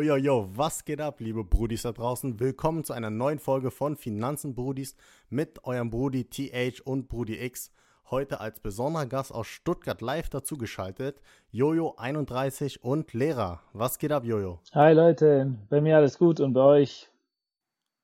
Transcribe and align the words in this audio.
Yo, 0.00 0.16
yo, 0.16 0.16
yo, 0.16 0.48
was 0.54 0.86
geht 0.86 0.98
ab, 0.98 1.20
liebe 1.20 1.44
Brudis 1.44 1.82
da 1.82 1.92
draußen? 1.92 2.40
Willkommen 2.40 2.84
zu 2.84 2.94
einer 2.94 3.10
neuen 3.10 3.38
Folge 3.38 3.70
von 3.70 3.96
Finanzen 3.96 4.54
Brudis 4.54 4.96
mit 5.28 5.62
eurem 5.64 5.90
Brudi 5.90 6.24
TH 6.24 6.80
und 6.86 7.06
Brudi 7.06 7.38
X. 7.44 7.70
Heute 8.10 8.40
als 8.40 8.60
besonderer 8.60 9.04
Gast 9.04 9.30
aus 9.30 9.46
Stuttgart 9.46 10.00
live 10.00 10.30
dazugeschaltet, 10.30 11.20
Jojo31 11.52 12.80
und 12.80 13.12
Lehrer. 13.12 13.60
Was 13.74 13.98
geht 13.98 14.10
ab, 14.10 14.24
Jojo? 14.24 14.60
Hi 14.72 14.94
Leute, 14.94 15.54
bei 15.68 15.82
mir 15.82 15.98
alles 15.98 16.16
gut 16.16 16.40
und 16.40 16.54
bei 16.54 16.62
euch? 16.62 17.10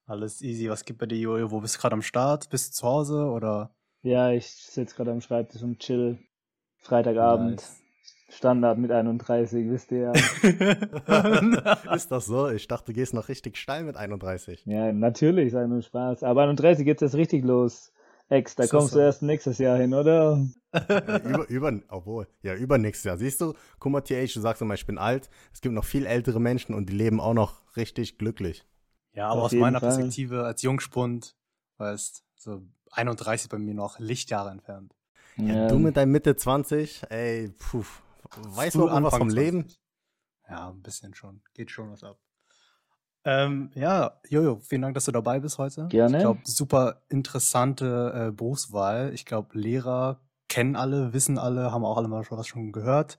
Alles 0.05 0.43
easy. 0.43 0.69
Was 0.69 0.85
gibt 0.85 0.99
bei 0.99 1.07
dir, 1.07 1.17
Jojo? 1.17 1.51
Wo 1.51 1.61
bist 1.63 1.77
du 1.77 1.81
gerade 1.81 1.95
am 1.95 2.03
Start? 2.03 2.51
Bist 2.51 2.69
du 2.69 2.73
zu 2.75 2.87
Hause 2.87 3.25
oder? 3.25 3.71
Ja, 4.03 4.33
ich 4.33 4.53
sitze 4.53 4.97
gerade 4.97 5.13
am 5.13 5.23
Schreibtisch 5.23 5.63
und 5.63 5.79
chill. 5.79 6.19
Freitagabend. 6.77 7.53
Nice. 7.53 7.86
Standard 8.29 8.79
mit 8.79 8.91
31, 8.91 9.71
wisst 9.71 9.93
ihr 9.93 10.13
ja. 10.13 10.13
ist 11.95 12.11
das 12.11 12.27
so? 12.27 12.51
Ich 12.51 12.67
dachte, 12.67 12.87
du 12.87 12.93
gehst 12.93 13.15
noch 13.15 13.29
richtig 13.29 13.57
steil 13.57 13.85
mit 13.85 13.97
31. 13.97 14.65
Ja, 14.67 14.93
natürlich, 14.93 15.53
sei 15.53 15.67
nur 15.67 15.83
Spaß. 15.83 16.25
Aber 16.25 16.43
31 16.43 16.85
geht 16.85 17.01
jetzt 17.01 17.15
richtig 17.15 17.45
los. 17.45 17.93
Ex, 18.29 18.57
da 18.57 18.67
kommst 18.67 18.95
du 18.95 18.99
erst 18.99 19.23
nächstes 19.23 19.59
Jahr 19.59 19.79
hin, 19.79 19.95
oder? 19.95 20.45
Ja, 20.73 21.19
über, 21.19 21.49
über, 21.49 21.81
obwohl, 21.89 22.27
ja, 22.43 22.55
übernächstes 22.55 23.05
Jahr. 23.05 23.17
Siehst 23.17 23.41
du, 23.41 23.55
guck 23.79 23.93
mal, 23.93 24.01
TH, 24.01 24.35
du 24.35 24.41
sagst 24.41 24.61
immer, 24.61 24.75
ich 24.75 24.85
bin 24.85 24.99
alt. 24.99 25.31
Es 25.53 25.61
gibt 25.61 25.75
noch 25.75 25.85
viel 25.85 26.07
ältere 26.07 26.41
Menschen 26.41 26.75
und 26.75 26.89
die 26.89 26.95
leben 26.95 27.21
auch 27.21 27.35
noch 27.35 27.63
richtig 27.77 28.19
glücklich. 28.19 28.67
Ja, 29.13 29.29
aber 29.29 29.43
Auf 29.43 29.47
aus 29.47 29.53
meiner 29.53 29.79
Fall. 29.79 29.91
Perspektive 29.91 30.45
als 30.45 30.63
Jungspund, 30.63 31.37
weißt 31.79 32.25
so 32.35 32.63
31 32.91 33.49
bei 33.49 33.59
mir 33.59 33.75
noch 33.75 34.01
Lichtjahre 34.01 34.51
entfernt. 34.51 34.95
Ja, 35.37 35.55
ja. 35.55 35.69
Du 35.69 35.79
mit 35.79 35.97
deinem 35.97 36.13
Mitte 36.13 36.35
20, 36.35 37.05
ey, 37.11 37.51
puh, 37.57 37.85
Weißt 38.37 38.77
du 38.77 38.87
was 38.91 39.17
vom 39.17 39.29
Leben? 39.29 39.67
Ja, 40.49 40.71
ein 40.71 40.83
bisschen 40.83 41.15
schon. 41.15 41.41
Geht 41.55 41.71
schon 41.71 41.91
was 41.91 42.05
ab. 42.05 42.19
Ähm, 43.25 43.71
ja, 43.75 44.21
Jojo, 44.29 44.61
vielen 44.61 44.83
Dank, 44.83 44.95
dass 44.95 45.07
du 45.07 45.13
dabei 45.13 45.41
bist 45.41 45.59
heute. 45.59 45.89
Gerne. 45.89 46.19
Ich 46.19 46.23
glaube, 46.23 46.41
super 46.45 47.03
interessante 47.09 48.29
äh, 48.29 48.31
Berufswahl. 48.31 49.13
Ich 49.15 49.27
glaube, 49.27 49.59
Lehrer 49.59 50.21
kennen 50.49 50.77
alle, 50.77 51.13
wissen 51.13 51.37
alle, 51.37 51.73
haben 51.73 51.85
auch 51.85 51.97
alle 51.97 52.07
mal 52.07 52.23
schon 52.23 52.39
was 52.39 52.47
schon 52.47 52.71
gehört. 52.71 53.19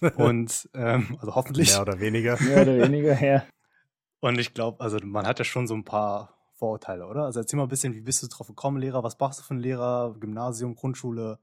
Und 0.16 0.70
ähm, 0.74 1.18
also 1.20 1.34
hoffentlich. 1.34 1.70
Mehr 1.70 1.82
oder 1.82 2.00
weniger. 2.00 2.40
Mehr 2.40 2.62
oder 2.62 2.78
weniger, 2.78 3.22
ja. 3.22 3.44
Und 4.20 4.38
ich 4.38 4.54
glaube, 4.54 4.80
also 4.80 4.98
man 5.02 5.26
hat 5.26 5.38
ja 5.38 5.44
schon 5.44 5.66
so 5.66 5.74
ein 5.74 5.84
paar 5.84 6.38
Vorurteile, 6.54 7.06
oder? 7.06 7.24
Also 7.24 7.40
erzähl 7.40 7.58
mal 7.58 7.64
ein 7.64 7.68
bisschen, 7.68 7.94
wie 7.94 8.00
bist 8.00 8.22
du 8.22 8.28
drauf 8.28 8.46
gekommen, 8.46 8.78
Lehrer? 8.78 9.02
Was 9.02 9.18
machst 9.18 9.40
du 9.40 9.42
für 9.42 9.54
ein 9.54 9.60
Lehrer? 9.60 10.14
Gymnasium, 10.18 10.76
Grundschule? 10.76 11.38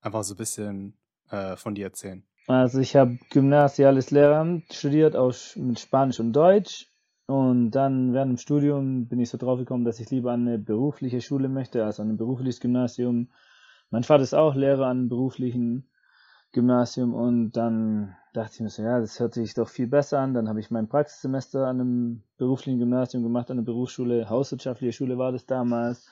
Einfach 0.00 0.22
so 0.24 0.34
ein 0.34 0.36
bisschen 0.36 0.98
äh, 1.30 1.56
von 1.56 1.74
dir 1.74 1.86
erzählen. 1.86 2.26
Also 2.46 2.80
ich 2.80 2.94
habe 2.94 3.18
gymnasiales 3.30 4.10
Lehramt 4.10 4.72
studiert 4.72 5.16
aus, 5.16 5.56
mit 5.56 5.80
Spanisch 5.80 6.20
und 6.20 6.34
Deutsch. 6.34 6.90
Und 7.26 7.70
dann 7.70 8.12
während 8.12 8.32
dem 8.32 8.36
Studium 8.36 9.08
bin 9.08 9.18
ich 9.18 9.30
so 9.30 9.38
drauf 9.38 9.58
gekommen, 9.58 9.86
dass 9.86 9.98
ich 9.98 10.10
lieber 10.10 10.32
an 10.32 10.46
eine 10.46 10.58
berufliche 10.58 11.22
Schule 11.22 11.48
möchte, 11.48 11.84
also 11.84 12.02
an 12.02 12.10
ein 12.10 12.16
berufliches 12.18 12.60
Gymnasium. 12.60 13.30
Mein 13.90 14.02
Vater 14.02 14.22
ist 14.22 14.34
auch 14.34 14.54
Lehrer 14.54 14.86
an 14.86 14.98
einem 14.98 15.08
beruflichen 15.08 15.88
Gymnasium 16.52 17.14
und 17.14 17.52
dann 17.52 18.14
dachte 18.34 18.54
ich 18.54 18.60
mir 18.60 18.68
so, 18.68 18.82
ja, 18.82 19.00
das 19.00 19.18
hört 19.20 19.32
sich 19.32 19.54
doch 19.54 19.70
viel 19.70 19.86
besser 19.86 20.18
an. 20.18 20.34
Dann 20.34 20.48
habe 20.48 20.60
ich 20.60 20.70
mein 20.70 20.88
Praxissemester 20.88 21.66
an 21.66 21.80
einem 21.80 22.22
beruflichen 22.36 22.78
Gymnasium 22.78 23.22
gemacht, 23.22 23.50
an 23.50 23.56
einer 23.56 23.64
Berufsschule, 23.64 24.28
hauswirtschaftliche 24.28 24.92
Schule 24.92 25.16
war 25.16 25.32
das 25.32 25.46
damals. 25.46 26.06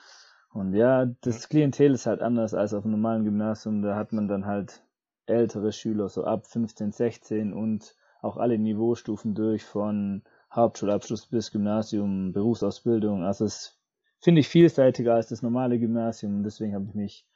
Und 0.51 0.73
ja, 0.73 1.05
das 1.21 1.47
Klientel 1.47 1.93
ist 1.93 2.07
halt 2.07 2.21
anders 2.21 2.55
als 2.55 2.73
auf 2.73 2.85
einem 2.85 2.93
normalen 2.93 3.23
Gymnasium. 3.23 3.83
Da 3.83 3.95
hat 3.95 4.13
man 4.13 4.27
dann 4.27 4.47
halt 4.47 4.81
ältere 5.25 5.71
Schüler, 5.71 6.09
so 6.09 6.23
ab 6.23 6.45
15, 6.47 6.91
16 6.91 7.53
und 7.53 7.95
auch 8.21 8.37
alle 8.37 8.57
Niveaustufen 8.57 9.35
durch 9.35 9.63
von 9.63 10.23
Hauptschulabschluss 10.51 11.25
bis 11.25 11.51
Gymnasium, 11.51 12.31
Berufsausbildung. 12.31 13.23
Also 13.23 13.45
es 13.45 13.79
finde 14.19 14.41
ich 14.41 14.47
vielseitiger 14.47 15.15
als 15.15 15.27
das 15.27 15.41
normale 15.41 15.79
Gymnasium 15.79 16.37
und 16.37 16.43
deswegen 16.43 16.75
habe 16.75 16.85
ich 16.85 16.93
mich 16.93 17.27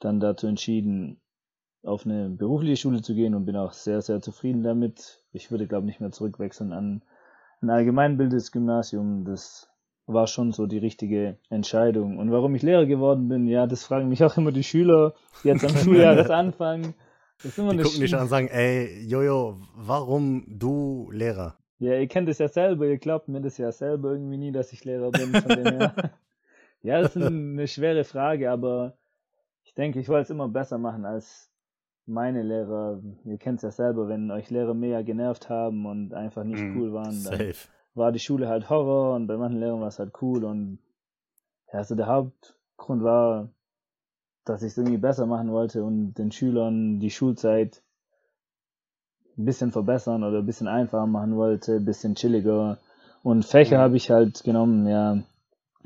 dann 0.00 0.20
dazu 0.20 0.46
entschieden, 0.46 1.20
auf 1.82 2.06
eine 2.06 2.30
berufliche 2.30 2.76
Schule 2.76 3.02
zu 3.02 3.14
gehen 3.14 3.34
und 3.34 3.44
bin 3.44 3.56
auch 3.56 3.72
sehr, 3.72 4.00
sehr 4.00 4.20
zufrieden 4.20 4.62
damit. 4.62 5.22
Ich 5.32 5.50
würde, 5.50 5.66
glaube 5.66 5.84
ich, 5.84 5.86
nicht 5.86 6.00
mehr 6.00 6.12
zurückwechseln 6.12 6.72
an 6.72 7.02
ein 7.60 7.70
allgemeinbildendes 7.70 8.52
Gymnasium. 8.52 9.24
Das 9.24 9.70
war 10.06 10.26
schon 10.26 10.52
so 10.52 10.66
die 10.66 10.78
richtige 10.78 11.38
Entscheidung. 11.50 12.18
Und 12.18 12.30
warum 12.30 12.54
ich 12.54 12.62
Lehrer 12.62 12.86
geworden 12.86 13.28
bin, 13.28 13.46
ja, 13.46 13.66
das 13.66 13.84
fragen 13.84 14.08
mich 14.08 14.24
auch 14.24 14.36
immer 14.36 14.52
die 14.52 14.64
Schüler 14.64 15.14
jetzt 15.42 15.64
am 15.64 15.76
Schuljahresanfang. 15.76 16.94
Das 17.44 17.56
die 17.56 17.62
gucken 17.62 18.00
dich 18.00 18.14
an 18.14 18.22
und 18.22 18.28
sagen, 18.28 18.48
ey, 18.48 19.06
Jojo, 19.06 19.60
warum 19.74 20.46
du 20.48 21.10
Lehrer? 21.12 21.58
Ja, 21.78 21.92
ihr 21.92 22.08
kennt 22.08 22.30
es 22.30 22.38
ja 22.38 22.48
selber, 22.48 22.86
ihr 22.86 22.96
glaubt 22.96 23.28
mir 23.28 23.42
das 23.42 23.58
ja 23.58 23.70
selber 23.70 24.12
irgendwie 24.12 24.38
nie, 24.38 24.50
dass 24.50 24.72
ich 24.72 24.82
Lehrer 24.84 25.10
bin. 25.10 25.32
ja, 26.82 27.02
das 27.02 27.14
ist 27.14 27.22
eine 27.22 27.68
schwere 27.68 28.04
Frage, 28.04 28.50
aber 28.50 28.96
ich 29.64 29.74
denke, 29.74 30.00
ich 30.00 30.08
wollte 30.08 30.22
es 30.22 30.30
immer 30.30 30.48
besser 30.48 30.78
machen 30.78 31.04
als 31.04 31.50
meine 32.06 32.42
Lehrer. 32.42 33.02
Ihr 33.24 33.36
kennt 33.36 33.58
es 33.58 33.62
ja 33.62 33.70
selber, 33.70 34.08
wenn 34.08 34.30
euch 34.30 34.48
Lehrer 34.48 34.72
mehr 34.72 35.04
genervt 35.04 35.50
haben 35.50 35.84
und 35.84 36.14
einfach 36.14 36.44
nicht 36.44 36.62
mm, 36.62 36.78
cool 36.78 36.94
waren, 36.94 37.22
dann 37.24 37.38
safe. 37.38 37.68
war 37.94 38.10
die 38.10 38.20
Schule 38.20 38.48
halt 38.48 38.70
Horror 38.70 39.16
und 39.16 39.26
bei 39.26 39.36
manchen 39.36 39.60
Lehrern 39.60 39.80
war 39.80 39.88
es 39.88 39.98
halt 39.98 40.12
cool 40.22 40.44
und 40.44 40.78
ja, 41.70 41.80
also 41.80 41.94
der 41.94 42.06
Hauptgrund 42.06 43.02
war, 43.02 43.50
dass 44.44 44.62
ich 44.62 44.72
es 44.72 44.78
irgendwie 44.78 44.98
besser 44.98 45.26
machen 45.26 45.50
wollte 45.52 45.84
und 45.84 46.14
den 46.14 46.32
Schülern 46.32 47.00
die 47.00 47.10
Schulzeit 47.10 47.82
ein 49.36 49.44
bisschen 49.44 49.72
verbessern 49.72 50.22
oder 50.22 50.38
ein 50.38 50.46
bisschen 50.46 50.68
einfacher 50.68 51.06
machen 51.06 51.36
wollte, 51.36 51.76
ein 51.76 51.84
bisschen 51.84 52.14
chilliger. 52.14 52.78
Und 53.22 53.44
Fächer 53.44 53.78
mhm. 53.78 53.82
habe 53.82 53.96
ich 53.96 54.10
halt 54.10 54.44
genommen, 54.44 54.86
ja, 54.86 55.22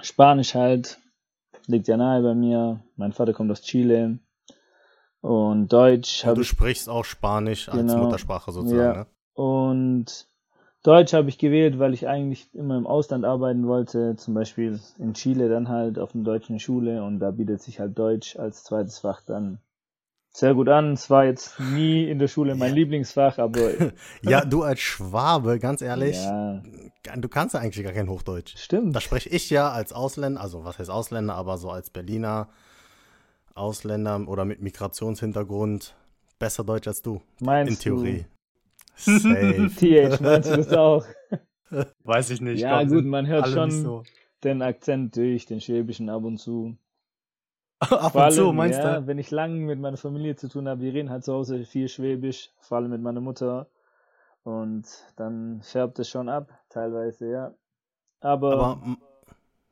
Spanisch 0.01 0.55
halt, 0.55 0.99
liegt 1.67 1.89
ja 1.89 1.97
nahe 1.97 2.23
bei 2.23 2.35
mir. 2.35 2.81
Mein 2.97 3.13
Vater 3.13 3.33
kommt 3.33 3.51
aus 3.51 3.63
Chile. 3.63 4.19
Und 5.21 5.73
Deutsch 5.73 6.25
habe 6.25 6.37
Du 6.37 6.45
sprichst 6.45 6.89
auch 6.89 7.05
Spanisch 7.05 7.67
genau, 7.67 7.79
als 7.79 7.95
Muttersprache 7.95 8.53
sozusagen, 8.53 8.81
ja. 8.81 8.95
ne? 9.01 9.07
Und 9.35 10.27
Deutsch 10.85 11.13
habe 11.13 11.29
ich 11.29 11.39
gewählt, 11.39 11.79
weil 11.79 11.93
ich 11.93 12.07
eigentlich 12.07 12.55
immer 12.55 12.77
im 12.77 12.87
Ausland 12.87 13.25
arbeiten 13.25 13.67
wollte, 13.67 14.15
zum 14.17 14.35
Beispiel 14.35 14.79
in 14.99 15.15
Chile 15.15 15.49
dann 15.49 15.69
halt 15.69 15.99
auf 15.99 16.15
einer 16.15 16.25
deutschen 16.25 16.61
Schule 16.61 17.03
und 17.03 17.19
da 17.19 17.33
bietet 17.33 17.63
sich 17.63 17.81
halt 17.81 17.99
Deutsch 17.99 18.37
als 18.37 18.65
zweites 18.65 18.99
Fach 19.01 19.21
dann 19.23 19.59
sehr 20.33 20.55
gut 20.55 20.69
an. 20.69 20.93
Es 20.93 21.11
war 21.11 21.25
jetzt 21.25 21.59
nie 21.59 22.09
in 22.09 22.19
der 22.19 22.29
Schule 22.29 22.55
mein. 22.55 22.75
Lieblingsfach, 22.75 23.39
aber. 23.39 23.71
ja, 24.23 24.45
du 24.45 24.63
als 24.63 24.81
Schwabe, 24.81 25.59
ganz 25.59 25.83
ehrlich, 25.83 26.17
ja. 26.17 26.63
du 27.17 27.29
kannst 27.29 27.55
ja 27.55 27.61
eigentlich 27.61 27.85
gar 27.85 27.93
kein 27.93 28.09
Hochdeutsch. 28.09 28.57
Stimmt. 28.57 28.95
Da 28.95 29.01
spreche 29.01 29.29
ich 29.31 29.51
ja 29.51 29.71
als 29.71 29.93
Ausländer, 29.93 30.41
also 30.41 30.65
was 30.65 30.79
heißt 30.79 30.91
Ausländer, 30.91 31.35
aber 31.35 31.59
so 31.59 31.71
als 31.71 31.91
Berliner 31.91 32.49
Ausländer 33.55 34.29
oder 34.29 34.45
mit 34.45 34.63
Migrationshintergrund 34.63 35.97
besser 36.39 36.63
Deutsch 36.63 36.87
als 36.87 37.03
du. 37.03 37.21
Meinst 37.41 37.73
in 37.73 37.79
Theorie. 37.79 38.27
Safe. 38.99 39.71
TH, 39.77 40.21
meinst 40.21 40.51
du 40.51 40.57
das 40.57 40.73
auch? 40.73 41.05
Weiß 42.05 42.31
ich 42.31 42.41
nicht. 42.41 42.61
Ja, 42.61 42.83
gut, 42.83 43.05
man 43.05 43.27
hört 43.27 43.49
schon 43.49 43.71
so. 43.71 44.03
den 44.43 44.63
Akzent 44.63 45.17
durch, 45.17 45.47
den 45.47 45.61
Schwäbischen 45.61 46.09
ab 46.09 46.25
und 46.25 46.39
zu. 46.39 46.77
ab 47.81 48.13
vor 48.13 48.27
und 48.27 48.33
zu, 48.33 48.53
meinst 48.53 48.79
ja, 48.79 49.01
du? 49.01 49.07
Wenn 49.07 49.19
ich 49.19 49.31
lang 49.31 49.67
mit 49.67 49.79
meiner 49.79 49.97
Familie 49.97 50.35
zu 50.37 50.49
tun 50.49 50.69
habe, 50.69 50.81
wir 50.81 50.93
reden 50.93 51.11
halt 51.11 51.25
zu 51.25 51.33
Hause 51.33 51.65
viel 51.65 51.89
Schwäbisch, 51.89 52.51
vor 52.59 52.79
allem 52.79 52.91
mit 52.91 53.03
meiner 53.03 53.21
Mutter. 53.21 53.69
Und 54.43 54.87
dann 55.17 55.63
färbt 55.63 55.99
es 55.99 56.09
schon 56.09 56.29
ab, 56.29 56.51
teilweise, 56.71 57.31
ja. 57.31 57.55
Aber. 58.21 58.53
Aber 58.53 58.97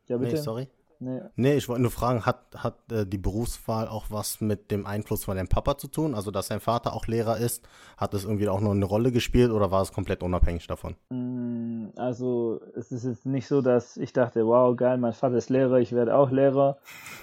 ja, 0.07 0.19
bitte. 0.19 0.35
Nee, 0.35 0.41
sorry. 0.41 0.69
Nee. 0.99 1.21
nee, 1.37 1.55
ich 1.55 1.69
wollte 1.69 1.83
nur 1.83 1.91
fragen, 1.91 2.25
hat, 2.25 2.41
hat 2.57 2.91
äh, 2.91 3.07
die 3.07 3.19
Berufswahl 3.19 3.89
auch 3.89 4.07
was 4.11 4.41
mit 4.41 4.71
dem 4.71 4.87
Einfluss 4.87 5.25
von 5.25 5.37
deinem 5.37 5.49
Papa 5.49 5.77
zu 5.77 5.89
tun? 5.89 6.15
Also, 6.15 6.31
dass 6.31 6.49
dein 6.49 6.61
Vater 6.61 6.95
auch 6.95 7.07
Lehrer 7.07 7.37
ist, 7.39 7.67
hat 7.97 8.15
das 8.15 8.25
irgendwie 8.25 8.49
auch 8.49 8.61
noch 8.61 8.71
eine 8.71 8.85
Rolle 8.85 9.13
gespielt 9.13 9.51
oder 9.51 9.71
war 9.71 9.83
es 9.83 9.93
komplett 9.93 10.23
unabhängig 10.23 10.67
davon? 10.67 10.97
Mm, 11.11 11.89
also, 11.97 12.61
es 12.75 12.93
ist 12.93 13.05
jetzt 13.05 13.27
nicht 13.27 13.47
so, 13.47 13.63
dass 13.63 13.97
ich 13.97 14.13
dachte, 14.13 14.47
wow, 14.47 14.77
geil, 14.77 14.99
mein 14.99 15.13
Vater 15.13 15.37
ist 15.37 15.51
Lehrer, 15.51 15.79
ich 15.79 15.93
werde 15.93 16.17
auch 16.17 16.31
Lehrer. 16.31 16.79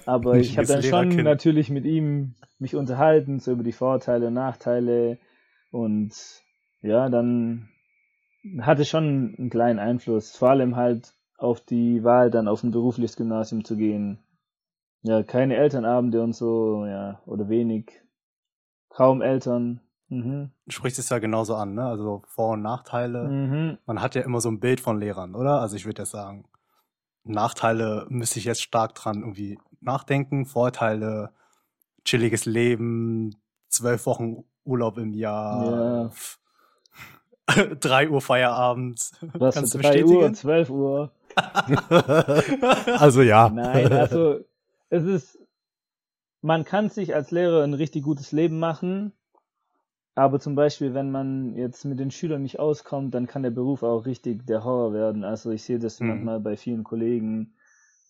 Aber 0.05 0.35
ich 0.37 0.57
habe 0.57 0.67
dann 0.67 0.83
schon 0.83 1.09
natürlich 1.09 1.69
mit 1.69 1.85
ihm 1.85 2.35
mich 2.59 2.75
unterhalten, 2.75 3.39
so 3.39 3.51
über 3.51 3.63
die 3.63 3.71
Vorteile 3.71 4.27
und 4.27 4.33
Nachteile. 4.33 5.17
Und 5.71 6.13
ja, 6.81 7.09
dann 7.09 7.69
hatte 8.59 8.85
schon 8.85 9.35
einen 9.37 9.49
kleinen 9.49 9.79
Einfluss. 9.79 10.35
Vor 10.35 10.49
allem 10.49 10.75
halt 10.75 11.13
auf 11.37 11.61
die 11.61 12.03
Wahl, 12.03 12.31
dann 12.31 12.47
auf 12.47 12.63
ein 12.63 12.71
berufliches 12.71 13.15
Gymnasium 13.15 13.65
zu 13.65 13.75
gehen. 13.75 14.19
Ja, 15.01 15.23
keine 15.23 15.57
Elternabende 15.57 16.21
und 16.21 16.33
so, 16.33 16.85
ja, 16.85 17.21
oder 17.25 17.49
wenig. 17.49 18.01
Kaum 18.89 19.21
Eltern. 19.21 19.81
Mhm. 20.07 20.51
Du 20.65 20.71
sprichst 20.71 20.99
es 20.99 21.09
ja 21.09 21.19
genauso 21.19 21.55
an, 21.55 21.73
ne? 21.73 21.85
Also 21.85 22.21
Vor- 22.27 22.53
und 22.53 22.61
Nachteile. 22.61 23.27
Mhm. 23.27 23.77
Man 23.85 24.01
hat 24.01 24.15
ja 24.15 24.21
immer 24.21 24.39
so 24.39 24.49
ein 24.49 24.59
Bild 24.59 24.79
von 24.79 24.99
Lehrern, 24.99 25.35
oder? 25.35 25.59
Also 25.59 25.75
ich 25.75 25.85
würde 25.85 26.03
ja 26.03 26.05
sagen, 26.05 26.45
Nachteile 27.23 28.05
müsste 28.09 28.39
ich 28.39 28.45
jetzt 28.45 28.61
stark 28.61 28.95
dran 28.95 29.21
irgendwie 29.21 29.57
nachdenken. 29.81 30.45
Vorteile, 30.45 31.31
chilliges 32.05 32.45
Leben, 32.45 33.35
zwölf 33.69 34.05
Wochen 34.05 34.43
Urlaub 34.63 34.97
im 34.97 35.13
Jahr. 35.13 36.11
Ja. 37.47 37.65
3 37.79 38.09
Uhr 38.09 38.21
Feierabend. 38.21 39.11
Was 39.33 39.59
für 39.71 39.77
3 39.79 40.05
Uhr, 40.05 40.33
12 40.33 40.69
Uhr. 40.69 41.11
also 42.99 43.21
ja. 43.21 43.49
Nein, 43.49 43.91
also 43.91 44.39
es 44.89 45.03
ist, 45.03 45.39
man 46.41 46.65
kann 46.65 46.89
sich 46.89 47.15
als 47.15 47.31
Lehrer 47.31 47.63
ein 47.63 47.73
richtig 47.73 48.03
gutes 48.03 48.31
Leben 48.31 48.59
machen, 48.59 49.13
aber 50.15 50.39
zum 50.39 50.55
Beispiel, 50.55 50.93
wenn 50.93 51.11
man 51.11 51.55
jetzt 51.55 51.85
mit 51.85 51.99
den 51.99 52.11
Schülern 52.11 52.43
nicht 52.43 52.59
auskommt, 52.59 53.15
dann 53.15 53.27
kann 53.27 53.43
der 53.43 53.49
Beruf 53.49 53.81
auch 53.81 54.05
richtig 54.05 54.45
der 54.45 54.63
Horror 54.63 54.93
werden. 54.93 55.23
Also 55.23 55.51
ich 55.51 55.63
sehe 55.63 55.79
das 55.79 55.99
mhm. 55.99 56.07
manchmal 56.07 56.39
bei 56.39 56.55
vielen 56.55 56.83
Kollegen, 56.83 57.55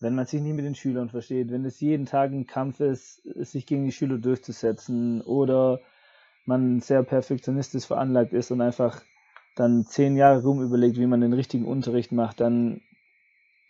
wenn 0.00 0.14
man 0.14 0.26
sich 0.26 0.42
nicht 0.42 0.54
mit 0.54 0.66
den 0.66 0.74
Schülern 0.74 1.08
versteht, 1.08 1.50
wenn 1.50 1.64
es 1.64 1.80
jeden 1.80 2.04
Tag 2.04 2.32
ein 2.32 2.46
Kampf 2.46 2.80
ist, 2.80 3.22
sich 3.24 3.64
gegen 3.64 3.86
die 3.86 3.92
Schüler 3.92 4.18
durchzusetzen 4.18 5.22
oder 5.22 5.80
man 6.44 6.80
sehr 6.80 7.02
perfektionistisch 7.02 7.86
veranlagt 7.86 8.34
ist 8.34 8.50
und 8.50 8.60
einfach 8.60 9.00
dann 9.56 9.84
zehn 9.84 10.16
Jahre 10.16 10.42
rum 10.42 10.62
überlegt, 10.62 10.98
wie 10.98 11.06
man 11.06 11.20
den 11.20 11.32
richtigen 11.32 11.64
Unterricht 11.64 12.12
macht, 12.12 12.40
dann 12.40 12.82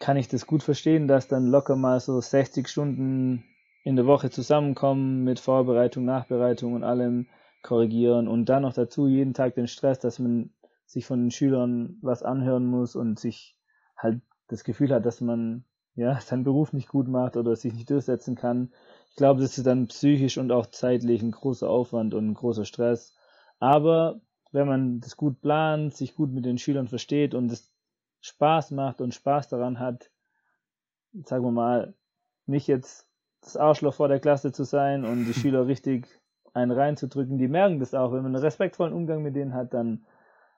kann 0.04 0.18
ich 0.18 0.28
das 0.28 0.46
gut 0.46 0.62
verstehen, 0.62 1.08
dass 1.08 1.28
dann 1.28 1.46
locker 1.46 1.76
mal 1.76 1.98
so 1.98 2.20
60 2.20 2.68
Stunden 2.68 3.42
in 3.84 3.96
der 3.96 4.04
Woche 4.04 4.28
zusammenkommen 4.28 5.24
mit 5.24 5.40
Vorbereitung, 5.40 6.04
Nachbereitung 6.04 6.74
und 6.74 6.84
allem 6.84 7.26
korrigieren 7.62 8.28
und 8.28 8.50
dann 8.50 8.64
noch 8.64 8.74
dazu 8.74 9.06
jeden 9.06 9.32
Tag 9.32 9.54
den 9.54 9.66
Stress, 9.66 9.98
dass 10.00 10.18
man 10.18 10.50
sich 10.84 11.06
von 11.06 11.22
den 11.22 11.30
Schülern 11.30 11.96
was 12.02 12.22
anhören 12.22 12.66
muss 12.66 12.96
und 12.96 13.18
sich 13.18 13.56
halt 13.96 14.20
das 14.48 14.62
Gefühl 14.62 14.92
hat, 14.92 15.06
dass 15.06 15.22
man 15.22 15.64
ja 15.94 16.20
seinen 16.20 16.44
Beruf 16.44 16.74
nicht 16.74 16.88
gut 16.88 17.08
macht 17.08 17.38
oder 17.38 17.56
sich 17.56 17.72
nicht 17.72 17.88
durchsetzen 17.88 18.34
kann. 18.34 18.74
Ich 19.08 19.16
glaube, 19.16 19.40
das 19.40 19.56
ist 19.56 19.66
dann 19.66 19.86
psychisch 19.86 20.36
und 20.36 20.52
auch 20.52 20.66
zeitlich 20.66 21.22
ein 21.22 21.30
großer 21.30 21.70
Aufwand 21.70 22.12
und 22.12 22.28
ein 22.28 22.34
großer 22.34 22.66
Stress. 22.66 23.16
Aber 23.58 24.20
wenn 24.52 24.68
man 24.68 25.00
das 25.00 25.16
gut 25.16 25.40
plant, 25.40 25.96
sich 25.96 26.14
gut 26.14 26.30
mit 26.30 26.44
den 26.44 26.58
Schülern 26.58 26.88
versteht 26.88 27.34
und 27.34 27.50
es 27.50 27.73
Spaß 28.24 28.70
macht 28.70 29.02
und 29.02 29.12
Spaß 29.12 29.48
daran 29.48 29.78
hat, 29.78 30.10
sagen 31.24 31.44
wir 31.44 31.50
mal, 31.50 31.94
nicht 32.46 32.66
jetzt 32.68 33.06
das 33.42 33.58
Arschloch 33.58 33.92
vor 33.92 34.08
der 34.08 34.18
Klasse 34.18 34.50
zu 34.50 34.64
sein 34.64 35.04
und 35.04 35.26
die 35.26 35.34
Schüler 35.38 35.66
richtig 35.66 36.06
einen 36.54 36.70
reinzudrücken, 36.70 37.36
die 37.36 37.48
merken 37.48 37.80
das 37.80 37.92
auch. 37.92 38.12
Wenn 38.12 38.22
man 38.22 38.34
einen 38.34 38.44
respektvollen 38.44 38.94
Umgang 38.94 39.22
mit 39.22 39.36
denen 39.36 39.52
hat, 39.52 39.74
dann 39.74 40.06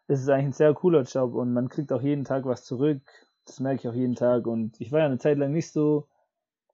ist 0.06 0.22
es 0.22 0.28
eigentlich 0.28 0.46
ein 0.46 0.52
sehr 0.52 0.74
cooler 0.74 1.02
Job 1.02 1.34
und 1.34 1.52
man 1.52 1.68
kriegt 1.68 1.92
auch 1.92 2.02
jeden 2.02 2.24
Tag 2.24 2.44
was 2.44 2.64
zurück. 2.64 3.02
Das 3.44 3.58
merke 3.58 3.80
ich 3.80 3.88
auch 3.88 3.94
jeden 3.94 4.14
Tag 4.14 4.46
und 4.46 4.80
ich 4.80 4.92
war 4.92 5.00
ja 5.00 5.06
eine 5.06 5.18
Zeit 5.18 5.38
lang 5.38 5.50
nicht 5.50 5.72
so 5.72 6.06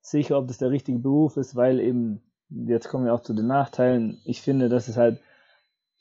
sicher, 0.02 0.36
ob 0.36 0.48
das 0.48 0.58
der 0.58 0.70
richtige 0.70 0.98
Beruf 0.98 1.38
ist, 1.38 1.56
weil 1.56 1.80
eben, 1.80 2.20
jetzt 2.50 2.90
kommen 2.90 3.06
wir 3.06 3.14
auch 3.14 3.22
zu 3.22 3.32
den 3.32 3.46
Nachteilen, 3.46 4.20
ich 4.26 4.42
finde, 4.42 4.68
dass 4.68 4.88
es 4.88 4.98
halt 4.98 5.20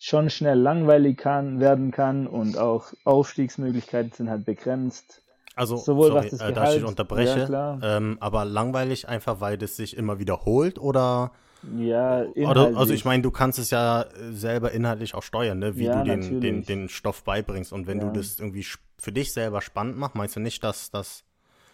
schon 0.01 0.31
schnell 0.31 0.57
langweilig 0.57 1.19
kann, 1.19 1.59
werden 1.59 1.91
kann 1.91 2.25
und 2.25 2.57
auch 2.57 2.87
Aufstiegsmöglichkeiten 3.03 4.11
sind 4.11 4.29
halt 4.31 4.45
begrenzt. 4.45 5.21
Also, 5.55 5.77
Sowohl 5.77 6.07
sorry, 6.07 6.25
was 6.25 6.31
das 6.31 6.41
äh, 6.41 6.53
dass 6.53 6.75
ich 6.75 6.83
unterbreche, 6.83 7.47
ja, 7.51 7.77
ähm, 7.83 8.17
aber 8.19 8.43
langweilig 8.43 9.07
einfach, 9.07 9.41
weil 9.41 9.59
das 9.59 9.75
sich 9.75 9.95
immer 9.95 10.17
wiederholt 10.17 10.79
oder? 10.79 11.31
Ja, 11.77 12.25
oder, 12.35 12.75
Also 12.75 12.93
ich 12.93 13.05
meine, 13.05 13.21
du 13.21 13.29
kannst 13.29 13.59
es 13.59 13.69
ja 13.69 14.05
selber 14.31 14.71
inhaltlich 14.71 15.13
auch 15.13 15.21
steuern, 15.21 15.59
ne? 15.59 15.77
wie 15.77 15.83
ja, 15.83 16.03
du 16.03 16.09
den, 16.09 16.41
den, 16.41 16.63
den 16.63 16.89
Stoff 16.89 17.23
beibringst. 17.23 17.71
Und 17.71 17.85
wenn 17.85 17.99
ja. 17.99 18.05
du 18.05 18.17
das 18.17 18.39
irgendwie 18.39 18.65
für 18.97 19.11
dich 19.11 19.31
selber 19.31 19.61
spannend 19.61 19.97
machst, 19.97 20.15
meinst 20.15 20.35
du 20.35 20.39
nicht, 20.39 20.63
dass 20.63 20.89
das, 20.89 21.23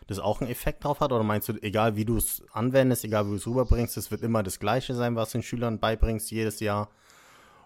das 0.08 0.20
auch 0.20 0.42
einen 0.42 0.52
Effekt 0.52 0.84
drauf 0.84 1.00
hat? 1.00 1.14
Oder 1.14 1.24
meinst 1.24 1.48
du, 1.48 1.54
egal 1.62 1.96
wie 1.96 2.04
du 2.04 2.18
es 2.18 2.44
anwendest, 2.52 3.06
egal 3.06 3.28
wie 3.28 3.30
du 3.30 3.36
es 3.38 3.48
rüberbringst, 3.48 3.96
es 3.96 4.12
wird 4.12 4.22
immer 4.24 4.44
das 4.44 4.60
Gleiche 4.60 4.94
sein, 4.96 5.16
was 5.16 5.32
den 5.32 5.44
Schülern 5.44 5.80
beibringst, 5.80 6.30
jedes 6.32 6.60
Jahr? 6.60 6.90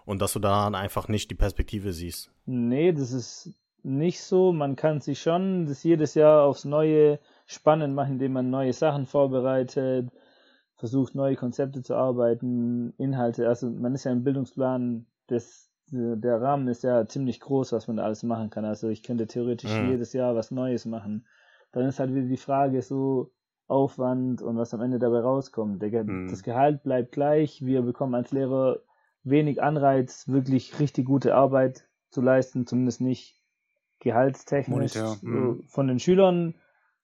Und 0.04 0.20
dass 0.20 0.32
du 0.32 0.38
da 0.38 0.68
einfach 0.68 1.08
nicht 1.08 1.30
die 1.30 1.36
Perspektive 1.36 1.92
siehst. 1.92 2.30
Nee, 2.46 2.92
das 2.92 3.12
ist 3.12 3.54
nicht 3.82 4.22
so. 4.22 4.52
Man 4.52 4.76
kann 4.76 5.00
sich 5.00 5.20
schon 5.20 5.66
das 5.66 5.82
jedes 5.82 6.14
Jahr 6.14 6.44
aufs 6.44 6.64
Neue 6.64 7.18
spannend 7.46 7.94
machen, 7.94 8.12
indem 8.12 8.32
man 8.32 8.50
neue 8.50 8.72
Sachen 8.72 9.06
vorbereitet, 9.06 10.10
versucht 10.76 11.14
neue 11.14 11.36
Konzepte 11.36 11.82
zu 11.82 11.94
arbeiten, 11.94 12.94
Inhalte. 12.98 13.48
Also 13.48 13.70
man 13.70 13.94
ist 13.94 14.04
ja 14.04 14.12
im 14.12 14.24
Bildungsplan, 14.24 15.06
das, 15.28 15.70
der 15.90 16.40
Rahmen 16.40 16.68
ist 16.68 16.82
ja 16.82 17.06
ziemlich 17.06 17.40
groß, 17.40 17.72
was 17.72 17.86
man 17.86 17.98
da 17.98 18.04
alles 18.04 18.22
machen 18.22 18.50
kann. 18.50 18.64
Also 18.64 18.88
ich 18.88 19.02
könnte 19.02 19.26
theoretisch 19.26 19.72
mhm. 19.72 19.90
jedes 19.90 20.12
Jahr 20.12 20.34
was 20.34 20.50
Neues 20.50 20.84
machen. 20.84 21.26
Dann 21.72 21.86
ist 21.86 22.00
halt 22.00 22.14
wieder 22.14 22.26
die 22.26 22.36
Frage 22.36 22.82
so 22.82 23.32
Aufwand 23.68 24.42
und 24.42 24.56
was 24.56 24.74
am 24.74 24.82
Ende 24.82 24.98
dabei 24.98 25.20
rauskommt. 25.20 25.80
Der, 25.82 26.04
mhm. 26.04 26.28
Das 26.28 26.42
Gehalt 26.42 26.82
bleibt 26.82 27.12
gleich. 27.12 27.64
Wir 27.64 27.82
bekommen 27.82 28.14
als 28.14 28.32
Lehrer 28.32 28.80
wenig 29.24 29.62
Anreiz, 29.62 30.28
wirklich 30.28 30.78
richtig 30.78 31.06
gute 31.06 31.34
Arbeit 31.34 31.84
zu 32.10 32.20
leisten, 32.20 32.66
zumindest 32.66 33.00
nicht 33.00 33.36
gehaltstechnisch. 34.00 34.94
Mhm. 35.22 35.64
Von 35.66 35.88
den 35.88 35.98
Schülern 35.98 36.54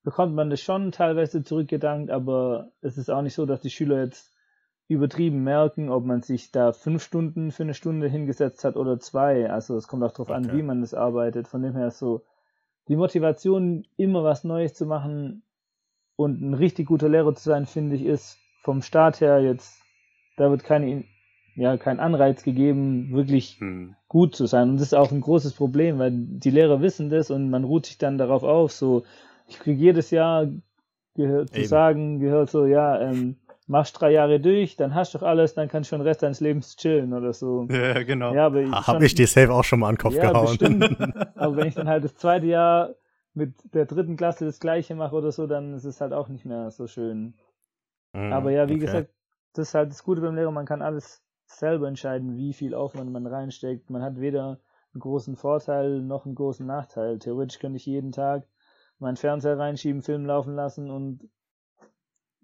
bekommt 0.02 0.34
man 0.34 0.50
das 0.50 0.60
schon 0.60 0.92
teilweise 0.92 1.42
zurückgedankt, 1.42 2.10
aber 2.10 2.70
es 2.80 2.98
ist 2.98 3.10
auch 3.10 3.22
nicht 3.22 3.34
so, 3.34 3.46
dass 3.46 3.60
die 3.60 3.70
Schüler 3.70 4.02
jetzt 4.02 4.34
übertrieben 4.88 5.44
merken, 5.44 5.90
ob 5.90 6.04
man 6.04 6.22
sich 6.22 6.50
da 6.50 6.72
fünf 6.72 7.02
Stunden 7.02 7.52
für 7.52 7.62
eine 7.62 7.74
Stunde 7.74 8.08
hingesetzt 8.08 8.64
hat 8.64 8.76
oder 8.76 8.98
zwei. 8.98 9.50
Also 9.50 9.76
es 9.76 9.86
kommt 9.86 10.02
auch 10.02 10.12
darauf 10.12 10.30
okay. 10.30 10.36
an, 10.36 10.56
wie 10.56 10.62
man 10.62 10.80
das 10.80 10.94
arbeitet. 10.94 11.46
Von 11.46 11.62
dem 11.62 11.76
her 11.76 11.88
ist 11.88 11.98
so 11.98 12.24
die 12.88 12.96
Motivation, 12.96 13.86
immer 13.96 14.24
was 14.24 14.44
Neues 14.44 14.72
zu 14.72 14.86
machen 14.86 15.42
und 16.16 16.40
ein 16.40 16.54
richtig 16.54 16.86
guter 16.86 17.08
Lehrer 17.08 17.34
zu 17.34 17.44
sein, 17.44 17.66
finde 17.66 17.96
ich, 17.96 18.04
ist 18.04 18.38
vom 18.62 18.80
Start 18.80 19.20
her 19.20 19.40
jetzt, 19.40 19.82
da 20.36 20.50
wird 20.50 20.64
keine 20.64 21.04
ja 21.58 21.76
kein 21.76 22.00
Anreiz 22.00 22.44
gegeben, 22.44 23.10
wirklich 23.12 23.56
hm. 23.58 23.96
gut 24.06 24.34
zu 24.34 24.46
sein. 24.46 24.70
Und 24.70 24.76
das 24.76 24.88
ist 24.88 24.94
auch 24.94 25.10
ein 25.10 25.20
großes 25.20 25.54
Problem, 25.54 25.98
weil 25.98 26.12
die 26.14 26.50
Lehrer 26.50 26.80
wissen 26.80 27.10
das 27.10 27.30
und 27.30 27.50
man 27.50 27.64
ruht 27.64 27.86
sich 27.86 27.98
dann 27.98 28.16
darauf 28.16 28.44
auf. 28.44 28.72
So, 28.72 29.04
ich 29.48 29.58
kriege 29.58 29.80
jedes 29.80 30.10
Jahr 30.10 30.46
gehört 31.14 31.52
zu 31.52 31.64
sagen, 31.64 32.20
gehört 32.20 32.48
so, 32.48 32.64
ja, 32.64 33.00
ähm, 33.00 33.36
machst 33.66 34.00
drei 34.00 34.12
Jahre 34.12 34.38
durch, 34.38 34.76
dann 34.76 34.94
hast 34.94 35.14
du 35.14 35.18
doch 35.18 35.26
alles, 35.26 35.54
dann 35.54 35.68
kannst 35.68 35.90
du 35.90 35.96
schon 35.96 36.00
den 36.00 36.06
Rest 36.06 36.22
deines 36.22 36.40
Lebens 36.40 36.76
chillen 36.76 37.12
oder 37.12 37.32
so. 37.32 37.66
Ja, 37.70 38.02
genau. 38.04 38.32
Ja, 38.32 38.46
aber 38.46 38.62
ich 38.62 38.70
Habe 38.70 39.04
ich 39.04 39.14
dir 39.14 39.26
safe 39.26 39.52
auch 39.52 39.64
schon 39.64 39.80
mal 39.80 39.88
an 39.88 39.96
den 39.96 40.00
Kopf 40.00 40.14
ja, 40.14 40.30
gehauen. 40.30 40.46
Bestimmt. 40.46 41.16
aber 41.36 41.56
wenn 41.56 41.66
ich 41.66 41.74
dann 41.74 41.88
halt 41.88 42.04
das 42.04 42.14
zweite 42.14 42.46
Jahr 42.46 42.94
mit 43.34 43.54
der 43.74 43.86
dritten 43.86 44.16
Klasse 44.16 44.44
das 44.44 44.60
gleiche 44.60 44.94
mache 44.94 45.16
oder 45.16 45.32
so, 45.32 45.46
dann 45.48 45.74
ist 45.74 45.84
es 45.84 46.00
halt 46.00 46.12
auch 46.12 46.28
nicht 46.28 46.44
mehr 46.44 46.70
so 46.70 46.86
schön. 46.86 47.34
Mm, 48.12 48.32
aber 48.32 48.52
ja, 48.52 48.68
wie 48.68 48.74
okay. 48.74 48.86
gesagt, 48.86 49.10
das 49.54 49.68
ist 49.68 49.74
halt 49.74 49.90
das 49.90 50.04
Gute 50.04 50.20
beim 50.20 50.36
Lehrer, 50.36 50.50
man 50.50 50.66
kann 50.66 50.82
alles 50.82 51.20
selber 51.48 51.88
entscheiden, 51.88 52.36
wie 52.36 52.52
viel 52.52 52.74
Aufwand 52.74 53.10
man 53.10 53.26
reinsteckt. 53.26 53.90
Man 53.90 54.02
hat 54.02 54.20
weder 54.20 54.60
einen 54.94 55.00
großen 55.00 55.36
Vorteil 55.36 56.00
noch 56.00 56.26
einen 56.26 56.34
großen 56.34 56.66
Nachteil. 56.66 57.18
Theoretisch 57.18 57.58
könnte 57.58 57.76
ich 57.76 57.86
jeden 57.86 58.12
Tag 58.12 58.46
meinen 58.98 59.16
Fernseher 59.16 59.58
reinschieben, 59.58 60.02
Film 60.02 60.26
laufen 60.26 60.54
lassen 60.54 60.90
und 60.90 61.28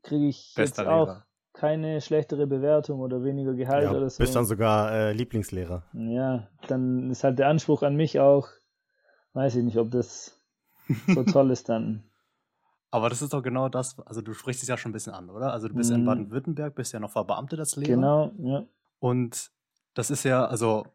kriege 0.02 0.28
ich 0.28 0.52
Bester 0.56 0.82
jetzt 0.82 0.90
auch 0.90 1.06
Lehrer. 1.06 1.26
keine 1.52 2.00
schlechtere 2.00 2.46
Bewertung 2.46 3.00
oder 3.00 3.24
weniger 3.24 3.54
Gehalt 3.54 3.84
ja, 3.84 3.92
oder 3.92 4.08
so. 4.08 4.18
Bist 4.18 4.36
dann 4.36 4.44
sogar 4.44 4.92
äh, 4.92 5.12
Lieblingslehrer. 5.12 5.84
Ja, 5.92 6.48
dann 6.68 7.10
ist 7.10 7.24
halt 7.24 7.38
der 7.38 7.48
Anspruch 7.48 7.82
an 7.82 7.96
mich 7.96 8.20
auch, 8.20 8.48
weiß 9.32 9.56
ich 9.56 9.64
nicht, 9.64 9.78
ob 9.78 9.90
das 9.90 10.40
so 11.08 11.24
toll 11.24 11.50
ist 11.50 11.68
dann. 11.68 12.04
Aber 12.90 13.08
das 13.08 13.22
ist 13.22 13.32
doch 13.32 13.42
genau 13.42 13.68
das, 13.68 13.98
also 14.06 14.20
du 14.20 14.34
sprichst 14.34 14.62
es 14.62 14.68
ja 14.68 14.76
schon 14.76 14.90
ein 14.90 14.92
bisschen 14.92 15.14
an, 15.14 15.28
oder? 15.28 15.52
Also 15.52 15.66
du 15.66 15.74
bist 15.74 15.90
mm. 15.90 15.94
in 15.94 16.00
mhm. 16.02 16.06
Baden-Württemberg, 16.06 16.76
bist 16.76 16.92
ja 16.92 17.00
noch 17.00 17.10
verbeamtet 17.10 17.58
als 17.58 17.74
Lehrer. 17.74 17.96
Genau, 17.96 18.30
ja. 18.38 18.64
Und 19.04 19.50
das 19.92 20.10
ist 20.10 20.24
ja, 20.24 20.46
also, 20.46 20.86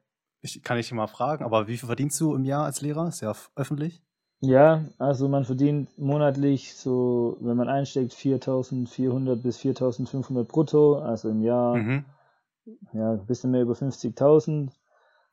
ich 0.42 0.64
kann 0.64 0.78
dich 0.78 0.92
mal 0.92 1.06
fragen, 1.06 1.44
aber 1.46 1.68
wie 1.68 1.78
viel 1.78 1.86
verdienst 1.86 2.20
du 2.20 2.34
im 2.34 2.44
Jahr 2.44 2.66
als 2.66 2.82
Lehrer? 2.82 3.08
Ist 3.08 3.22
ja 3.22 3.36
öffentlich. 3.56 4.02
Ja, 4.40 4.86
also 4.98 5.30
man 5.30 5.46
verdient 5.46 5.96
monatlich 6.00 6.74
so, 6.76 7.38
wenn 7.40 7.56
man 7.56 7.70
einsteckt, 7.70 8.14
4.400 8.14 9.36
bis 9.36 9.60
4.500 9.60 10.44
brutto, 10.46 10.98
also 10.98 11.30
im 11.30 11.44
Jahr 11.44 11.76
mhm. 11.76 12.06
ja 12.94 13.12
ein 13.12 13.28
bisschen 13.28 13.52
mehr 13.52 13.62
über 13.62 13.74
50.000. 13.74 14.72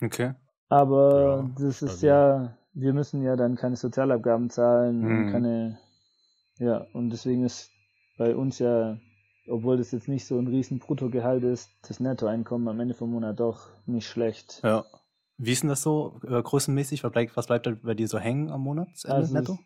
Okay. 0.02 0.35
Aber 0.68 1.49
ja, 1.49 1.50
das 1.59 1.80
ist 1.80 1.90
also. 1.90 2.06
ja, 2.06 2.59
wir 2.75 2.92
müssen 2.92 3.23
ja 3.23 3.37
dann 3.37 3.56
keine 3.56 3.76
Sozialabgaben 3.76 4.50
zahlen 4.50 5.00
mhm. 5.00 5.06
und 5.06 5.33
keine, 5.33 5.78
ja, 6.59 6.85
und 6.92 7.09
deswegen 7.09 7.42
ist 7.42 7.71
bei 8.18 8.37
uns 8.37 8.59
ja 8.59 8.99
obwohl 9.49 9.76
das 9.76 9.93
jetzt 9.93 10.09
nicht 10.09 10.26
so 10.26 10.38
ein 10.38 10.47
riesen 10.47 10.79
Bruttogehalt 10.79 11.45
ist, 11.45 11.71
das 11.87 12.00
Nettoeinkommen 12.00 12.69
am 12.69 12.81
Ende 12.81 12.95
vom 12.95 13.11
Monat 13.11 13.41
doch 13.41 13.69
nicht 13.87 14.07
schlecht. 14.07 14.61
Ja. 14.62 14.85
Wie 15.38 15.53
ist 15.53 15.62
denn 15.62 15.69
das 15.69 15.83
so 15.83 16.21
äh, 16.26 16.43
größenmäßig? 16.43 17.05
Was 17.05 17.12
bleibt, 17.12 17.37
was 17.37 17.47
bleibt 17.47 17.67
da 17.67 17.73
bei 17.83 17.95
dir 17.95 18.09
so 18.09 18.19
hängen 18.19 18.50
am 18.50 18.62
Monat 18.62 18.88
also 19.05 19.35
netto? 19.35 19.59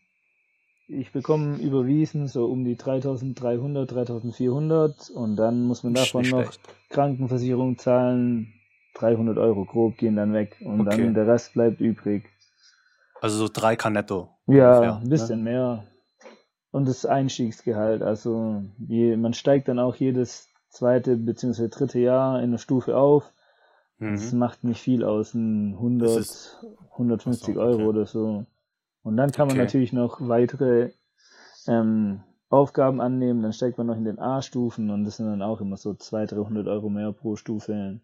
Ich 0.88 1.12
bekomme 1.12 1.58
überwiesen 1.58 2.26
so 2.26 2.46
um 2.46 2.64
die 2.64 2.76
3300, 2.76 3.92
3400 3.92 5.10
und 5.10 5.36
dann 5.36 5.62
muss 5.62 5.84
man 5.84 5.94
davon 5.94 6.22
noch 6.22 6.42
schlecht. 6.42 6.60
Krankenversicherung 6.88 7.78
zahlen. 7.78 8.52
300 8.94 9.38
Euro 9.38 9.64
grob 9.64 9.96
gehen 9.98 10.16
dann 10.16 10.32
weg 10.32 10.56
und 10.64 10.80
okay. 10.80 11.04
dann 11.04 11.14
der 11.14 11.28
Rest 11.28 11.52
bleibt 11.52 11.80
übrig. 11.80 12.24
Also 13.20 13.36
so 13.36 13.44
3K 13.44 13.90
netto. 13.90 14.30
Ja, 14.48 14.78
ungefähr, 14.78 14.96
ein 14.96 15.08
bisschen 15.08 15.44
ne? 15.44 15.50
mehr 15.50 15.89
und 16.70 16.88
das 16.88 17.06
Einstiegsgehalt. 17.06 18.02
Also 18.02 18.62
je, 18.78 19.16
man 19.16 19.34
steigt 19.34 19.68
dann 19.68 19.78
auch 19.78 19.96
jedes 19.96 20.48
zweite 20.68 21.16
bzw. 21.16 21.68
dritte 21.68 21.98
Jahr 21.98 22.42
in 22.42 22.52
der 22.52 22.58
Stufe 22.58 22.96
auf. 22.96 23.32
Mhm. 23.98 24.12
Das 24.12 24.32
macht 24.32 24.64
nicht 24.64 24.80
viel 24.80 25.04
aus, 25.04 25.34
100, 25.34 26.62
150 26.92 27.54
so, 27.54 27.60
okay. 27.60 27.60
Euro 27.60 27.88
oder 27.88 28.06
so. 28.06 28.46
Und 29.02 29.16
dann 29.16 29.32
kann 29.32 29.48
man 29.48 29.56
okay. 29.56 29.64
natürlich 29.64 29.92
noch 29.92 30.20
weitere 30.20 30.90
ähm, 31.66 32.22
Aufgaben 32.48 33.00
annehmen, 33.00 33.42
dann 33.42 33.52
steigt 33.52 33.78
man 33.78 33.86
noch 33.86 33.96
in 33.96 34.04
den 34.04 34.18
A-Stufen 34.18 34.90
und 34.90 35.04
das 35.04 35.16
sind 35.16 35.26
dann 35.26 35.42
auch 35.42 35.60
immer 35.60 35.76
so 35.76 35.94
200, 35.94 36.32
300 36.32 36.66
Euro 36.66 36.88
mehr 36.88 37.12
pro 37.12 37.36
Stufe. 37.36 38.00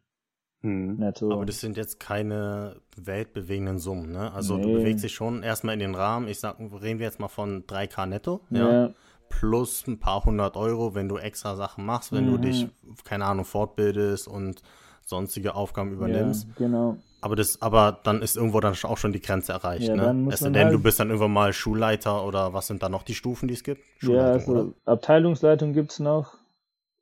Hm. 0.67 0.97
Netto. 0.97 1.31
Aber 1.31 1.47
das 1.47 1.61
sind 1.61 1.77
jetzt 1.77 2.01
keine 2.01 2.81
weltbewegenden 2.97 3.79
Summen, 3.79 4.11
ne? 4.11 4.33
Also 4.33 4.57
nee. 4.57 4.65
du 4.65 4.73
bewegst 4.73 5.05
dich 5.05 5.15
schon 5.15 5.45
erstmal 5.45 5.75
in 5.75 5.81
den 5.81 5.95
Rahmen, 5.95 6.27
ich 6.27 6.41
sag, 6.41 6.59
reden 6.59 6.99
wir 6.99 7.07
jetzt 7.07 7.21
mal 7.21 7.29
von 7.29 7.65
3K 7.67 8.07
netto, 8.07 8.41
ja. 8.51 8.73
ja. 8.73 8.91
Plus 9.29 9.87
ein 9.87 10.01
paar 10.01 10.25
hundert 10.25 10.57
Euro, 10.57 10.95
wenn 10.97 11.09
du 11.09 11.19
extra 11.19 11.55
Sachen 11.55 11.85
machst, 11.87 12.13
wenn 12.13 12.27
mhm. 12.27 12.31
du 12.33 12.39
dich, 12.39 12.69
keine 13.05 13.27
Ahnung, 13.27 13.45
fortbildest 13.45 14.27
und 14.27 14.63
sonstige 15.05 15.55
Aufgaben 15.55 15.93
übernimmst. 15.93 16.49
Ja, 16.49 16.55
genau. 16.57 16.97
Aber 17.21 17.37
das, 17.37 17.63
aber 17.63 18.01
dann 18.03 18.21
ist 18.21 18.37
irgendwo 18.37 18.59
dann 18.59 18.75
auch 18.83 18.99
schon 18.99 19.13
die 19.13 19.21
Grenze 19.21 19.53
erreicht, 19.53 19.89
ja, 19.89 19.95
ne? 19.95 20.29
Es 20.33 20.41
denn, 20.41 20.57
halt 20.57 20.73
du 20.73 20.81
bist 20.81 20.99
dann 20.99 21.09
irgendwann 21.09 21.33
mal 21.33 21.53
Schulleiter 21.53 22.25
oder 22.25 22.55
was 22.55 22.67
sind 22.67 22.83
da 22.83 22.89
noch 22.89 23.05
die 23.05 23.15
Stufen, 23.15 23.47
die 23.47 23.55
es 23.55 23.63
gibt? 23.63 23.83
Ja, 24.03 24.33
also 24.33 24.53
oder? 24.53 24.73
Abteilungsleitung 24.85 25.73
gibt 25.73 25.93
es 25.93 26.01
noch. 26.01 26.35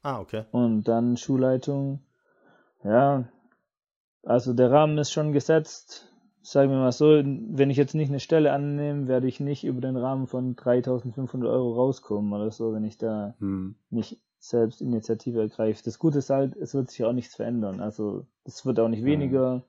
Ah, 0.02 0.20
okay. 0.20 0.44
Und 0.50 0.84
dann 0.84 1.16
Schulleitung. 1.16 2.00
Ja, 2.82 3.24
also 4.24 4.52
der 4.52 4.70
Rahmen 4.70 4.98
ist 4.98 5.12
schon 5.12 5.32
gesetzt. 5.32 6.10
Sagen 6.42 6.70
wir 6.70 6.78
mal 6.78 6.92
so, 6.92 7.06
wenn 7.06 7.70
ich 7.70 7.78
jetzt 7.78 7.94
nicht 7.94 8.10
eine 8.10 8.20
Stelle 8.20 8.52
annehme, 8.52 9.08
werde 9.08 9.26
ich 9.26 9.40
nicht 9.40 9.64
über 9.64 9.80
den 9.80 9.96
Rahmen 9.96 10.26
von 10.26 10.56
3500 10.56 11.48
Euro 11.48 11.74
rauskommen 11.74 12.32
oder 12.34 12.50
so, 12.50 12.74
wenn 12.74 12.84
ich 12.84 12.98
da 12.98 13.34
hm. 13.38 13.76
nicht 13.88 14.20
selbst 14.44 14.82
Initiative 14.82 15.40
ergreift. 15.40 15.86
Das 15.86 15.98
Gute 15.98 16.18
ist 16.18 16.28
halt, 16.28 16.54
es 16.56 16.74
wird 16.74 16.90
sich 16.90 17.02
auch 17.04 17.14
nichts 17.14 17.34
verändern. 17.34 17.80
Also 17.80 18.26
es 18.44 18.66
wird 18.66 18.78
auch 18.78 18.88
nicht 18.88 19.04
weniger. 19.04 19.56
Mhm. 19.56 19.62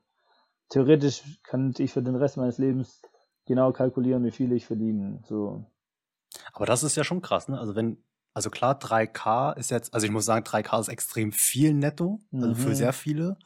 Theoretisch 0.68 1.22
kann 1.44 1.72
ich 1.78 1.92
für 1.92 2.02
den 2.02 2.16
Rest 2.16 2.36
meines 2.36 2.58
Lebens 2.58 3.00
genau 3.46 3.72
kalkulieren, 3.72 4.24
wie 4.24 4.32
viel 4.32 4.52
ich 4.52 4.66
verdiene. 4.66 5.22
So. 5.24 5.64
Aber 6.52 6.66
das 6.66 6.82
ist 6.82 6.96
ja 6.96 7.04
schon 7.04 7.22
krass, 7.22 7.48
ne? 7.48 7.58
Also 7.58 7.74
wenn, 7.74 8.02
also 8.34 8.50
klar, 8.50 8.78
3K 8.78 9.56
ist 9.56 9.70
jetzt, 9.70 9.94
also 9.94 10.04
ich 10.04 10.12
muss 10.12 10.26
sagen, 10.26 10.44
3K 10.44 10.80
ist 10.80 10.88
extrem 10.88 11.32
viel 11.32 11.72
netto, 11.72 12.20
also 12.32 12.48
mhm. 12.48 12.54
für 12.56 12.74
sehr 12.74 12.92
viele. 12.92 13.38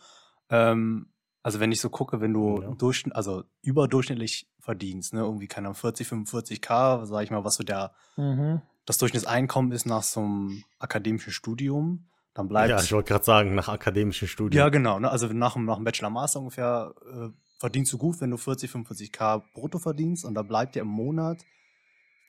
Ähm, 0.50 1.06
also 1.42 1.58
wenn 1.60 1.72
ich 1.72 1.80
so 1.80 1.88
gucke, 1.88 2.20
wenn 2.20 2.34
du 2.34 2.60
ja. 2.60 2.70
Durchschnitt, 2.72 3.16
also 3.16 3.44
überdurchschnittlich 3.62 4.48
verdienst, 4.58 5.14
ne, 5.14 5.20
irgendwie 5.20 5.48
keine 5.48 5.72
40, 5.72 6.06
45k, 6.06 7.06
sag 7.06 7.22
ich 7.22 7.30
mal, 7.30 7.44
was 7.44 7.54
so 7.54 7.64
der 7.64 7.92
mhm 8.16 8.60
das 8.90 8.98
Durchschnittseinkommen 8.98 9.70
ist 9.70 9.86
nach 9.86 10.02
so 10.02 10.20
einem 10.20 10.64
akademischen 10.80 11.32
Studium, 11.32 12.08
dann 12.34 12.48
bleibt. 12.48 12.70
Ja, 12.70 12.80
ich 12.80 12.92
wollte 12.92 13.12
gerade 13.12 13.24
sagen, 13.24 13.54
nach 13.54 13.68
akademischen 13.68 14.26
Studium. 14.26 14.58
Ja, 14.58 14.68
genau. 14.68 14.98
Ne? 14.98 15.08
Also 15.08 15.28
nach, 15.28 15.54
nach 15.54 15.76
dem 15.76 15.84
Bachelor-Master 15.84 16.40
ungefähr 16.40 16.92
äh, 17.06 17.28
verdienst 17.58 17.92
du 17.92 17.98
gut, 17.98 18.20
wenn 18.20 18.30
du 18.30 18.36
40, 18.36 18.68
45k 18.68 19.44
brutto 19.54 19.78
verdienst 19.78 20.24
und 20.24 20.34
da 20.34 20.42
bleibt 20.42 20.74
dir 20.74 20.80
im 20.80 20.88
Monat 20.88 21.44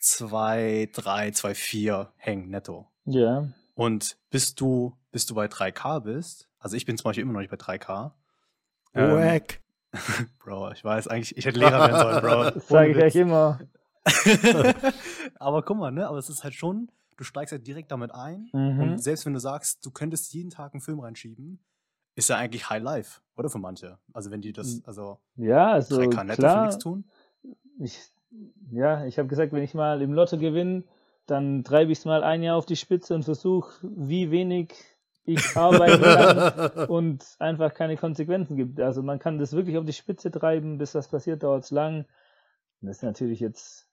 2, 0.01 0.90
3, 0.94 1.32
2, 1.32 1.56
4 1.56 2.13
hängen 2.18 2.50
netto. 2.50 2.88
Ja. 3.06 3.48
Und 3.74 4.18
bis 4.30 4.54
du, 4.54 4.96
bis 5.12 5.25
du 5.25 5.34
bei 5.34 5.48
3k 5.48 6.01
bist, 6.01 6.48
also 6.62 6.77
ich 6.77 6.86
bin 6.86 6.96
zum 6.98 7.06
Beispiel 7.06 7.24
immer 7.24 7.34
noch 7.34 7.41
nicht 7.41 7.51
bei 7.51 7.58
3k. 7.58 8.12
Wack. 8.94 9.62
Ähm, 9.94 10.27
Bro, 10.39 10.72
ich 10.72 10.84
weiß 10.84 11.08
eigentlich, 11.08 11.36
ich 11.36 11.46
hätte 11.46 11.60
Lehrer 11.60 11.80
werden 11.80 12.00
sollen, 12.00 12.22
Bro. 12.22 12.51
Das 12.56 12.68
sage 12.68 12.91
ich 12.91 12.98
euch 12.98 13.15
immer. 13.15 13.60
aber 15.39 15.63
guck 15.63 15.77
mal, 15.77 15.91
ne? 15.91 16.08
Aber 16.08 16.18
es 16.18 16.30
ist 16.30 16.44
halt 16.44 16.53
schon, 16.53 16.89
du 17.18 17.24
steigst 17.24 17.51
halt 17.51 17.68
direkt 17.68 17.91
damit 17.91 18.13
ein. 18.13 18.50
Mhm. 18.53 18.80
Und 18.80 19.03
selbst 19.03 19.25
wenn 19.25 19.34
du 19.34 19.39
sagst, 19.39 19.86
du 19.86 19.91
könntest 19.91 20.34
jeden 20.34 20.50
Tag 20.50 20.74
einen 20.74 20.82
Film 20.82 21.00
reinschieben, 21.00 21.60
ist 22.15 22.30
ja 22.30 22.38
eigentlich 22.38 22.70
High 22.70 22.84
Life, 22.84 23.22
oder 23.36 23.50
für 23.50 23.60
manche? 23.60 23.98
Also 24.13 24.32
wenn 24.32 24.41
die 24.41 24.53
das, 24.53 24.82
also 24.86 25.20
ja, 25.36 25.72
also 25.72 26.00
3K 26.00 26.24
netto 26.24 26.41
klar, 26.41 26.58
für 26.58 26.65
nichts 26.68 26.84
tun. 26.84 27.06
Ich, 27.80 28.00
ja, 28.72 29.06
ich 29.06 29.18
habe 29.18 29.27
gesagt, 29.27 29.51
wenn 29.51 29.63
ich 29.63 29.74
mal 29.74 30.01
im 30.01 30.13
Lotto 30.13 30.38
gewinne, 30.38 30.84
dann 31.25 31.63
treibe 31.63 31.91
ich 31.91 32.00
es 32.00 32.06
mal 32.06 32.24
ein 32.24 32.44
Jahr 32.44 32.58
auf 32.58 32.65
die 32.65 32.75
Spitze 32.75 33.15
und 33.15 33.24
versuche, 33.24 33.72
wie 33.82 34.32
wenig 34.32 34.74
ich 35.24 35.56
arbeiten 35.56 36.01
kann 36.01 36.88
und 36.90 37.24
einfach 37.40 37.74
keine 37.74 37.98
Konsequenzen 37.98 38.56
gibt. 38.56 38.80
Also 38.80 39.04
man 39.04 39.20
kann 39.20 39.38
das 39.38 39.54
wirklich 39.54 39.78
auf 39.78 39.86
die 39.86 39.94
Spitze 39.94 40.32
treiben, 40.32 40.78
bis 40.78 40.92
das 40.92 41.08
passiert, 41.08 41.44
dauert 41.44 41.63
es 41.63 41.72
lang. 41.72 42.06
Das 42.82 42.98
ist 42.98 43.04
natürlich 43.04 43.40
jetzt 43.40 43.88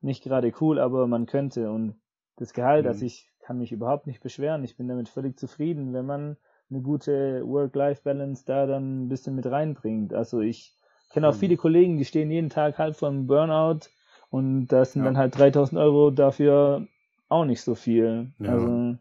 nicht 0.00 0.24
gerade 0.24 0.52
cool, 0.60 0.78
aber 0.78 1.06
man 1.06 1.26
könnte. 1.26 1.70
Und 1.70 1.96
das 2.36 2.52
Gehalt, 2.52 2.84
mhm. 2.84 2.88
also 2.88 3.04
ich 3.04 3.30
kann 3.40 3.58
mich 3.58 3.72
überhaupt 3.72 4.06
nicht 4.06 4.22
beschweren. 4.22 4.64
Ich 4.64 4.76
bin 4.76 4.88
damit 4.88 5.08
völlig 5.08 5.38
zufrieden, 5.38 5.92
wenn 5.92 6.06
man 6.06 6.36
eine 6.70 6.82
gute 6.82 7.46
Work-Life-Balance 7.46 8.44
da 8.46 8.66
dann 8.66 9.04
ein 9.04 9.08
bisschen 9.08 9.36
mit 9.36 9.46
reinbringt. 9.46 10.12
Also 10.12 10.40
ich 10.40 10.74
kenne 11.10 11.28
auch 11.28 11.34
mhm. 11.34 11.38
viele 11.38 11.56
Kollegen, 11.56 11.96
die 11.98 12.04
stehen 12.04 12.30
jeden 12.30 12.50
Tag 12.50 12.78
halb 12.78 12.96
vom 12.96 13.26
Burnout 13.26 13.88
und 14.30 14.66
das 14.68 14.92
sind 14.92 15.02
ja. 15.02 15.06
dann 15.06 15.18
halt 15.18 15.38
3000 15.38 15.80
Euro 15.80 16.10
dafür 16.10 16.88
auch 17.28 17.44
nicht 17.44 17.62
so 17.62 17.74
viel. 17.74 18.32
Ja. 18.38 18.52
Also 18.52 18.96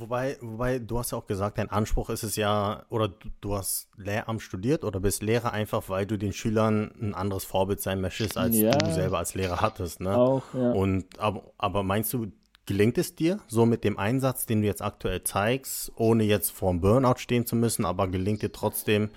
Wobei, 0.00 0.36
wobei, 0.40 0.78
du 0.78 0.98
hast 0.98 1.12
ja 1.12 1.18
auch 1.18 1.26
gesagt, 1.26 1.58
dein 1.58 1.70
Anspruch 1.70 2.10
ist 2.10 2.22
es 2.22 2.36
ja, 2.36 2.84
oder 2.88 3.08
du, 3.08 3.28
du, 3.40 3.54
hast 3.56 3.88
Lehramt 3.96 4.42
studiert 4.42 4.84
oder 4.84 5.00
bist 5.00 5.22
Lehrer 5.22 5.52
einfach, 5.52 5.88
weil 5.88 6.06
du 6.06 6.16
den 6.16 6.32
Schülern 6.32 6.92
ein 7.00 7.14
anderes 7.14 7.44
Vorbild 7.44 7.80
sein 7.80 8.00
möchtest, 8.00 8.36
als 8.36 8.56
ja, 8.56 8.70
du 8.70 8.92
selber 8.92 9.18
als 9.18 9.34
Lehrer 9.34 9.60
hattest. 9.60 10.00
Ne? 10.00 10.16
Auch, 10.16 10.42
ja. 10.54 10.72
Und 10.72 11.18
aber, 11.18 11.52
aber 11.58 11.82
meinst 11.82 12.12
du, 12.12 12.28
gelingt 12.66 12.98
es 12.98 13.14
dir, 13.14 13.40
so 13.48 13.66
mit 13.66 13.82
dem 13.82 13.98
Einsatz, 13.98 14.46
den 14.46 14.60
du 14.60 14.66
jetzt 14.66 14.82
aktuell 14.82 15.22
zeigst, 15.24 15.90
ohne 15.96 16.24
jetzt 16.24 16.50
vor 16.50 16.70
dem 16.70 16.80
Burnout 16.80 17.18
stehen 17.18 17.46
zu 17.46 17.56
müssen, 17.56 17.84
aber 17.84 18.08
gelingt 18.08 18.42
dir 18.42 18.52
trotzdem 18.52 19.10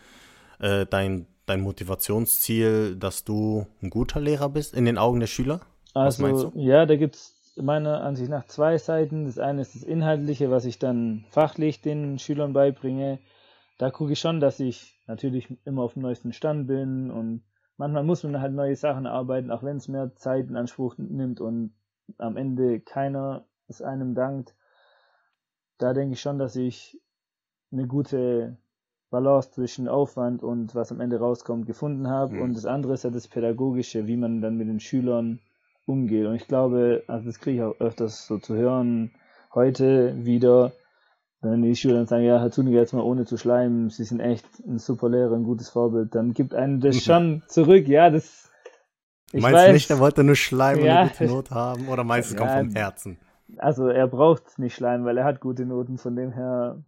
äh, 0.60 0.86
dein, 0.86 1.28
dein 1.46 1.62
Motivationsziel, 1.62 2.96
dass 2.96 3.24
du 3.24 3.68
ein 3.82 3.90
guter 3.90 4.20
Lehrer 4.20 4.50
bist 4.50 4.74
in 4.74 4.86
den 4.86 4.98
Augen 4.98 5.20
der 5.20 5.28
Schüler? 5.28 5.62
Also, 5.94 6.54
ja, 6.56 6.86
da 6.86 6.96
gibt 6.96 7.16
es 7.16 7.31
meiner 7.56 8.02
Ansicht 8.02 8.30
nach 8.30 8.46
zwei 8.46 8.78
Seiten. 8.78 9.26
Das 9.26 9.40
eine 9.40 9.62
ist 9.62 9.76
das 9.76 9.84
Inhaltliche, 9.84 10.52
was 10.52 10.66
ich 10.66 10.80
dann 10.80 11.26
fachlich 11.30 11.82
den 11.82 12.20
Schülern 12.20 12.54
beibringe. 12.54 13.20
Da 13.78 13.92
gucke 13.92 14.14
ich 14.14 14.20
schon, 14.20 14.40
dass 14.40 14.60
ich 14.60 15.00
natürlich 15.08 15.58
immer 15.66 15.84
auf 15.84 15.94
dem 15.94 16.04
neuesten 16.04 16.34
Stand 16.34 16.68
bin 16.68 17.12
und 17.12 17.44
manchmal 17.78 18.04
muss 18.04 18.24
man 18.24 18.40
halt 18.40 18.54
neue 18.54 18.76
Sachen 18.76 19.08
arbeiten, 19.08 19.52
auch 19.52 19.64
wenn 19.64 19.78
es 19.78 19.88
mehr 19.88 20.16
Zeit 20.16 20.48
in 20.48 20.56
Anspruch 20.56 20.96
nimmt 20.98 21.42
und 21.42 21.74
am 22.18 22.38
Ende 22.38 22.80
keiner 22.80 23.46
es 23.68 23.82
einem 23.82 24.14
dankt. 24.14 24.56
Da 25.78 25.94
denke 25.94 26.14
ich 26.14 26.22
schon, 26.22 26.38
dass 26.38 26.56
ich 26.56 27.02
eine 27.72 27.88
gute 27.88 28.58
Balance 29.10 29.52
zwischen 29.52 29.88
Aufwand 29.88 30.44
und 30.44 30.76
was 30.76 30.92
am 30.92 31.02
Ende 31.02 31.20
rauskommt 31.20 31.66
gefunden 31.66 32.08
habe. 32.08 32.36
Mhm. 32.36 32.42
Und 32.42 32.58
das 32.58 32.66
andere 32.66 32.94
ist 32.94 33.04
ja 33.04 33.10
das 33.10 33.28
Pädagogische, 33.28 34.08
wie 34.08 34.18
man 34.18 34.42
dann 34.42 34.58
mit 34.58 34.68
den 34.68 34.80
Schülern 34.80 35.40
umgeht. 35.92 36.26
Und 36.26 36.36
ich 36.36 36.48
glaube, 36.48 37.04
also 37.08 37.26
das 37.26 37.40
kriege 37.40 37.58
ich 37.58 37.64
auch 37.64 37.80
öfters 37.80 38.26
so 38.26 38.38
zu 38.38 38.56
hören, 38.56 39.12
heute 39.54 40.16
wieder, 40.26 40.72
wenn 41.42 41.62
die 41.62 41.76
Schüler 41.76 41.96
dann 41.96 42.08
sagen, 42.08 42.24
ja, 42.24 42.40
Herr 42.40 42.52
Zuniger, 42.52 42.80
jetzt 42.80 42.94
mal 42.94 43.02
ohne 43.02 43.26
zu 43.26 43.38
schleimen, 43.38 43.90
Sie 43.90 44.04
sind 44.04 44.20
echt 44.20 44.46
ein 44.66 44.80
super 44.80 45.10
Lehrer, 45.10 45.36
ein 45.36 45.44
gutes 45.44 45.70
Vorbild, 45.70 46.16
dann 46.16 46.34
gibt 46.34 46.54
einem 46.54 46.80
das 46.80 46.98
schon 47.04 47.44
zurück, 47.48 47.88
ja, 47.88 48.10
das 48.10 48.50
ich 49.34 49.42
meinst 49.42 49.60
weiß, 49.60 49.74
nicht, 49.74 49.90
er 49.90 50.00
wollte 50.00 50.24
nur 50.24 50.36
Schleim 50.36 50.80
ja, 50.80 50.84
und 50.84 50.98
eine 50.98 51.10
gute 51.10 51.26
Note 51.26 51.56
haben 51.56 51.88
oder 51.88 52.04
meinst 52.04 52.32
du, 52.32 52.36
es 52.36 52.42
ja, 52.42 52.48
kommt 52.48 52.68
vom 52.68 52.76
Herzen? 52.76 53.18
Also 53.58 53.88
er 53.88 54.08
braucht 54.08 54.60
nicht 54.60 54.76
Schleim, 54.76 55.06
weil 55.06 55.18
er 55.18 55.26
hat 55.26 55.40
gute 55.40 55.66
Noten, 55.66 55.98
von 55.98 56.16
dem 56.16 56.32
her. 56.32 56.84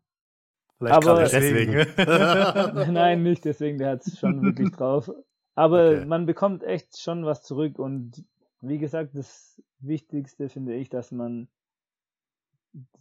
Vielleicht 0.78 0.96
aber 0.96 1.20
deswegen. 1.20 1.74
Nein, 2.94 3.24
nicht 3.24 3.46
deswegen, 3.46 3.78
der 3.78 3.92
hat 3.92 4.06
es 4.06 4.20
schon 4.20 4.42
wirklich 4.42 4.72
drauf. 4.72 5.10
Aber 5.56 5.90
okay. 5.90 6.06
man 6.06 6.26
bekommt 6.26 6.64
echt 6.64 7.00
schon 7.00 7.26
was 7.26 7.44
zurück 7.44 7.80
und 7.80 8.24
wie 8.64 8.78
gesagt, 8.78 9.16
das 9.16 9.62
Wichtigste 9.80 10.50
finde 10.50 10.74
ich, 10.76 10.90
dass 10.90 11.12
man 11.12 11.48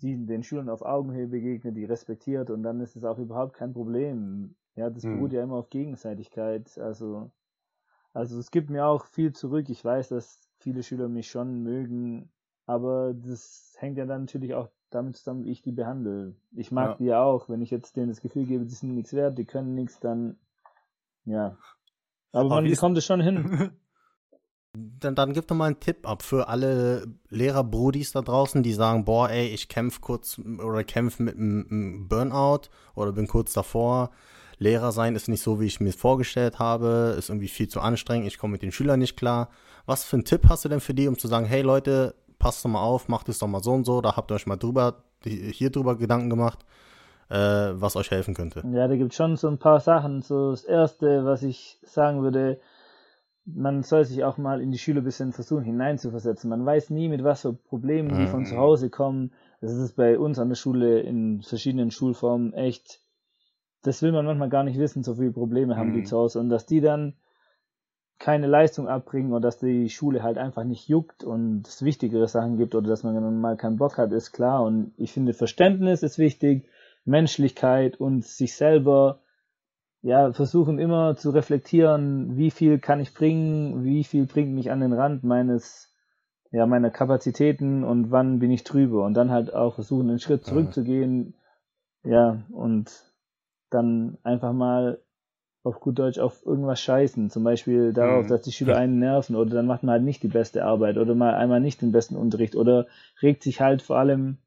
die, 0.02 0.26
den 0.26 0.42
Schülern 0.42 0.68
auf 0.68 0.82
Augenhöhe 0.82 1.28
begegnet, 1.28 1.76
die 1.76 1.84
respektiert 1.84 2.50
und 2.50 2.62
dann 2.62 2.80
ist 2.80 2.96
es 2.96 3.04
auch 3.04 3.18
überhaupt 3.18 3.54
kein 3.54 3.72
Problem. 3.72 4.54
Ja, 4.74 4.90
das 4.90 5.04
hm. 5.04 5.16
beruht 5.16 5.32
ja 5.32 5.42
immer 5.42 5.56
auf 5.56 5.70
Gegenseitigkeit. 5.70 6.78
Also, 6.78 7.30
also 8.12 8.38
es 8.38 8.50
gibt 8.50 8.70
mir 8.70 8.86
auch 8.86 9.06
viel 9.06 9.32
zurück. 9.32 9.70
Ich 9.70 9.84
weiß, 9.84 10.08
dass 10.08 10.48
viele 10.58 10.82
Schüler 10.82 11.08
mich 11.08 11.30
schon 11.30 11.62
mögen, 11.62 12.30
aber 12.66 13.14
das 13.14 13.74
hängt 13.78 13.98
ja 13.98 14.06
dann 14.06 14.22
natürlich 14.22 14.54
auch 14.54 14.68
damit 14.90 15.16
zusammen, 15.16 15.44
wie 15.44 15.52
ich 15.52 15.62
die 15.62 15.72
behandle. 15.72 16.34
Ich 16.52 16.70
mag 16.70 16.90
ja. 16.90 16.96
die 16.96 17.04
ja 17.04 17.22
auch. 17.22 17.48
Wenn 17.48 17.62
ich 17.62 17.70
jetzt 17.70 17.96
denen 17.96 18.08
das 18.08 18.20
Gefühl 18.20 18.46
gebe, 18.46 18.66
die 18.66 18.74
sind 18.74 18.94
nichts 18.94 19.14
wert, 19.14 19.38
die 19.38 19.46
können 19.46 19.74
nichts, 19.74 20.00
dann 20.00 20.36
ja. 21.24 21.56
Aber, 22.32 22.46
aber 22.46 22.48
man 22.56 22.64
bekommt 22.64 22.98
es 22.98 23.04
schon 23.04 23.20
hin. 23.20 23.72
Dann, 24.74 25.14
dann 25.14 25.34
gib 25.34 25.46
doch 25.48 25.54
mal 25.54 25.66
einen 25.66 25.80
Tipp 25.80 26.08
ab 26.08 26.22
für 26.22 26.48
alle 26.48 27.06
Lehrer-Brudis 27.28 28.12
da 28.12 28.22
draußen, 28.22 28.62
die 28.62 28.72
sagen, 28.72 29.04
boah, 29.04 29.28
ey, 29.28 29.48
ich 29.48 29.68
kämpfe 29.68 30.00
kurz 30.00 30.38
oder 30.38 30.82
kämpfe 30.82 31.22
mit 31.22 31.36
einem 31.36 32.08
Burnout 32.08 32.70
oder 32.94 33.12
bin 33.12 33.28
kurz 33.28 33.52
davor. 33.52 34.10
Lehrer 34.58 34.92
sein 34.92 35.14
ist 35.14 35.28
nicht 35.28 35.42
so, 35.42 35.60
wie 35.60 35.66
ich 35.66 35.80
mir 35.80 35.92
vorgestellt 35.92 36.58
habe, 36.58 37.14
ist 37.18 37.28
irgendwie 37.28 37.48
viel 37.48 37.68
zu 37.68 37.80
anstrengend, 37.80 38.28
ich 38.28 38.38
komme 38.38 38.52
mit 38.52 38.62
den 38.62 38.72
Schülern 38.72 39.00
nicht 39.00 39.16
klar. 39.16 39.50
Was 39.84 40.04
für 40.04 40.16
einen 40.16 40.24
Tipp 40.24 40.48
hast 40.48 40.64
du 40.64 40.70
denn 40.70 40.80
für 40.80 40.94
die, 40.94 41.08
um 41.08 41.18
zu 41.18 41.28
sagen, 41.28 41.44
hey 41.44 41.62
Leute, 41.62 42.14
passt 42.38 42.64
doch 42.64 42.70
mal 42.70 42.80
auf, 42.80 43.08
macht 43.08 43.28
es 43.28 43.40
doch 43.40 43.48
mal 43.48 43.62
so 43.62 43.72
und 43.72 43.84
so, 43.84 44.00
da 44.00 44.16
habt 44.16 44.30
ihr 44.30 44.36
euch 44.36 44.46
mal 44.46 44.56
drüber, 44.56 45.02
hier 45.24 45.70
drüber 45.70 45.96
Gedanken 45.96 46.30
gemacht. 46.30 46.64
äh, 47.32 47.80
was 47.80 47.96
euch 47.96 48.10
helfen 48.10 48.34
könnte? 48.34 48.62
Ja, 48.72 48.86
da 48.86 48.96
gibt 48.96 49.12
es 49.12 49.16
schon 49.16 49.36
so 49.36 49.48
ein 49.48 49.58
paar 49.58 49.80
Sachen. 49.80 50.22
So 50.22 50.50
das 50.50 50.64
Erste, 50.64 51.24
was 51.24 51.42
ich 51.42 51.78
sagen 51.82 52.22
würde, 52.22 52.60
man 53.44 53.82
soll 53.82 54.04
sich 54.04 54.24
auch 54.24 54.38
mal 54.38 54.60
in 54.60 54.70
die 54.70 54.78
Schüler 54.78 55.00
ein 55.00 55.04
bisschen 55.04 55.32
versuchen 55.32 55.64
hineinzuversetzen. 55.64 56.48
Man 56.48 56.64
weiß 56.64 56.90
nie, 56.90 57.08
mit 57.08 57.24
was 57.24 57.42
für 57.42 57.52
Problemen 57.52 58.16
die 58.16 58.26
von 58.26 58.46
zu 58.46 58.54
mhm. 58.54 58.58
Hause 58.58 58.90
kommen. 58.90 59.32
Das 59.60 59.72
ist 59.72 59.96
bei 59.96 60.18
uns 60.18 60.38
an 60.38 60.48
der 60.48 60.56
Schule 60.56 61.00
in 61.00 61.42
verschiedenen 61.42 61.90
Schulformen 61.90 62.52
echt, 62.52 63.00
das 63.82 64.02
will 64.02 64.12
man 64.12 64.26
manchmal 64.26 64.48
gar 64.48 64.62
nicht 64.62 64.78
wissen, 64.78 65.02
so 65.02 65.16
viele 65.16 65.32
Probleme 65.32 65.76
haben 65.76 65.92
die 65.92 66.00
mhm. 66.00 66.04
zu 66.04 66.16
Hause. 66.16 66.38
Und 66.38 66.50
dass 66.50 66.66
die 66.66 66.80
dann 66.80 67.14
keine 68.18 68.46
Leistung 68.46 68.86
abbringen 68.86 69.32
oder 69.32 69.40
dass 69.40 69.58
die 69.58 69.88
Schule 69.88 70.22
halt 70.22 70.38
einfach 70.38 70.62
nicht 70.62 70.88
juckt 70.88 71.24
und 71.24 71.66
es 71.66 71.82
wichtigere 71.82 72.28
Sachen 72.28 72.56
gibt 72.56 72.76
oder 72.76 72.88
dass 72.88 73.02
man 73.02 73.14
dann 73.16 73.40
mal 73.40 73.56
keinen 73.56 73.78
Bock 73.78 73.98
hat, 73.98 74.12
ist 74.12 74.30
klar. 74.30 74.62
Und 74.62 74.92
ich 74.96 75.12
finde, 75.12 75.32
Verständnis 75.32 76.04
ist 76.04 76.18
wichtig, 76.18 76.68
Menschlichkeit 77.04 77.98
und 77.98 78.24
sich 78.24 78.54
selber 78.54 79.21
ja, 80.02 80.32
versuchen 80.32 80.78
immer 80.78 81.16
zu 81.16 81.30
reflektieren, 81.30 82.36
wie 82.36 82.50
viel 82.50 82.78
kann 82.78 83.00
ich 83.00 83.14
bringen, 83.14 83.84
wie 83.84 84.02
viel 84.02 84.26
bringt 84.26 84.52
mich 84.52 84.70
an 84.70 84.80
den 84.80 84.92
Rand 84.92 85.22
meines, 85.22 85.94
ja, 86.50 86.66
meiner 86.66 86.90
Kapazitäten 86.90 87.84
und 87.84 88.10
wann 88.10 88.40
bin 88.40 88.50
ich 88.50 88.64
drüber 88.64 89.04
und 89.04 89.14
dann 89.14 89.30
halt 89.30 89.54
auch 89.54 89.74
versuchen, 89.74 90.10
einen 90.10 90.18
Schritt 90.18 90.44
zurückzugehen, 90.44 91.34
ja, 92.04 92.42
und 92.50 92.90
dann 93.70 94.18
einfach 94.24 94.52
mal 94.52 94.98
auf 95.62 95.78
gut 95.78 96.00
Deutsch 96.00 96.18
auf 96.18 96.44
irgendwas 96.44 96.80
scheißen, 96.80 97.30
zum 97.30 97.44
Beispiel 97.44 97.92
darauf, 97.92 98.24
mhm. 98.24 98.28
dass 98.28 98.42
die 98.42 98.50
Schüler 98.50 98.76
einen 98.76 98.98
nerven 98.98 99.36
oder 99.36 99.54
dann 99.54 99.66
macht 99.66 99.84
man 99.84 99.92
halt 99.92 100.02
nicht 100.02 100.24
die 100.24 100.28
beste 100.28 100.64
Arbeit 100.64 100.98
oder 100.98 101.14
mal 101.14 101.34
einmal 101.34 101.60
nicht 101.60 101.80
den 101.80 101.92
besten 101.92 102.16
Unterricht 102.16 102.56
oder 102.56 102.86
regt 103.22 103.44
sich 103.44 103.60
halt 103.60 103.80
vor 103.80 103.96
allem 103.96 104.38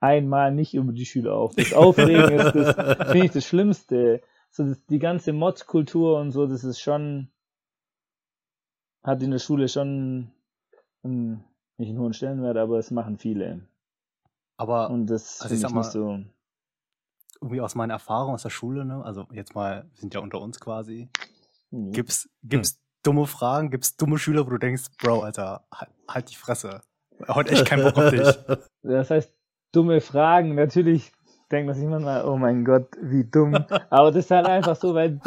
einmal 0.00 0.52
nicht 0.52 0.74
über 0.74 0.92
die 0.92 1.06
Schüler 1.06 1.34
auf. 1.34 1.54
Das 1.54 1.72
Aufregen 1.72 2.32
ist 2.32 2.54
das, 2.56 2.74
finde 3.10 3.26
ich, 3.26 3.30
das 3.30 3.46
Schlimmste 3.46 4.20
so 4.56 4.64
das, 4.64 4.84
die 4.86 4.98
ganze 4.98 5.32
Mod-Kultur 5.32 6.18
und 6.18 6.32
so, 6.32 6.46
das 6.46 6.64
ist 6.64 6.80
schon, 6.80 7.28
hat 9.02 9.22
in 9.22 9.30
der 9.30 9.38
Schule 9.38 9.68
schon 9.68 10.30
einen, 11.02 11.44
nicht 11.76 11.90
einen 11.90 11.98
hohen 11.98 12.14
Stellenwert, 12.14 12.56
aber 12.56 12.78
es 12.78 12.90
machen 12.90 13.18
viele. 13.18 13.60
Aber 14.56 14.88
und 14.88 15.06
das 15.06 15.42
also 15.42 15.54
ich 15.54 15.60
sag 15.60 15.72
mal, 15.72 15.80
nicht 15.80 15.90
so. 15.90 16.20
Irgendwie 17.42 17.60
aus 17.60 17.74
meiner 17.74 17.94
Erfahrung 17.94 18.32
aus 18.32 18.42
der 18.42 18.50
Schule, 18.50 18.86
ne? 18.86 19.04
Also 19.04 19.26
jetzt 19.30 19.54
mal, 19.54 19.84
wir 19.92 20.00
sind 20.00 20.14
ja 20.14 20.20
unter 20.20 20.40
uns 20.40 20.58
quasi. 20.58 21.10
Mhm. 21.70 21.92
Gibt's, 21.92 22.30
gibt's 22.42 22.80
dumme 23.02 23.26
Fragen, 23.26 23.70
gibt's 23.70 23.96
dumme 23.96 24.18
Schüler, 24.18 24.46
wo 24.46 24.50
du 24.50 24.58
denkst, 24.58 24.84
Bro, 24.98 25.20
Alter, 25.20 25.66
halt, 25.72 25.90
halt 26.08 26.30
die 26.30 26.34
Fresse. 26.34 26.80
Heute 27.28 27.52
echt 27.52 27.66
kein 27.66 27.82
Bock 27.82 27.96
auf 27.98 28.10
dich. 28.10 28.26
Das 28.82 29.10
heißt, 29.10 29.34
dumme 29.72 30.00
Fragen, 30.00 30.54
natürlich 30.54 31.12
denkt 31.50 31.66
man 31.66 31.74
sich 31.74 31.86
manchmal, 31.86 32.24
oh 32.24 32.36
mein 32.36 32.64
Gott, 32.64 32.88
wie 33.00 33.24
dumm. 33.24 33.54
Aber 33.90 34.10
das 34.10 34.24
ist 34.24 34.30
halt 34.30 34.46
einfach 34.46 34.76
so, 34.76 34.94
weil 34.94 35.20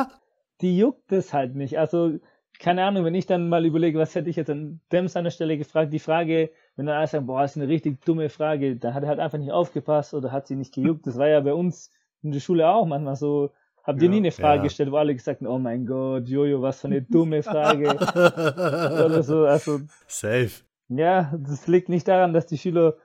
die 0.61 0.77
juckt 0.77 1.11
es 1.11 1.33
halt 1.33 1.55
nicht. 1.55 1.79
Also, 1.79 2.19
keine 2.59 2.83
Ahnung, 2.83 3.05
wenn 3.05 3.15
ich 3.15 3.25
dann 3.25 3.47
mal 3.47 3.65
überlege, 3.65 3.99
was 3.99 4.15
hätte 4.15 4.29
ich 4.29 4.35
jetzt 4.35 4.49
an 4.49 4.81
dem 4.91 5.07
seiner 5.07 5.31
Stelle 5.31 5.57
gefragt, 5.57 5.93
die 5.93 5.99
Frage, 5.99 6.51
wenn 6.75 6.85
dann 6.85 6.97
alle 6.97 7.07
sagen, 7.07 7.25
boah, 7.25 7.41
das 7.41 7.51
ist 7.51 7.61
eine 7.61 7.71
richtig 7.71 8.03
dumme 8.03 8.29
Frage, 8.29 8.75
dann 8.75 8.93
hat 8.93 9.03
er 9.03 9.09
halt 9.09 9.19
einfach 9.19 9.37
nicht 9.37 9.51
aufgepasst 9.51 10.13
oder 10.13 10.31
hat 10.31 10.47
sie 10.47 10.55
nicht 10.55 10.73
gejuckt. 10.73 11.07
Das 11.07 11.17
war 11.17 11.27
ja 11.27 11.39
bei 11.39 11.53
uns 11.53 11.91
in 12.21 12.31
der 12.31 12.39
Schule 12.41 12.67
auch 12.67 12.85
manchmal 12.85 13.15
so. 13.15 13.51
Habt 13.83 14.01
ihr 14.01 14.05
ja, 14.05 14.11
nie 14.11 14.17
eine 14.17 14.31
Frage 14.31 14.57
ja. 14.57 14.63
gestellt, 14.63 14.91
wo 14.91 14.97
alle 14.97 15.15
gesagt 15.15 15.39
haben, 15.39 15.47
oh 15.47 15.57
mein 15.57 15.85
Gott, 15.85 16.27
Jojo, 16.27 16.61
was 16.61 16.81
für 16.81 16.87
eine 16.87 17.01
dumme 17.01 17.41
Frage. 17.41 17.89
oder 17.95 19.23
so, 19.23 19.45
also. 19.45 19.79
Safe. 20.05 20.51
Ja, 20.89 21.33
das 21.37 21.67
liegt 21.67 21.87
nicht 21.87 22.07
daran, 22.07 22.33
dass 22.33 22.45
die 22.45 22.57
Schüler 22.57 22.95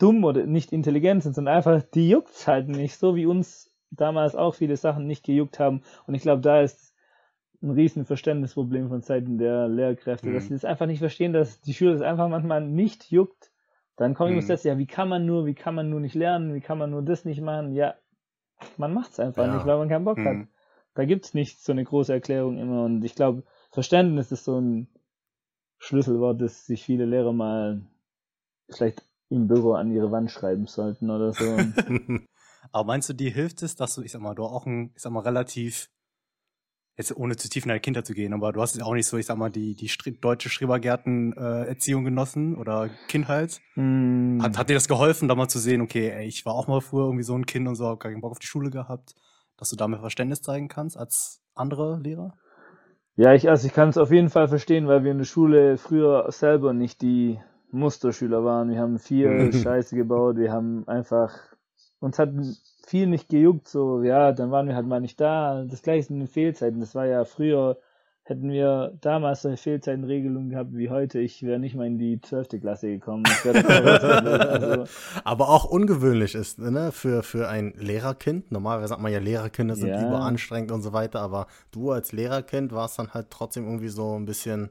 dumm 0.00 0.24
oder 0.24 0.46
nicht 0.46 0.72
intelligent 0.72 1.22
sind, 1.22 1.34
sondern 1.34 1.56
einfach, 1.56 1.82
die 1.82 2.08
juckt's 2.08 2.46
halt 2.46 2.68
nicht, 2.68 2.96
so 2.96 3.14
wie 3.16 3.26
uns 3.26 3.70
damals 3.90 4.34
auch 4.34 4.54
viele 4.54 4.76
Sachen 4.76 5.06
nicht 5.06 5.24
gejuckt 5.24 5.58
haben. 5.58 5.82
Und 6.06 6.14
ich 6.14 6.22
glaube, 6.22 6.42
da 6.42 6.60
ist 6.60 6.94
ein 7.62 7.70
riesen 7.70 8.06
Verständnisproblem 8.06 8.88
von 8.88 9.02
Seiten 9.02 9.36
der 9.36 9.68
Lehrkräfte, 9.68 10.28
mhm. 10.28 10.34
dass 10.34 10.44
sie 10.44 10.54
das 10.54 10.64
einfach 10.64 10.86
nicht 10.86 11.00
verstehen, 11.00 11.32
dass 11.32 11.60
die 11.60 11.74
Schüler 11.74 11.92
das 11.92 12.02
einfach 12.02 12.28
manchmal 12.28 12.62
nicht 12.66 13.10
juckt. 13.10 13.50
Dann 13.96 14.14
komme 14.14 14.36
ich 14.36 14.44
mhm. 14.44 14.48
das, 14.48 14.64
ja, 14.64 14.78
wie 14.78 14.86
kann 14.86 15.08
man 15.08 15.26
nur, 15.26 15.44
wie 15.44 15.54
kann 15.54 15.74
man 15.74 15.90
nur 15.90 16.00
nicht 16.00 16.14
lernen, 16.14 16.54
wie 16.54 16.60
kann 16.60 16.78
man 16.78 16.90
nur 16.90 17.02
das 17.02 17.24
nicht 17.24 17.42
machen? 17.42 17.74
Ja, 17.74 17.94
man 18.78 18.94
macht's 18.94 19.20
einfach 19.20 19.46
ja. 19.46 19.54
nicht, 19.54 19.66
weil 19.66 19.78
man 19.78 19.88
keinen 19.88 20.04
Bock 20.04 20.18
mhm. 20.18 20.26
hat. 20.26 20.48
Da 20.94 21.04
gibt's 21.04 21.34
nicht 21.34 21.62
so 21.62 21.72
eine 21.72 21.84
große 21.84 22.12
Erklärung 22.12 22.58
immer. 22.58 22.84
Und 22.84 23.04
ich 23.04 23.14
glaube, 23.14 23.42
Verständnis 23.70 24.32
ist 24.32 24.44
so 24.44 24.58
ein 24.58 24.88
Schlüsselwort, 25.78 26.40
das 26.40 26.66
sich 26.66 26.82
viele 26.82 27.04
Lehrer 27.04 27.32
mal 27.32 27.82
vielleicht 28.68 29.02
im 29.30 29.46
Büro 29.46 29.72
an 29.72 29.90
ihre 29.92 30.10
Wand 30.10 30.30
schreiben 30.30 30.66
sollten 30.66 31.10
oder 31.10 31.32
so. 31.32 31.44
Aber 32.72 32.86
meinst 32.86 33.08
du, 33.08 33.14
dir 33.14 33.30
hilft 33.30 33.62
es, 33.62 33.76
dass 33.76 33.94
du, 33.94 34.02
ich 34.02 34.12
sag 34.12 34.20
mal, 34.20 34.34
du 34.34 34.44
auch 34.44 34.66
ein, 34.66 34.92
ich 34.94 35.02
sag 35.02 35.12
mal, 35.12 35.20
relativ, 35.20 35.88
jetzt 36.96 37.16
ohne 37.16 37.36
zu 37.36 37.48
tief 37.48 37.64
in 37.64 37.68
deine 37.68 37.80
Kinder 37.80 38.04
zu 38.04 38.12
gehen, 38.12 38.34
aber 38.34 38.52
du 38.52 38.60
hast 38.60 38.76
ja 38.76 38.84
auch 38.84 38.92
nicht 38.92 39.06
so, 39.06 39.16
ich 39.16 39.26
sag 39.26 39.38
mal, 39.38 39.50
die, 39.50 39.74
die 39.74 39.90
deutsche 40.20 40.50
Schrebergärten-Erziehung 40.50 42.02
äh, 42.02 42.04
genossen 42.04 42.56
oder 42.56 42.90
Kindheit. 43.08 43.60
Mm. 43.76 44.42
Hat, 44.42 44.58
hat 44.58 44.68
dir 44.68 44.74
das 44.74 44.88
geholfen, 44.88 45.26
da 45.26 45.34
mal 45.34 45.48
zu 45.48 45.58
sehen, 45.58 45.80
okay, 45.80 46.10
ey, 46.10 46.26
ich 46.26 46.44
war 46.44 46.54
auch 46.54 46.68
mal 46.68 46.80
früher 46.80 47.06
irgendwie 47.06 47.24
so 47.24 47.34
ein 47.34 47.46
Kind 47.46 47.66
und 47.68 47.76
so, 47.76 47.86
hab 47.86 48.00
gar 48.00 48.12
keinen 48.12 48.20
Bock 48.20 48.32
auf 48.32 48.38
die 48.38 48.46
Schule 48.46 48.70
gehabt, 48.70 49.14
dass 49.56 49.70
du 49.70 49.76
damit 49.76 50.00
Verständnis 50.00 50.42
zeigen 50.42 50.68
kannst 50.68 50.96
als 50.96 51.40
andere 51.54 51.98
Lehrer? 52.00 52.36
Ja, 53.16 53.34
ich, 53.34 53.48
also 53.48 53.66
ich 53.66 53.72
kann 53.72 53.88
es 53.88 53.98
auf 53.98 54.12
jeden 54.12 54.30
Fall 54.30 54.48
verstehen, 54.48 54.86
weil 54.86 55.04
wir 55.04 55.12
in 55.12 55.18
der 55.18 55.24
Schule 55.24 55.78
früher 55.78 56.30
selber 56.30 56.72
nicht 56.72 57.02
die 57.02 57.38
Musterschüler 57.72 58.44
waren. 58.44 58.70
Wir 58.70 58.80
haben 58.80 58.98
viel 58.98 59.52
Scheiße 59.52 59.96
gebaut. 59.96 60.36
Wir 60.36 60.52
haben 60.52 60.86
einfach, 60.88 61.32
uns 62.00 62.18
hat 62.18 62.30
viel 62.86 63.06
nicht 63.06 63.28
gejuckt, 63.28 63.68
so, 63.68 64.02
ja, 64.02 64.32
dann 64.32 64.50
waren 64.50 64.66
wir 64.66 64.74
halt 64.74 64.86
mal 64.86 65.00
nicht 65.00 65.20
da. 65.20 65.64
Das 65.64 65.82
gleiche 65.82 66.12
in 66.12 66.18
den 66.18 66.28
Fehlzeiten. 66.28 66.80
Das 66.80 66.94
war 66.94 67.06
ja 67.06 67.24
früher, 67.24 67.78
hätten 68.24 68.50
wir 68.50 68.96
damals 69.00 69.42
so 69.42 69.48
eine 69.48 69.56
Fehlzeitenregelung 69.56 70.50
gehabt 70.50 70.70
wie 70.72 70.90
heute, 70.90 71.18
ich 71.18 71.42
wäre 71.42 71.58
nicht 71.58 71.74
mal 71.74 71.86
in 71.86 71.98
die 71.98 72.20
zwölfte 72.20 72.58
Klasse 72.58 72.88
gekommen. 72.88 73.24
also. 73.44 74.84
Aber 75.24 75.48
auch 75.48 75.64
ungewöhnlich 75.64 76.34
ist, 76.34 76.58
ne, 76.58 76.92
für, 76.92 77.22
für 77.22 77.48
ein 77.48 77.74
Lehrerkind. 77.76 78.50
Normalerweise 78.52 78.88
sagt 78.88 79.02
man 79.02 79.12
ja, 79.12 79.18
Lehrerkinder 79.18 79.76
sind 79.76 79.90
ja. 79.90 80.06
überanstrengend 80.06 80.72
und 80.72 80.82
so 80.82 80.92
weiter, 80.92 81.20
aber 81.20 81.46
du 81.70 81.90
als 81.90 82.12
Lehrerkind 82.12 82.72
warst 82.72 82.98
dann 82.98 83.14
halt 83.14 83.28
trotzdem 83.30 83.64
irgendwie 83.64 83.88
so 83.88 84.16
ein 84.16 84.26
bisschen 84.26 84.70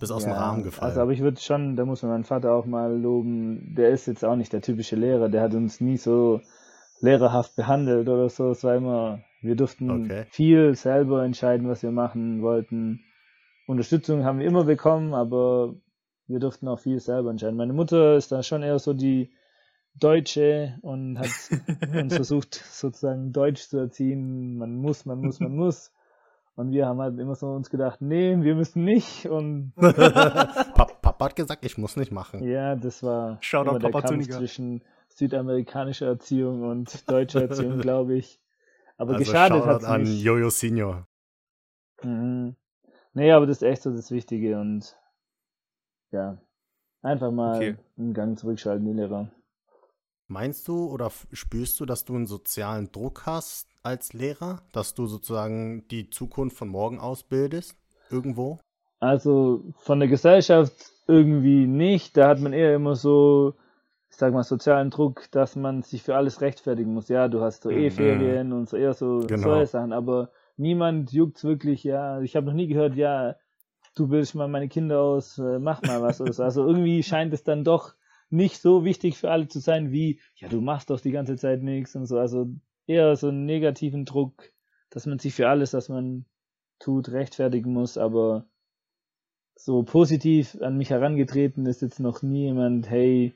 bis 0.00 0.10
aus 0.10 0.24
ja, 0.24 0.30
dem 0.30 0.36
Rahmen 0.36 0.62
gefallen. 0.62 0.90
Also, 0.90 1.00
aber 1.00 1.12
ich 1.12 1.20
würde 1.20 1.40
schon, 1.40 1.76
da 1.76 1.84
muss 1.84 2.02
man 2.02 2.12
meinen 2.12 2.24
Vater 2.24 2.52
auch 2.52 2.66
mal 2.66 2.96
loben, 2.96 3.74
der 3.74 3.90
ist 3.90 4.06
jetzt 4.06 4.24
auch 4.24 4.36
nicht 4.36 4.52
der 4.52 4.62
typische 4.62 4.96
Lehrer, 4.96 5.28
der 5.28 5.42
hat 5.42 5.54
uns 5.54 5.80
nie 5.80 5.96
so 5.96 6.40
lehrerhaft 7.00 7.56
behandelt 7.56 8.08
oder 8.08 8.28
so. 8.28 8.50
Es 8.50 8.64
war 8.64 8.74
immer, 8.74 9.20
wir 9.42 9.56
durften 9.56 9.90
okay. 9.90 10.24
viel 10.30 10.74
selber 10.74 11.24
entscheiden, 11.24 11.68
was 11.68 11.82
wir 11.82 11.90
machen 11.90 12.42
wollten. 12.42 13.04
Unterstützung 13.66 14.24
haben 14.24 14.38
wir 14.40 14.46
immer 14.46 14.64
bekommen, 14.64 15.14
aber 15.14 15.74
wir 16.26 16.38
durften 16.38 16.68
auch 16.68 16.80
viel 16.80 17.00
selber 17.00 17.30
entscheiden. 17.30 17.56
Meine 17.56 17.72
Mutter 17.72 18.16
ist 18.16 18.32
da 18.32 18.42
schon 18.42 18.62
eher 18.62 18.78
so 18.78 18.94
die 18.94 19.30
Deutsche 19.94 20.78
und 20.82 21.18
hat 21.18 21.28
uns 21.94 22.14
versucht, 22.14 22.54
sozusagen 22.54 23.32
Deutsch 23.32 23.68
zu 23.68 23.78
erziehen. 23.78 24.56
Man 24.56 24.76
muss, 24.76 25.06
man 25.06 25.20
muss, 25.20 25.40
man 25.40 25.54
muss. 25.54 25.92
Und 26.56 26.70
wir 26.70 26.86
haben 26.86 27.00
halt 27.00 27.18
immer 27.18 27.34
so 27.34 27.48
uns 27.48 27.68
gedacht, 27.68 28.00
nee, 28.00 28.36
wir 28.40 28.54
müssen 28.54 28.84
nicht. 28.84 29.26
Und 29.26 29.72
Papa 29.76 31.24
hat 31.24 31.36
gesagt, 31.36 31.64
ich 31.64 31.78
muss 31.78 31.96
nicht 31.96 32.12
machen. 32.12 32.44
Ja, 32.44 32.76
das 32.76 33.02
war 33.02 33.38
Shout 33.40 33.62
immer 33.62 33.78
der 33.78 33.88
Papa 33.88 34.08
Kampf 34.08 34.28
zwischen 34.28 34.82
südamerikanischer 35.08 36.06
Erziehung 36.06 36.62
und 36.62 37.10
deutscher 37.10 37.42
Erziehung, 37.42 37.78
glaube 37.80 38.14
ich. 38.16 38.40
Aber 38.96 39.14
also 39.14 39.24
geschadet 39.24 39.64
hat 39.64 39.82
es 39.82 39.84
an 39.84 40.06
Jojo 40.06 40.50
Senior. 40.50 41.08
Mhm. 42.02 42.54
Nee, 43.14 43.32
aber 43.32 43.46
das 43.46 43.58
ist 43.58 43.62
echt 43.62 43.82
so 43.82 43.90
das 43.90 44.10
Wichtige 44.10 44.60
und 44.60 44.96
ja, 46.10 46.38
einfach 47.02 47.32
mal 47.32 47.56
okay. 47.56 47.76
einen 47.96 48.14
Gang 48.14 48.38
zurückschalten, 48.38 48.86
die 48.86 48.92
Lehrer. 48.92 49.30
Meinst 50.26 50.68
du 50.68 50.86
oder 50.86 51.10
spürst 51.32 51.78
du, 51.80 51.86
dass 51.86 52.04
du 52.04 52.14
einen 52.14 52.26
sozialen 52.26 52.90
Druck 52.92 53.26
hast 53.26 53.73
als 53.84 54.12
Lehrer, 54.12 54.62
dass 54.72 54.94
du 54.94 55.06
sozusagen 55.06 55.86
die 55.88 56.10
Zukunft 56.10 56.56
von 56.56 56.68
morgen 56.68 56.98
ausbildest? 56.98 57.76
Irgendwo? 58.10 58.58
Also 59.00 59.62
von 59.76 60.00
der 60.00 60.08
Gesellschaft 60.08 60.72
irgendwie 61.06 61.66
nicht. 61.66 62.16
Da 62.16 62.28
hat 62.28 62.40
man 62.40 62.52
eher 62.52 62.74
immer 62.74 62.96
so, 62.96 63.54
ich 64.10 64.16
sag 64.16 64.32
mal, 64.32 64.42
sozialen 64.42 64.90
Druck, 64.90 65.30
dass 65.30 65.56
man 65.56 65.82
sich 65.82 66.02
für 66.02 66.16
alles 66.16 66.40
rechtfertigen 66.40 66.94
muss. 66.94 67.08
Ja, 67.08 67.28
du 67.28 67.40
hast 67.40 67.62
so 67.62 67.70
eh 67.70 67.90
mhm. 67.90 67.94
Ferien 67.94 68.52
und 68.52 68.68
so 68.68 68.76
eher 68.76 68.94
so 68.94 69.20
genau. 69.26 69.48
solche 69.48 69.66
Sachen, 69.66 69.92
aber 69.92 70.30
niemand 70.56 71.12
juckt's 71.12 71.44
wirklich, 71.44 71.84
ja. 71.84 72.20
Ich 72.20 72.36
habe 72.36 72.46
noch 72.46 72.54
nie 72.54 72.68
gehört, 72.68 72.96
ja, 72.96 73.36
du 73.94 74.08
bildest 74.08 74.34
mal 74.34 74.48
meine 74.48 74.68
Kinder 74.68 75.00
aus, 75.00 75.38
äh, 75.38 75.58
mach 75.58 75.82
mal 75.82 76.02
was. 76.02 76.20
also 76.40 76.66
irgendwie 76.66 77.02
scheint 77.02 77.34
es 77.34 77.44
dann 77.44 77.64
doch 77.64 77.94
nicht 78.30 78.60
so 78.60 78.84
wichtig 78.84 79.18
für 79.18 79.30
alle 79.30 79.48
zu 79.48 79.60
sein 79.60 79.92
wie, 79.92 80.20
ja, 80.36 80.48
du 80.48 80.60
machst 80.60 80.90
doch 80.90 81.00
die 81.00 81.12
ganze 81.12 81.36
Zeit 81.36 81.62
nichts 81.62 81.94
und 81.94 82.06
so. 82.06 82.18
Also 82.18 82.48
eher 82.86 83.16
so 83.16 83.28
einen 83.28 83.46
negativen 83.46 84.04
Druck, 84.04 84.52
dass 84.90 85.06
man 85.06 85.18
sich 85.18 85.34
für 85.34 85.48
alles, 85.48 85.72
was 85.74 85.88
man 85.88 86.26
tut, 86.78 87.10
rechtfertigen 87.10 87.72
muss, 87.72 87.98
aber 87.98 88.46
so 89.56 89.82
positiv 89.82 90.60
an 90.60 90.76
mich 90.76 90.90
herangetreten 90.90 91.66
ist 91.66 91.82
jetzt 91.82 92.00
noch 92.00 92.22
nie 92.22 92.44
jemand, 92.46 92.90
hey, 92.90 93.34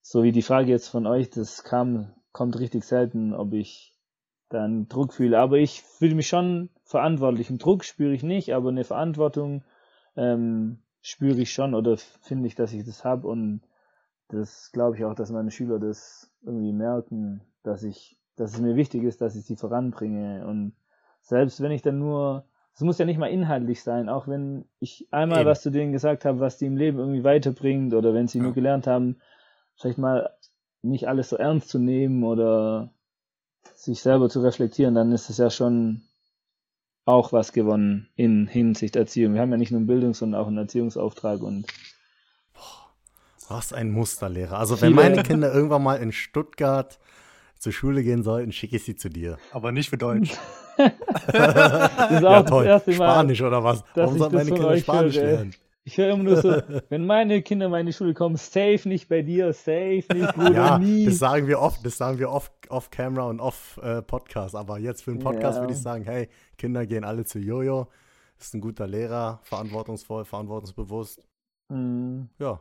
so 0.00 0.22
wie 0.22 0.32
die 0.32 0.42
Frage 0.42 0.70
jetzt 0.70 0.88
von 0.88 1.06
euch, 1.06 1.30
das 1.30 1.64
kam 1.64 2.14
kommt 2.36 2.58
richtig 2.58 2.84
selten, 2.84 3.32
ob 3.32 3.54
ich 3.54 3.94
dann 4.50 4.88
Druck 4.88 5.14
fühle. 5.14 5.38
Aber 5.38 5.56
ich 5.56 5.80
fühle 5.82 6.14
mich 6.14 6.28
schon 6.28 6.68
verantwortlich. 6.84 7.48
Einen 7.48 7.58
Druck 7.58 7.82
spüre 7.82 8.12
ich 8.12 8.22
nicht, 8.22 8.52
aber 8.52 8.68
eine 8.68 8.84
Verantwortung 8.84 9.64
ähm, 10.16 10.82
spüre 11.00 11.40
ich 11.40 11.54
schon 11.54 11.74
oder 11.74 11.96
finde 11.96 12.46
ich, 12.46 12.54
dass 12.54 12.74
ich 12.74 12.84
das 12.84 13.06
habe 13.06 13.26
und 13.26 13.62
das 14.28 14.70
glaube 14.70 14.96
ich 14.96 15.04
auch, 15.06 15.14
dass 15.14 15.30
meine 15.30 15.50
Schüler 15.50 15.78
das 15.78 16.30
irgendwie 16.42 16.74
merken, 16.74 17.40
dass 17.62 17.84
ich, 17.84 18.15
dass 18.36 18.54
es 18.54 18.60
mir 18.60 18.76
wichtig 18.76 19.02
ist, 19.02 19.20
dass 19.20 19.36
ich 19.36 19.44
sie 19.44 19.56
voranbringe 19.56 20.46
und 20.46 20.74
selbst 21.22 21.60
wenn 21.60 21.72
ich 21.72 21.82
dann 21.82 21.98
nur, 21.98 22.44
es 22.74 22.82
muss 22.82 22.98
ja 22.98 23.04
nicht 23.04 23.18
mal 23.18 23.26
inhaltlich 23.26 23.82
sein, 23.82 24.08
auch 24.08 24.28
wenn 24.28 24.64
ich 24.78 25.08
einmal 25.10 25.40
Eben. 25.40 25.48
was 25.48 25.62
zu 25.62 25.70
denen 25.70 25.92
gesagt 25.92 26.24
habe, 26.24 26.40
was 26.40 26.58
die 26.58 26.66
im 26.66 26.76
Leben 26.76 26.98
irgendwie 26.98 27.24
weiterbringt 27.24 27.94
oder 27.94 28.14
wenn 28.14 28.28
sie 28.28 28.38
ja. 28.38 28.44
nur 28.44 28.52
gelernt 28.52 28.86
haben, 28.86 29.16
vielleicht 29.74 29.98
mal 29.98 30.30
nicht 30.82 31.08
alles 31.08 31.30
so 31.30 31.36
ernst 31.36 31.68
zu 31.68 31.78
nehmen 31.78 32.22
oder 32.22 32.92
sich 33.74 34.00
selber 34.00 34.28
zu 34.28 34.40
reflektieren, 34.40 34.94
dann 34.94 35.10
ist 35.12 35.30
es 35.30 35.38
ja 35.38 35.50
schon 35.50 36.02
auch 37.04 37.32
was 37.32 37.52
gewonnen 37.52 38.08
in 38.16 38.46
Hinsicht 38.46 38.96
Erziehung. 38.96 39.34
Wir 39.34 39.40
haben 39.40 39.50
ja 39.50 39.56
nicht 39.56 39.70
nur 39.70 39.78
einen 39.78 39.86
Bildungs-, 39.86 40.18
sondern 40.18 40.40
auch 40.40 40.48
einen 40.48 40.58
Erziehungsauftrag 40.58 41.40
und 41.42 41.66
was 43.48 43.72
ein 43.72 43.90
Musterlehrer. 43.90 44.58
Also 44.58 44.80
wenn 44.80 44.92
meine 44.92 45.22
Kinder 45.22 45.52
irgendwann 45.52 45.82
mal 45.82 45.96
in 45.96 46.10
Stuttgart 46.10 46.98
zur 47.66 47.72
Schule 47.72 48.04
gehen 48.04 48.22
sollten, 48.22 48.52
schicke 48.52 48.76
ich 48.76 48.84
sie 48.84 48.94
zu 48.94 49.08
dir. 49.08 49.38
Aber 49.50 49.72
nicht 49.72 49.90
für 49.90 49.98
Deutsch. 49.98 50.30
das 50.76 50.92
ist 52.12 52.24
auch 52.24 52.30
ja, 52.30 52.42
toll. 52.44 52.64
Das 52.64 52.94
Spanisch 52.94 53.42
oder 53.42 53.64
was? 53.64 53.82
Warum 53.96 54.18
sollen 54.18 54.34
meine 54.34 54.50
Kinder 54.52 54.76
Spanisch 54.76 55.16
höre, 55.16 55.24
lernen? 55.24 55.54
Ich 55.82 55.98
höre 55.98 56.10
immer 56.12 56.22
nur 56.22 56.36
so, 56.36 56.62
wenn 56.90 57.06
meine 57.06 57.42
Kinder 57.42 57.76
in 57.76 57.86
die 57.86 57.92
Schule 57.92 58.14
kommen, 58.14 58.36
safe 58.36 58.88
nicht 58.88 59.08
bei 59.08 59.22
dir, 59.22 59.52
safe 59.52 60.04
nicht, 60.14 60.32
Bruder, 60.36 60.52
ja, 60.52 60.78
nie. 60.78 61.06
Das 61.06 61.18
sagen 61.18 61.48
wir 61.48 61.58
oft, 61.58 61.84
das 61.84 61.96
sagen 61.96 62.20
wir 62.20 62.30
off, 62.30 62.52
off 62.68 62.90
Camera 62.90 63.24
und 63.24 63.40
off 63.40 63.80
äh, 63.82 64.00
Podcast. 64.00 64.54
Aber 64.54 64.78
jetzt 64.78 65.02
für 65.02 65.10
den 65.10 65.18
Podcast 65.18 65.56
ja. 65.56 65.62
würde 65.62 65.72
ich 65.72 65.80
sagen, 65.80 66.04
hey, 66.04 66.28
Kinder 66.58 66.86
gehen 66.86 67.02
alle 67.02 67.24
zu 67.24 67.40
Jojo. 67.40 67.88
Ist 68.38 68.54
ein 68.54 68.60
guter 68.60 68.86
Lehrer, 68.86 69.40
verantwortungsvoll, 69.42 70.24
verantwortungsbewusst. 70.24 71.20
Mhm. 71.68 72.28
Ja, 72.38 72.60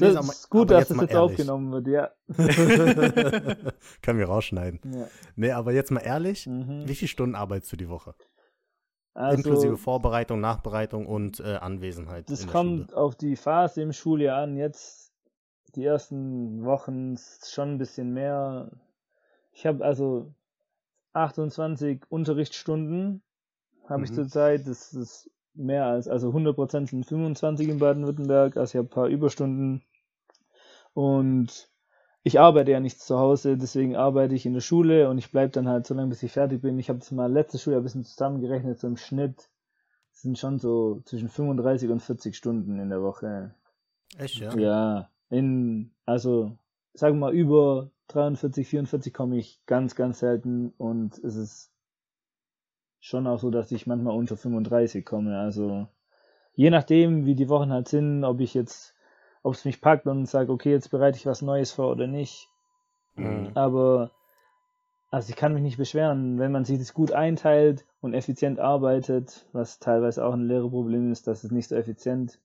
das 0.00 0.14
nee, 0.14 0.32
ist 0.32 0.50
gut, 0.50 0.70
dass 0.70 0.88
das 0.88 1.00
jetzt 1.00 1.12
ehrlich. 1.12 1.32
aufgenommen 1.32 1.72
wird, 1.72 1.86
ja. 1.88 2.10
Können 4.02 4.18
wir 4.18 4.26
rausschneiden. 4.26 4.80
Ja. 4.92 5.06
Nee, 5.36 5.50
aber 5.52 5.72
jetzt 5.72 5.90
mal 5.90 6.00
ehrlich, 6.00 6.46
mhm. 6.46 6.86
wie 6.86 6.94
viele 6.94 7.08
Stunden 7.08 7.34
arbeitest 7.34 7.72
du 7.72 7.76
die 7.76 7.88
Woche? 7.88 8.14
Also, 9.14 9.36
Inklusive 9.36 9.76
Vorbereitung, 9.76 10.40
Nachbereitung 10.40 11.06
und 11.06 11.40
äh, 11.40 11.56
Anwesenheit. 11.56 12.30
Das 12.30 12.46
kommt 12.46 12.90
Schule. 12.90 12.96
auf 12.96 13.16
die 13.16 13.36
Phase 13.36 13.82
im 13.82 13.92
Schuljahr 13.92 14.42
an. 14.42 14.56
Jetzt 14.56 15.12
die 15.74 15.84
ersten 15.84 16.64
Wochen 16.64 17.16
schon 17.46 17.72
ein 17.72 17.78
bisschen 17.78 18.12
mehr. 18.12 18.70
Ich 19.52 19.66
habe 19.66 19.84
also 19.84 20.32
28 21.12 22.02
Unterrichtsstunden 22.08 23.22
habe 23.90 24.00
mhm. 24.00 24.04
ich 24.04 24.12
zurzeit. 24.12 24.66
Das 24.66 24.94
ist 24.94 25.30
mehr 25.54 25.84
als, 25.86 26.08
also 26.08 26.30
100% 26.30 26.88
sind 26.88 27.04
25 27.04 27.68
in 27.68 27.78
Baden-Württemberg. 27.78 28.56
Also 28.56 28.70
ich 28.70 28.76
habe 28.76 28.88
ein 28.88 28.94
paar 28.94 29.08
Überstunden 29.08 29.82
und 30.94 31.70
ich 32.22 32.38
arbeite 32.38 32.70
ja 32.70 32.80
nicht 32.80 33.00
zu 33.00 33.18
Hause, 33.18 33.56
deswegen 33.56 33.96
arbeite 33.96 34.34
ich 34.34 34.44
in 34.44 34.52
der 34.52 34.60
Schule 34.60 35.08
und 35.08 35.18
ich 35.18 35.30
bleibe 35.30 35.52
dann 35.52 35.68
halt 35.68 35.86
so 35.86 35.94
lange, 35.94 36.10
bis 36.10 36.22
ich 36.22 36.32
fertig 36.32 36.60
bin. 36.60 36.78
Ich 36.78 36.88
habe 36.88 36.98
das 36.98 37.10
mal 37.12 37.32
letztes 37.32 37.62
Schuljahr 37.62 37.80
ein 37.80 37.84
bisschen 37.84 38.04
zusammengerechnet, 38.04 38.78
so 38.78 38.86
im 38.86 38.96
Schnitt 38.96 39.48
sind 40.12 40.38
schon 40.38 40.58
so 40.58 41.00
zwischen 41.04 41.28
35 41.28 41.88
und 41.90 42.00
40 42.00 42.36
Stunden 42.36 42.78
in 42.78 42.90
der 42.90 43.02
Woche. 43.02 43.54
Echt, 44.18 44.36
ja? 44.36 44.54
Ja, 44.56 45.10
in, 45.30 45.92
also, 46.04 46.58
sagen 46.92 47.16
wir 47.16 47.28
mal, 47.28 47.32
über 47.32 47.90
43, 48.08 48.68
44 48.68 49.14
komme 49.14 49.38
ich 49.38 49.62
ganz, 49.66 49.94
ganz 49.94 50.18
selten 50.18 50.74
und 50.76 51.16
es 51.18 51.36
ist 51.36 51.72
schon 52.98 53.26
auch 53.26 53.38
so, 53.38 53.50
dass 53.50 53.72
ich 53.72 53.86
manchmal 53.86 54.16
unter 54.16 54.36
35 54.36 55.06
komme. 55.06 55.38
Also, 55.38 55.88
je 56.54 56.68
nachdem, 56.68 57.24
wie 57.24 57.34
die 57.34 57.48
Wochen 57.48 57.72
halt 57.72 57.88
sind, 57.88 58.24
ob 58.24 58.40
ich 58.40 58.52
jetzt 58.52 58.94
ob 59.42 59.54
es 59.54 59.64
mich 59.64 59.80
packt 59.80 60.06
und 60.06 60.26
sage, 60.26 60.52
okay, 60.52 60.70
jetzt 60.70 60.90
bereite 60.90 61.18
ich 61.18 61.26
was 61.26 61.42
Neues 61.42 61.72
vor 61.72 61.90
oder 61.90 62.06
nicht. 62.06 62.48
Mhm. 63.16 63.50
Aber 63.54 64.10
also 65.10 65.30
ich 65.30 65.36
kann 65.36 65.52
mich 65.52 65.62
nicht 65.62 65.76
beschweren, 65.76 66.38
wenn 66.38 66.52
man 66.52 66.64
sich 66.64 66.78
das 66.78 66.94
gut 66.94 67.12
einteilt 67.12 67.84
und 68.00 68.14
effizient 68.14 68.60
arbeitet, 68.60 69.46
was 69.52 69.80
teilweise 69.80 70.24
auch 70.24 70.34
ein 70.34 70.46
Lehrerproblem 70.46 71.10
ist, 71.10 71.26
dass 71.26 71.42
es 71.42 71.50
nicht 71.50 71.68
so 71.68 71.74
effizient, 71.74 72.38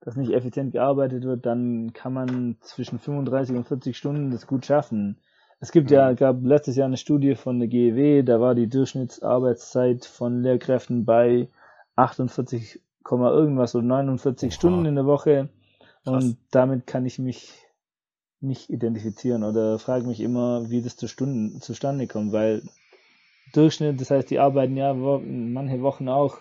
dass 0.00 0.16
nicht 0.16 0.32
effizient 0.32 0.72
gearbeitet 0.72 1.24
wird, 1.24 1.46
dann 1.46 1.92
kann 1.92 2.12
man 2.12 2.56
zwischen 2.60 3.00
35 3.00 3.56
und 3.56 3.66
40 3.66 3.96
Stunden 3.96 4.30
das 4.30 4.46
gut 4.46 4.66
schaffen. 4.66 5.18
Es 5.58 5.72
gibt 5.72 5.90
mhm. 5.90 5.96
ja, 5.96 6.12
gab 6.12 6.44
letztes 6.44 6.76
Jahr 6.76 6.86
eine 6.86 6.96
Studie 6.96 7.34
von 7.34 7.58
der 7.58 7.68
GEW, 7.68 8.22
da 8.22 8.40
war 8.40 8.54
die 8.54 8.68
Durchschnittsarbeitszeit 8.68 10.04
von 10.04 10.42
Lehrkräften 10.42 11.04
bei 11.04 11.48
48, 11.96 12.80
irgendwas 13.10 13.74
oder 13.74 13.84
49 13.84 14.46
Oha. 14.46 14.54
Stunden 14.54 14.86
in 14.86 14.94
der 14.94 15.06
Woche. 15.06 15.48
Krass. 16.10 16.24
Und 16.24 16.36
damit 16.50 16.86
kann 16.86 17.06
ich 17.06 17.18
mich 17.18 17.52
nicht 18.40 18.70
identifizieren 18.70 19.44
oder 19.44 19.78
frage 19.78 20.06
mich 20.06 20.20
immer, 20.20 20.70
wie 20.70 20.82
das 20.82 20.96
zu 20.96 21.08
Stunden, 21.08 21.60
zustande 21.60 22.06
kommt, 22.06 22.32
weil 22.32 22.62
Durchschnitt, 23.52 24.00
das 24.00 24.10
heißt, 24.10 24.30
die 24.30 24.38
arbeiten 24.38 24.76
ja 24.76 24.98
wo, 24.98 25.18
manche 25.18 25.82
Wochen 25.82 26.08
auch, 26.08 26.38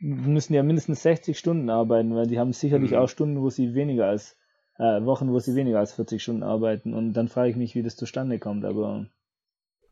müssen 0.00 0.54
ja 0.54 0.62
mindestens 0.62 1.02
60 1.02 1.36
Stunden 1.36 1.70
arbeiten, 1.70 2.14
weil 2.14 2.26
die 2.26 2.38
haben 2.38 2.52
sicherlich 2.52 2.92
mhm. 2.92 2.98
auch 2.98 3.08
Stunden, 3.08 3.40
wo 3.40 3.50
sie 3.50 3.74
weniger 3.74 4.06
als, 4.06 4.36
äh, 4.78 5.04
Wochen, 5.04 5.32
wo 5.32 5.40
sie 5.40 5.56
weniger 5.56 5.80
als 5.80 5.94
40 5.94 6.22
Stunden 6.22 6.42
arbeiten 6.44 6.94
und 6.94 7.14
dann 7.14 7.28
frage 7.28 7.50
ich 7.50 7.56
mich, 7.56 7.74
wie 7.74 7.82
das 7.82 7.96
zustande 7.96 8.38
kommt, 8.38 8.64
aber. 8.64 9.06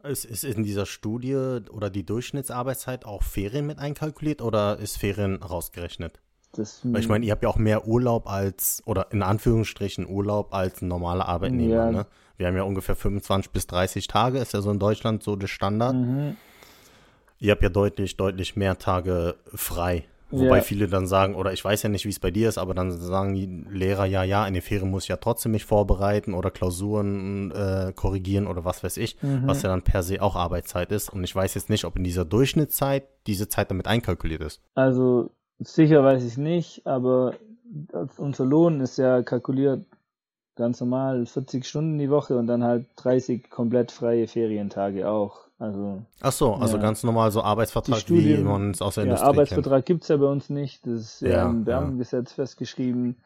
Ist, 0.05 0.25
ist 0.25 0.45
in 0.45 0.63
dieser 0.63 0.87
Studie 0.87 1.35
oder 1.35 1.91
die 1.91 2.07
Durchschnittsarbeitszeit 2.07 3.05
auch 3.05 3.25
Ferien 3.25 3.67
mit 3.67 3.81
einkalkuliert 3.81 4.41
oder 4.41 4.79
ist 4.79 4.99
Ferien 4.99 5.43
rausgerechnet? 5.43 6.21
Das, 6.59 6.83
ich 6.85 7.09
meine, 7.09 7.25
ihr 7.25 7.33
habt 7.33 7.43
ja 7.43 7.49
auch 7.49 7.57
mehr 7.57 7.87
Urlaub 7.87 8.29
als, 8.29 8.83
oder 8.87 9.09
in 9.13 9.23
Anführungsstrichen 9.23 10.07
Urlaub 10.07 10.53
als 10.55 10.83
ein 10.83 10.89
normaler 10.89 11.29
Arbeitnehmer. 11.29 11.75
Ja. 11.75 11.91
Ne? 11.91 12.07
Wir 12.37 12.47
haben 12.47 12.57
ja 12.57 12.63
ungefähr 12.63 12.97
25 12.97 13.53
bis 13.53 13.67
30 13.67 14.07
Tage, 14.09 14.39
ist 14.39 14.53
ja 14.53 14.61
so 14.61 14.71
in 14.71 14.79
Deutschland 14.79 15.23
so 15.23 15.37
der 15.37 15.47
Standard. 15.47 15.95
Mhm. 15.95 16.37
Ihr 17.39 17.53
habt 17.53 17.63
ja 17.63 17.69
deutlich, 17.69 18.17
deutlich 18.17 18.57
mehr 18.57 18.79
Tage 18.79 19.37
frei. 19.55 20.05
Wobei 20.31 20.57
ja. 20.57 20.63
viele 20.63 20.89
dann 20.89 21.07
sagen, 21.07 21.37
oder 21.37 21.53
ich 21.53 21.65
weiß 21.65 21.85
ja 21.85 21.89
nicht, 21.89 22.05
wie 22.05 22.11
es 22.11 22.19
bei 22.19 22.33
dir 22.33 22.49
ist, 22.49 22.59
aber 22.59 22.75
dann 22.75 22.91
sagen 22.91 23.35
die 23.35 23.47
Lehrer, 23.71 24.07
ja, 24.07 24.25
ja, 24.25 24.45
in 24.47 24.55
den 24.55 24.63
Ferien 24.63 24.91
muss 24.91 25.05
ich 25.05 25.09
ja 25.09 25.17
trotzdem 25.17 25.53
mich 25.53 25.65
vorbereiten 25.65 26.35
oder 26.35 26.51
Klausuren 26.51 27.53
äh, 27.53 27.93
korrigieren 27.95 28.49
oder 28.49 28.65
was 28.65 28.83
weiß 28.83 28.97
ich, 28.97 29.23
mhm. 29.23 29.43
was 29.47 29.63
ja 29.63 29.69
dann 29.69 29.83
per 29.83 30.03
se 30.03 30.21
auch 30.21 30.35
Arbeitszeit 30.35 30.91
ist. 30.91 31.11
Und 31.11 31.23
ich 31.23 31.35
weiß 31.35 31.55
jetzt 31.55 31.71
nicht, 31.71 31.85
ob 31.85 31.97
in 31.97 32.03
dieser 32.03 32.25
Durchschnittszeit 32.25 33.05
diese 33.29 33.49
Zeit 33.49 33.71
damit 33.71 33.87
einkalkuliert 33.87 34.43
ist. 34.43 34.61
Also 34.75 35.31
Sicher 35.59 36.05
weiß 36.05 36.25
ich 36.25 36.37
nicht, 36.37 36.87
aber 36.87 37.35
unser 38.19 38.45
Lohn 38.45 38.81
ist 38.81 38.99
ja 38.99 39.23
kalkuliert 39.23 39.87
ganz 40.55 40.81
normal 40.81 41.27
40 41.27 41.67
Stunden 41.67 41.99
die 41.99 42.11
Woche 42.11 42.37
und 42.37 42.47
dann 42.47 42.65
halt 42.65 42.87
30 42.97 43.51
komplett 43.51 43.93
freie 43.93 44.27
Ferientage 44.27 45.09
auch. 45.09 45.47
Also, 45.59 46.03
Ach 46.21 46.33
so, 46.33 46.55
also 46.55 46.77
ja. 46.77 46.83
ganz 46.83 47.03
normal 47.03 47.31
so 47.31 47.43
Arbeitsvertrag, 47.43 47.99
Studien, 48.01 48.41
wie 48.41 48.45
man 48.45 48.71
es 48.73 48.83
aus 48.83 48.97
der 48.97 49.05
ja, 49.05 49.11
Industrie 49.11 49.29
Arbeitsvertrag 49.29 49.87
gibt 49.87 50.03
es 50.03 50.09
ja 50.09 50.19
bei 50.19 50.27
uns 50.27 50.51
nicht, 50.51 50.87
das 50.87 51.01
ist 51.01 51.21
ja, 51.23 51.47
im 51.49 51.65
Beamtengesetz 51.65 52.33
festgeschrieben. 52.33 53.17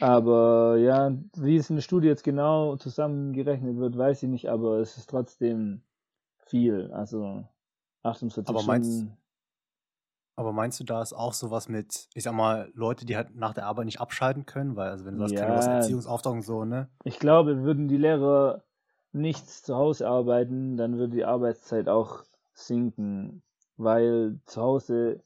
Aber 0.00 0.76
ja, 0.76 1.12
wie 1.36 1.56
es 1.56 1.70
in 1.70 1.76
der 1.76 1.82
Studie 1.82 2.08
jetzt 2.08 2.24
genau 2.24 2.76
zusammengerechnet 2.76 3.76
wird, 3.76 3.96
weiß 3.96 4.24
ich 4.24 4.28
nicht, 4.28 4.48
aber 4.48 4.78
es 4.78 4.96
ist 4.96 5.10
trotzdem 5.10 5.82
viel. 6.46 6.90
Also 6.92 7.44
48 8.02 8.48
aber 8.48 8.60
Stunden. 8.60 8.82
Meinst, 8.82 9.06
aber 10.36 10.52
meinst 10.52 10.80
du, 10.80 10.84
da 10.84 11.00
ist 11.02 11.12
auch 11.12 11.32
sowas 11.32 11.68
mit, 11.68 12.08
ich 12.14 12.24
sag 12.24 12.34
mal, 12.34 12.70
Leute, 12.74 13.06
die 13.06 13.16
halt 13.16 13.36
nach 13.36 13.54
der 13.54 13.66
Arbeit 13.66 13.86
nicht 13.86 14.00
abschalten 14.00 14.46
können? 14.46 14.76
Weil, 14.76 14.90
also 14.90 15.04
wenn 15.04 15.14
du 15.14 15.20
sagst, 15.20 15.34
ja, 15.34 15.40
keine 15.40 15.76
Erziehungsauftrag 15.76 16.32
und 16.32 16.42
so, 16.42 16.64
ne? 16.64 16.88
Ich 17.04 17.18
glaube, 17.18 17.62
würden 17.62 17.88
die 17.88 17.96
Lehrer 17.96 18.64
nichts 19.12 19.62
zu 19.62 19.76
Hause 19.76 20.08
arbeiten, 20.08 20.76
dann 20.76 20.98
würde 20.98 21.14
die 21.14 21.24
Arbeitszeit 21.24 21.88
auch 21.88 22.24
sinken. 22.52 23.42
Weil 23.76 24.40
zu 24.46 24.60
Hause 24.60 25.22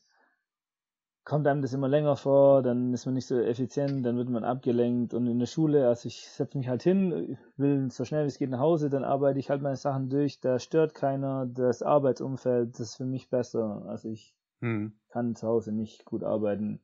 kommt 1.25 1.47
einem 1.47 1.61
das 1.61 1.75
immer 1.75 1.89
länger 1.89 2.17
vor, 2.17 2.63
dann 2.63 2.95
ist 2.95 3.05
man 3.05 3.15
nicht 3.15 3.27
so 3.27 3.39
effizient, 3.39 4.05
dann 4.05 4.17
wird 4.17 4.31
man 4.31 4.45
abgelenkt 4.45 5.13
und 5.13 5.27
in 5.27 5.39
der 5.39 5.47
Schule, 5.47 5.87
also 5.87 6.07
ich 6.07 6.27
setze 6.27 6.57
mich 6.57 6.69
halt 6.69 6.83
hin, 6.83 7.37
will 7.59 7.91
so 7.91 8.07
schnell 8.07 8.25
wie 8.25 8.29
es 8.29 8.39
geht 8.39 8.49
nach 8.49 8.61
Hause, 8.61 8.89
dann 8.89 9.05
arbeite 9.05 9.39
ich 9.39 9.51
halt 9.51 9.61
meine 9.61 9.77
Sachen 9.77 10.09
durch, 10.09 10.41
da 10.41 10.59
stört 10.59 10.95
keiner, 10.95 11.45
das 11.45 11.83
Arbeitsumfeld, 11.83 12.73
das 12.73 12.81
ist 12.81 12.97
für 12.97 13.05
mich 13.05 13.29
besser. 13.29 13.85
Also 13.87 14.09
ich 14.09 14.38
hm. 14.61 14.93
kann 15.11 15.35
zu 15.35 15.47
Hause 15.47 15.73
nicht 15.73 16.05
gut 16.05 16.25
arbeiten. 16.25 16.81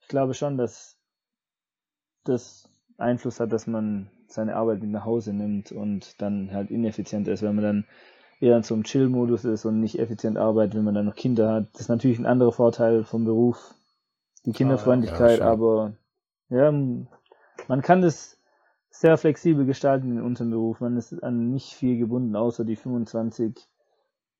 Ich 0.00 0.08
glaube 0.08 0.34
schon, 0.34 0.58
dass 0.58 0.98
das 2.24 2.68
Einfluss 2.98 3.40
hat, 3.40 3.52
dass 3.52 3.66
man 3.66 4.10
seine 4.28 4.56
Arbeit 4.56 4.80
mit 4.80 4.90
nach 4.90 5.04
Hause 5.04 5.32
nimmt 5.32 5.72
und 5.72 6.20
dann 6.20 6.52
halt 6.52 6.70
ineffizient 6.70 7.28
ist, 7.28 7.42
wenn 7.42 7.54
man 7.54 7.64
dann 7.64 7.86
eher 8.40 8.56
in 8.56 8.62
so 8.62 8.74
einem 8.74 8.84
Chill-Modus 8.84 9.44
ist 9.44 9.64
und 9.64 9.80
nicht 9.80 9.98
effizient 9.98 10.36
arbeitet, 10.36 10.74
wenn 10.74 10.84
man 10.84 10.94
dann 10.94 11.06
noch 11.06 11.14
Kinder 11.14 11.52
hat. 11.52 11.68
Das 11.72 11.82
ist 11.82 11.88
natürlich 11.88 12.18
ein 12.18 12.26
anderer 12.26 12.52
Vorteil 12.52 13.04
vom 13.04 13.24
Beruf, 13.24 13.74
die 14.44 14.52
Kinderfreundlichkeit, 14.52 15.40
ah, 15.40 15.44
ja, 15.44 15.50
aber 15.50 15.96
ja, 16.50 16.70
man 16.70 17.82
kann 17.82 18.02
das 18.02 18.38
sehr 18.90 19.16
flexibel 19.16 19.64
gestalten 19.64 20.12
in 20.12 20.22
unserem 20.22 20.50
Beruf. 20.50 20.80
Man 20.80 20.96
ist 20.96 21.22
an 21.22 21.50
nicht 21.50 21.72
viel 21.72 21.98
gebunden, 21.98 22.36
außer 22.36 22.64
die 22.64 22.76
25 22.76 23.68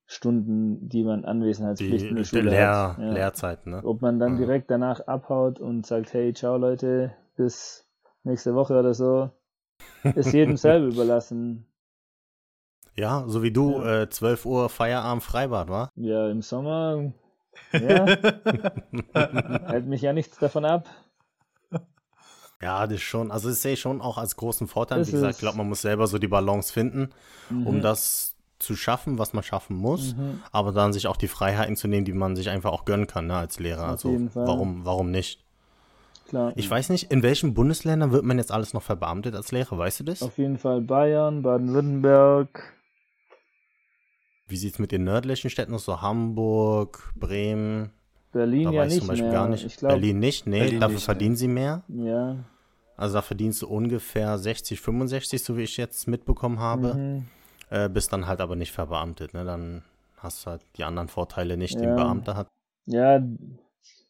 Stunden, 0.07 0.89
die 0.89 1.03
man 1.03 1.25
Anwesenheitspflicht 1.25 2.07
in 2.07 2.17
der 2.17 2.25
Schule 2.25 2.51
Lehr 2.51 2.89
hat. 2.91 2.99
Ja. 2.99 3.13
Lehrzeit, 3.13 3.67
ne? 3.67 3.81
Ob 3.85 4.03
man 4.03 4.19
dann 4.19 4.35
mhm. 4.35 4.39
direkt 4.39 4.71
danach 4.71 5.01
abhaut 5.07 5.61
und 5.61 5.87
sagt, 5.87 6.13
hey, 6.13 6.33
ciao 6.35 6.59
Leute, 6.59 7.15
bis 7.37 7.89
nächste 8.23 8.55
Woche 8.55 8.79
oder 8.79 8.95
so, 8.95 9.31
ist 10.15 10.33
jedem 10.33 10.57
selber 10.57 10.87
überlassen. 10.87 11.67
Ja, 12.97 13.25
so 13.27 13.43
wie 13.43 13.51
du, 13.51 13.81
ja. 13.81 14.03
äh, 14.03 14.09
12 14.09 14.47
Uhr 14.47 14.69
Feierabend 14.69 15.23
Freibad, 15.23 15.69
wa? 15.69 15.91
Ja, 15.97 16.29
im 16.29 16.43
Sommer, 16.43 17.13
ja, 17.73 18.07
hält 19.67 19.87
mich 19.87 20.03
ja 20.03 20.13
nichts 20.13 20.39
davon 20.39 20.65
ab. 20.65 20.89
Ja, 22.63 22.87
das 22.87 23.01
schon, 23.01 23.31
also 23.31 23.49
das 23.49 23.63
sehe 23.63 23.75
ich 23.75 23.81
schon 23.81 24.01
auch 24.01 24.17
als 24.17 24.37
großen 24.37 24.69
Vorteil. 24.69 25.01
Das 25.01 25.09
Wie 25.09 25.13
gesagt, 25.13 25.35
ich 25.35 25.39
glaube, 25.41 25.59
man 25.59 25.69
muss 25.69 25.83
selber 25.83 26.07
so 26.07 26.19
die 26.19 26.29
Balance 26.29 26.73
finden, 26.73 27.11
mhm. 27.51 27.67
um 27.67 27.81
das 27.83 28.34
zu 28.65 28.77
schaffen, 28.77 29.19
was 29.19 29.33
man 29.33 29.43
schaffen 29.43 29.77
muss, 29.77 30.15
mhm. 30.15 30.41
aber 30.53 30.73
dann 30.73 30.93
sich 30.93 31.07
auch 31.07 31.17
die 31.17 31.29
Freiheiten 31.29 31.77
zu 31.77 31.89
nehmen, 31.89 32.05
die 32.05 32.13
man 32.13 32.37
sich 32.37 32.49
einfach 32.51 32.73
auch 32.73 32.85
gönnen 32.85 33.07
kann, 33.07 33.27
ne, 33.27 33.37
als 33.37 33.59
Lehrer. 33.59 33.85
Auf 33.85 34.05
also 34.05 34.29
warum, 34.35 34.85
warum 34.85 35.11
nicht? 35.11 35.45
Klar. 36.29 36.53
Ich 36.57 36.69
weiß 36.69 36.89
nicht, 36.89 37.11
in 37.13 37.23
welchen 37.23 37.55
Bundesländern 37.55 38.11
wird 38.11 38.25
man 38.25 38.39
jetzt 38.39 38.51
alles 38.51 38.73
noch 38.73 38.83
verbeamtet 38.83 39.35
als 39.35 39.53
Lehrer, 39.53 39.77
weißt 39.77 40.01
du 40.01 40.05
das? 40.05 40.23
Auf 40.23 40.39
jeden 40.39 40.59
Fall 40.59 40.81
Bayern, 40.81 41.43
Baden-Württemberg. 41.43 42.73
Wie 44.47 44.57
sieht 44.57 44.75
es 44.75 44.79
mit 44.79 44.93
den 44.93 45.05
nördlichen 45.05 45.51
Städten 45.51 45.75
aus, 45.75 45.85
so 45.85 46.01
Hamburg, 46.01 47.13
Bremen? 47.15 47.91
Berlin 48.33 48.65
da 48.65 48.71
ja 48.73 48.85
nicht 48.87 48.99
zum 48.99 49.09
Beispiel 49.09 49.29
mehr. 49.29 49.33
gar 49.33 49.49
nicht. 49.49 49.79
Glaub, 49.79 49.91
Berlin 49.93 50.19
nicht, 50.19 50.47
nee, 50.47 50.59
Berlin 50.59 50.81
dafür 50.81 50.95
nicht, 50.95 51.05
verdienen 51.05 51.37
sie 51.37 51.49
mehr. 51.49 51.83
Ja. 51.89 52.37
Also 52.97 53.15
da 53.15 53.23
verdienst 53.23 53.63
du 53.63 53.69
ungefähr 53.69 54.39
60, 54.39 54.81
65, 54.81 55.43
so 55.43 55.57
wie 55.57 55.63
ich 55.63 55.77
jetzt 55.77 56.07
mitbekommen 56.09 56.59
habe. 56.59 56.95
Mhm. 56.95 57.25
Äh, 57.75 57.89
bist 57.89 58.13
dann 58.13 58.29
halt 58.29 58.41
aber 58.41 58.55
nicht 58.55 58.71
verbeamtet, 58.71 59.35
ne? 59.35 59.45
Dann 59.45 59.83
hast 60.19 60.47
du 60.47 60.51
halt 60.51 60.63
die 60.77 60.85
anderen 60.85 61.09
Vorteile 61.09 61.57
nicht, 61.57 61.75
ja. 61.75 61.81
die 61.81 61.87
ein 61.89 61.97
Beamter 61.97 62.37
hat. 62.37 62.47
Ja, 62.87 63.21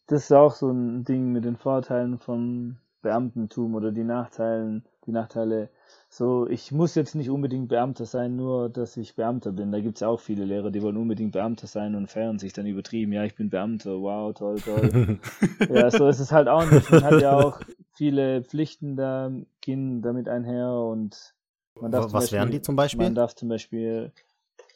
das 0.06 0.24
ist 0.24 0.32
auch 0.32 0.54
so 0.54 0.70
ein 0.70 1.04
Ding 1.04 1.32
mit 1.32 1.46
den 1.46 1.56
Vorteilen 1.56 2.18
vom 2.18 2.76
Beamtentum 3.00 3.74
oder 3.74 3.90
die 3.90 4.04
Nachteilen, 4.04 4.84
die 5.06 5.12
Nachteile. 5.12 5.70
So, 6.10 6.46
ich 6.46 6.72
muss 6.72 6.94
jetzt 6.94 7.14
nicht 7.14 7.30
unbedingt 7.30 7.68
Beamter 7.68 8.04
sein, 8.04 8.36
nur 8.36 8.68
dass 8.68 8.98
ich 8.98 9.16
Beamter 9.16 9.52
bin. 9.52 9.72
Da 9.72 9.80
gibt 9.80 9.96
es 9.96 10.02
auch 10.02 10.20
viele 10.20 10.44
Lehrer, 10.44 10.70
die 10.70 10.82
wollen 10.82 10.98
unbedingt 10.98 11.32
Beamter 11.32 11.66
sein 11.66 11.94
und 11.94 12.10
feiern 12.10 12.38
sich 12.38 12.52
dann 12.52 12.66
übertrieben. 12.66 13.12
Ja, 13.12 13.24
ich 13.24 13.34
bin 13.34 13.48
Beamter, 13.48 13.98
wow, 13.98 14.34
toll, 14.34 14.56
toll. 14.60 15.18
ja, 15.70 15.90
so 15.90 16.06
ist 16.06 16.20
es 16.20 16.32
halt 16.32 16.48
auch 16.48 16.70
nicht. 16.70 16.90
Man 16.90 17.02
hat 17.02 17.22
ja 17.22 17.34
auch 17.38 17.60
viele 17.92 18.42
Pflichten 18.42 18.94
da 18.94 19.32
gehen 19.62 20.02
damit 20.02 20.28
einher 20.28 20.70
und 20.70 21.34
Was 21.76 22.12
Beispiel, 22.12 22.38
wären 22.38 22.50
die 22.50 22.62
zum 22.62 22.76
Beispiel? 22.76 23.04
Man 23.04 23.14
darf 23.14 23.34
zum 23.34 23.48
Beispiel 23.48 24.12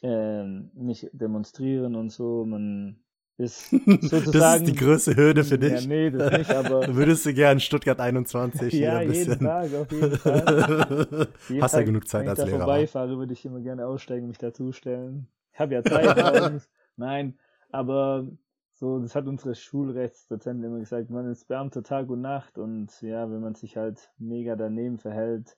äh, 0.01 0.43
nicht 0.73 1.09
demonstrieren 1.13 1.95
und 1.95 2.09
so. 2.09 2.45
Man 2.45 2.99
ist 3.37 3.69
sozusagen. 3.69 4.31
das 4.31 4.55
ist 4.57 4.67
die 4.67 4.75
größte 4.75 5.15
Hürde 5.15 5.43
für 5.43 5.57
dich. 5.57 5.81
Ja, 5.81 5.87
nee, 5.87 6.11
das 6.11 6.37
nicht, 6.37 6.51
aber. 6.55 6.93
Würdest 6.93 7.25
du 7.25 7.33
gern 7.33 7.59
Stuttgart 7.59 7.99
21 7.99 8.73
Ja, 8.73 9.01
jeden 9.01 9.39
Tag, 9.39 9.73
auf 9.73 9.91
jeden 9.91 10.17
Fall. 10.17 11.27
jeden 11.49 11.61
Hast 11.61 11.71
Tag, 11.71 11.79
ja 11.79 11.85
genug 11.85 12.07
Zeit 12.07 12.27
als 12.27 12.39
Lehrer. 12.39 12.51
Wenn 12.51 12.53
ich 12.53 12.59
da 12.59 12.65
vorbeifahre, 12.65 13.17
würde 13.17 13.33
ich 13.33 13.45
immer 13.45 13.61
gerne 13.61 13.87
aussteigen, 13.87 14.27
mich 14.27 14.37
dazustellen. 14.37 15.27
Ich 15.53 15.59
habe 15.59 15.73
ja 15.73 15.83
Zeit. 15.83 16.67
Nein, 16.97 17.39
aber 17.71 18.27
so, 18.73 18.99
das 18.99 19.15
hat 19.15 19.27
unsere 19.27 19.55
Schulrechtsdozentin 19.55 20.63
immer 20.63 20.79
gesagt, 20.79 21.09
man 21.09 21.29
ist 21.29 21.47
Beamter 21.47 21.83
Tag 21.83 22.09
und 22.09 22.21
Nacht 22.21 22.57
und 22.57 23.01
ja, 23.01 23.29
wenn 23.29 23.41
man 23.41 23.55
sich 23.55 23.75
halt 23.77 24.09
mega 24.17 24.55
daneben 24.55 24.97
verhält, 24.97 25.57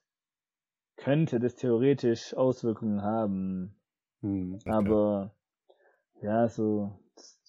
könnte 0.97 1.39
das 1.39 1.55
theoretisch 1.55 2.33
Auswirkungen 2.35 3.01
haben. 3.01 3.75
Hm. 4.21 4.59
Aber 4.65 5.33
ja, 6.21 6.47
so 6.47 6.91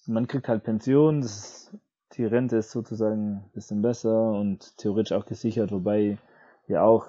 man 0.07 0.27
kriegt 0.27 0.49
halt 0.49 0.65
Pension, 0.65 1.21
das, 1.21 1.71
die 2.15 2.25
Rente 2.25 2.57
ist 2.57 2.71
sozusagen 2.71 3.37
ein 3.37 3.51
bisschen 3.53 3.83
besser 3.83 4.33
und 4.33 4.77
theoretisch 4.79 5.13
auch 5.13 5.27
gesichert, 5.27 5.73
wobei 5.73 6.19
ja 6.67 6.83
auch 6.83 7.07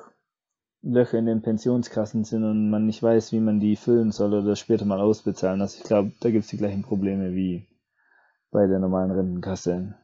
Löcher 0.81 1.17
in 1.17 1.25
den 1.25 1.41
Pensionskassen 1.41 2.25
sind 2.25 2.43
und 2.43 2.69
man 2.69 2.85
nicht 2.85 3.01
weiß, 3.01 3.31
wie 3.31 3.39
man 3.39 3.59
die 3.59 3.77
füllen 3.77 4.11
soll 4.11 4.33
oder 4.33 4.55
später 4.55 4.85
mal 4.85 4.99
ausbezahlen. 4.99 5.61
Also 5.61 5.77
ich 5.77 5.83
glaube, 5.85 6.11
da 6.19 6.29
gibt 6.29 6.43
es 6.43 6.49
die 6.49 6.57
gleichen 6.57 6.83
Probleme 6.83 7.33
wie 7.33 7.65
bei 8.51 8.67
der 8.67 8.79
normalen 8.79 9.11
Rentenkasse. 9.11 9.95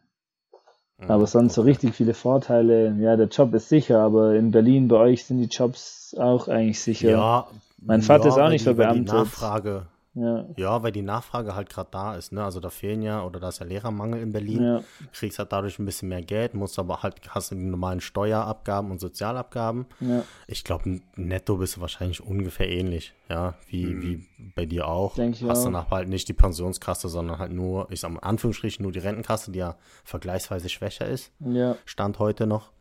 Mhm. 0.99 1.11
Aber 1.11 1.27
sonst 1.27 1.53
so 1.53 1.61
richtig 1.61 1.95
viele 1.95 2.13
Vorteile. 2.13 2.95
Ja, 2.99 3.15
der 3.15 3.27
Job 3.27 3.53
ist 3.53 3.69
sicher, 3.69 3.99
aber 3.99 4.35
in 4.35 4.51
Berlin 4.51 4.87
bei 4.87 4.97
euch 4.97 5.25
sind 5.25 5.39
die 5.39 5.45
Jobs 5.45 6.15
auch 6.17 6.47
eigentlich 6.47 6.81
sicher. 6.81 7.11
Ja, 7.11 7.47
mein 7.81 8.01
Vater 8.01 8.25
ja, 8.25 8.29
ist 8.29 8.37
auch 8.39 8.49
nicht 8.49 8.63
verbeamtet. 8.63 9.09
Die 9.09 9.15
Nachfrage, 9.15 9.83
ja. 10.15 10.45
ja, 10.57 10.81
weil 10.81 10.91
die 10.91 11.03
Nachfrage 11.03 11.55
halt 11.55 11.69
gerade 11.69 11.89
da 11.91 12.15
ist, 12.15 12.31
ne? 12.31 12.43
Also 12.43 12.59
da 12.59 12.69
fehlen 12.69 13.03
ja, 13.03 13.23
oder 13.23 13.39
da 13.39 13.49
ist 13.49 13.59
ja 13.59 13.65
Lehrermangel 13.65 14.21
in 14.21 14.31
Berlin. 14.31 14.63
Ja. 14.63 14.83
Kriegst 15.13 15.37
halt 15.37 15.51
dadurch 15.51 15.77
ein 15.77 15.85
bisschen 15.85 16.09
mehr 16.09 16.23
Geld, 16.23 16.55
musst 16.55 16.79
aber 16.79 17.03
halt, 17.03 17.15
hast 17.29 17.51
du 17.51 17.55
die 17.55 17.63
normalen 17.63 18.01
Steuerabgaben 18.01 18.89
und 18.89 18.99
Sozialabgaben. 18.99 19.85
Ja. 19.99 20.23
Ich 20.47 20.63
glaube, 20.63 21.01
netto 21.15 21.57
bist 21.57 21.77
du 21.77 21.81
wahrscheinlich 21.81 22.21
ungefähr 22.21 22.67
ähnlich, 22.67 23.13
ja, 23.29 23.53
wie, 23.67 23.85
mhm. 23.85 24.01
wie 24.01 24.27
bei 24.55 24.65
dir 24.65 24.87
auch. 24.87 25.15
Denk 25.15 25.35
ich 25.35 25.43
hast 25.43 25.59
auch. 25.59 25.65
danach 25.65 25.91
halt 25.91 26.09
nicht 26.09 26.27
die 26.27 26.33
Pensionskasse, 26.33 27.07
sondern 27.07 27.37
halt 27.37 27.51
nur, 27.51 27.87
ich 27.91 27.99
sag 27.99 28.11
mal, 28.11 28.19
Anführungsstrichen 28.21 28.81
nur 28.83 28.91
die 28.91 28.99
Rentenkasse, 28.99 29.51
die 29.51 29.59
ja 29.59 29.75
vergleichsweise 30.03 30.69
schwächer 30.69 31.07
ist. 31.07 31.31
Ja. 31.39 31.75
Stand 31.85 32.17
heute 32.17 32.47
noch. 32.47 32.71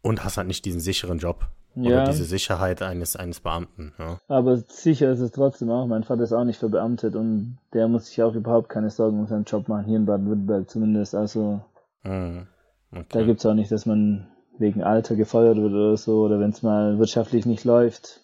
Und 0.00 0.22
hast 0.22 0.36
halt 0.36 0.46
nicht 0.46 0.64
diesen 0.64 0.80
sicheren 0.80 1.18
Job. 1.18 1.48
Ja. 1.76 2.02
Oder 2.02 2.04
diese 2.10 2.24
Sicherheit 2.24 2.82
eines, 2.82 3.16
eines 3.16 3.40
Beamten. 3.40 3.92
Ja. 3.98 4.20
Aber 4.28 4.56
sicher 4.56 5.10
ist 5.10 5.20
es 5.20 5.32
trotzdem 5.32 5.70
auch. 5.70 5.86
Mein 5.86 6.04
Vater 6.04 6.22
ist 6.22 6.32
auch 6.32 6.44
nicht 6.44 6.58
verbeamtet 6.58 7.16
und 7.16 7.58
der 7.72 7.88
muss 7.88 8.06
sich 8.06 8.22
auch 8.22 8.34
überhaupt 8.34 8.68
keine 8.68 8.90
Sorgen 8.90 9.18
um 9.18 9.26
seinen 9.26 9.44
Job 9.44 9.68
machen, 9.68 9.84
hier 9.84 9.96
in 9.96 10.06
Baden-Württemberg 10.06 10.70
zumindest. 10.70 11.14
Also 11.14 11.62
mhm. 12.04 12.46
okay. 12.92 13.06
da 13.10 13.22
gibt 13.24 13.40
es 13.40 13.46
auch 13.46 13.54
nicht, 13.54 13.72
dass 13.72 13.86
man 13.86 14.28
wegen 14.58 14.82
Alter 14.82 15.16
gefeuert 15.16 15.56
wird 15.56 15.72
oder 15.72 15.96
so, 15.96 16.22
oder 16.22 16.38
wenn 16.38 16.50
es 16.50 16.62
mal 16.62 16.98
wirtschaftlich 16.98 17.44
nicht 17.44 17.64
läuft. 17.64 18.20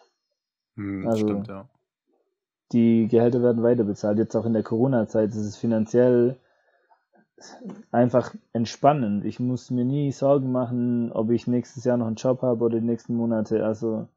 Mhm, 0.77 1.09
also, 1.09 1.27
stimmt, 1.27 1.49
ja. 1.49 1.69
Die 2.73 3.09
Gehälter 3.09 3.43
werden 3.43 3.65
weiter 3.65 3.83
bezahlt. 3.83 4.19
Jetzt 4.19 4.37
auch 4.37 4.47
in 4.47 4.53
der 4.53 4.63
Corona-Zeit 4.63 5.31
ist 5.31 5.37
es 5.37 5.57
finanziell 5.57 6.39
einfach 7.91 8.35
entspannend. 8.53 9.25
Ich 9.25 9.41
muss 9.41 9.71
mir 9.71 9.85
nie 9.85 10.13
Sorgen 10.13 10.53
machen, 10.53 11.13
ob 11.13 11.31
ich 11.31 11.47
nächstes 11.47 11.85
Jahr 11.85 11.97
noch 11.97 12.07
einen 12.07 12.17
Job 12.17 12.43
habe 12.43 12.65
oder 12.65 12.81
die 12.81 12.87
nächsten 12.87 13.15
Monate. 13.15 13.65
Also 13.65 14.09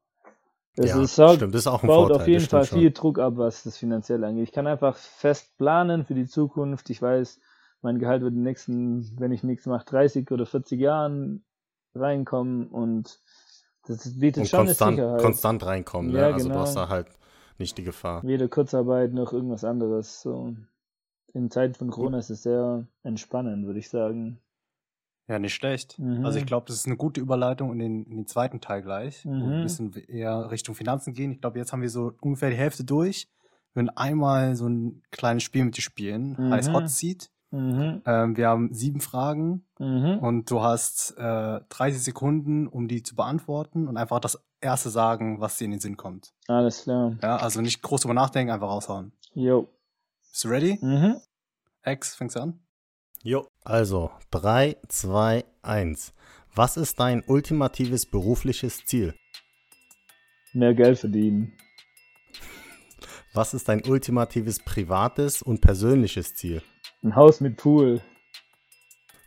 es 0.76 0.90
ja, 0.90 1.02
ist, 1.02 1.16
sorgt, 1.16 1.36
stimmt, 1.36 1.54
das 1.54 1.62
ist 1.62 1.68
auch 1.68 1.84
ein 1.84 1.88
baut 1.88 2.08
Vorteil, 2.08 2.22
auf 2.22 2.28
jeden 2.28 2.46
Fall 2.46 2.66
viel 2.66 2.84
schon. 2.84 2.94
Druck 2.94 3.20
ab, 3.20 3.34
was 3.38 3.64
das 3.64 3.78
finanziell 3.78 4.24
angeht. 4.24 4.44
Ich 4.44 4.52
kann 4.52 4.68
einfach 4.68 4.96
fest 4.98 5.58
planen 5.58 6.06
für 6.06 6.16
die 6.16 6.26
Zukunft. 6.26 6.90
Ich 6.90 7.02
weiß, 7.02 7.40
mein 7.82 8.00
Gehalt 8.00 8.22
wird 8.24 8.32
in 8.32 8.40
den 8.40 8.44
nächsten, 8.44 9.20
wenn 9.20 9.32
ich 9.32 9.44
nichts 9.44 9.66
mache, 9.68 9.86
30 9.86 10.32
oder 10.32 10.46
40 10.46 10.80
Jahren 10.80 11.44
reinkommen 11.94 12.68
und 12.68 13.20
das 13.86 14.20
bietet 14.20 14.44
und 14.44 14.50
schon 14.50 14.66
konstant, 14.66 14.88
eine 14.88 14.96
Sicherheit. 14.96 15.22
konstant 15.22 15.66
reinkommen, 15.66 16.12
ne? 16.12 16.20
ja, 16.20 16.28
ne? 16.30 16.34
also 16.34 16.48
genau. 16.48 16.60
du 16.60 16.62
hast 16.62 16.76
da 16.76 16.90
halt 16.90 17.08
nicht 17.60 17.78
die 17.78 17.84
Gefahr. 17.84 18.24
Weder 18.24 18.48
Kurzarbeit 18.48 19.14
noch 19.14 19.32
irgendwas 19.34 19.64
anderes. 19.64 20.22
So 20.22 20.56
in 21.34 21.50
Zeiten 21.50 21.74
von 21.74 21.90
Corona 21.90 22.20
ist 22.20 22.30
es 22.30 22.44
sehr 22.44 22.88
entspannend, 23.04 23.66
würde 23.66 23.80
ich 23.80 23.90
sagen. 23.90 24.40
Ja, 25.28 25.40
nicht 25.40 25.54
schlecht. 25.54 25.98
Mhm. 26.00 26.26
Also 26.26 26.38
ich 26.38 26.46
glaube, 26.46 26.68
das 26.68 26.76
ist 26.76 26.86
eine 26.86 26.98
gute 26.98 27.22
Überleitung 27.22 27.72
in 27.72 27.80
den, 27.80 28.04
in 28.06 28.18
den 28.18 28.28
zweiten 28.28 28.60
Teil 28.60 28.82
gleich, 28.82 29.26
mhm. 29.26 29.44
ein 29.44 29.64
bisschen 29.64 29.94
eher 29.94 30.52
Richtung 30.52 30.76
Finanzen 30.76 31.14
gehen. 31.14 31.32
Ich 31.32 31.42
glaube, 31.42 31.60
jetzt 31.60 31.72
haben 31.72 31.82
wir 31.82 31.90
so 31.90 32.14
ungefähr 32.22 32.50
die 32.50 32.58
Hälfte 32.58 32.84
durch. 32.84 33.30
Wir 33.74 33.84
werden 33.84 33.98
einmal 33.98 34.56
so 34.56 34.68
ein 34.68 35.02
kleines 35.12 35.44
Spiel 35.44 35.66
mit 35.66 35.78
dir 35.78 35.82
spielen, 35.82 36.36
mhm. 36.38 36.52
heißt 36.52 36.74
Hot 36.74 36.90
Seat. 36.90 37.32
Mhm. 37.52 38.02
Ähm, 38.06 38.36
wir 38.36 38.48
haben 38.48 38.74
sieben 38.74 39.00
Fragen 39.00 39.64
mhm. 39.80 40.18
und 40.20 40.50
du 40.50 40.62
hast 40.62 41.16
äh, 41.18 41.62
30 41.70 42.04
Sekunden, 42.04 42.68
um 42.68 42.88
die 42.88 43.04
zu 43.04 43.16
beantworten 43.16 43.88
und 43.88 43.96
einfach 43.96 44.20
das 44.20 44.44
erste 44.60 44.90
sagen, 44.90 45.40
was 45.40 45.58
dir 45.58 45.66
in 45.66 45.72
den 45.72 45.80
Sinn 45.80 45.96
kommt. 45.96 46.34
Alles 46.48 46.84
klar. 46.84 47.16
Ja, 47.22 47.38
also 47.38 47.62
nicht 47.62 47.82
groß 47.82 48.02
drüber 48.02 48.16
nachdenken, 48.16 48.52
einfach 48.52 48.70
raushauen. 48.70 49.14
Jo. 49.36 49.68
Bist 50.34 50.46
du 50.46 50.50
ready? 50.50 50.80
Mhm. 50.82 51.22
Ex, 51.84 52.16
fängst 52.16 52.36
du 52.36 52.40
an? 52.40 52.60
Jo, 53.22 53.48
also 53.64 54.10
3, 54.32 54.78
2, 54.88 55.46
1. 55.62 56.12
Was 56.56 56.76
ist 56.76 57.00
dein 57.00 57.24
ultimatives 57.28 58.08
berufliches 58.08 58.84
Ziel? 58.84 59.14
Mehr 60.54 60.74
Geld 60.74 60.98
verdienen. 60.98 61.56
Was 63.36 63.54
ist 63.54 63.70
dein 63.70 63.86
ultimatives 63.86 64.58
privates 64.58 65.44
und 65.44 65.62
persönliches 65.62 66.34
Ziel? 66.34 66.64
Ein 67.04 67.16
Haus 67.16 67.40
mit 67.40 67.58
Pool. 67.58 68.02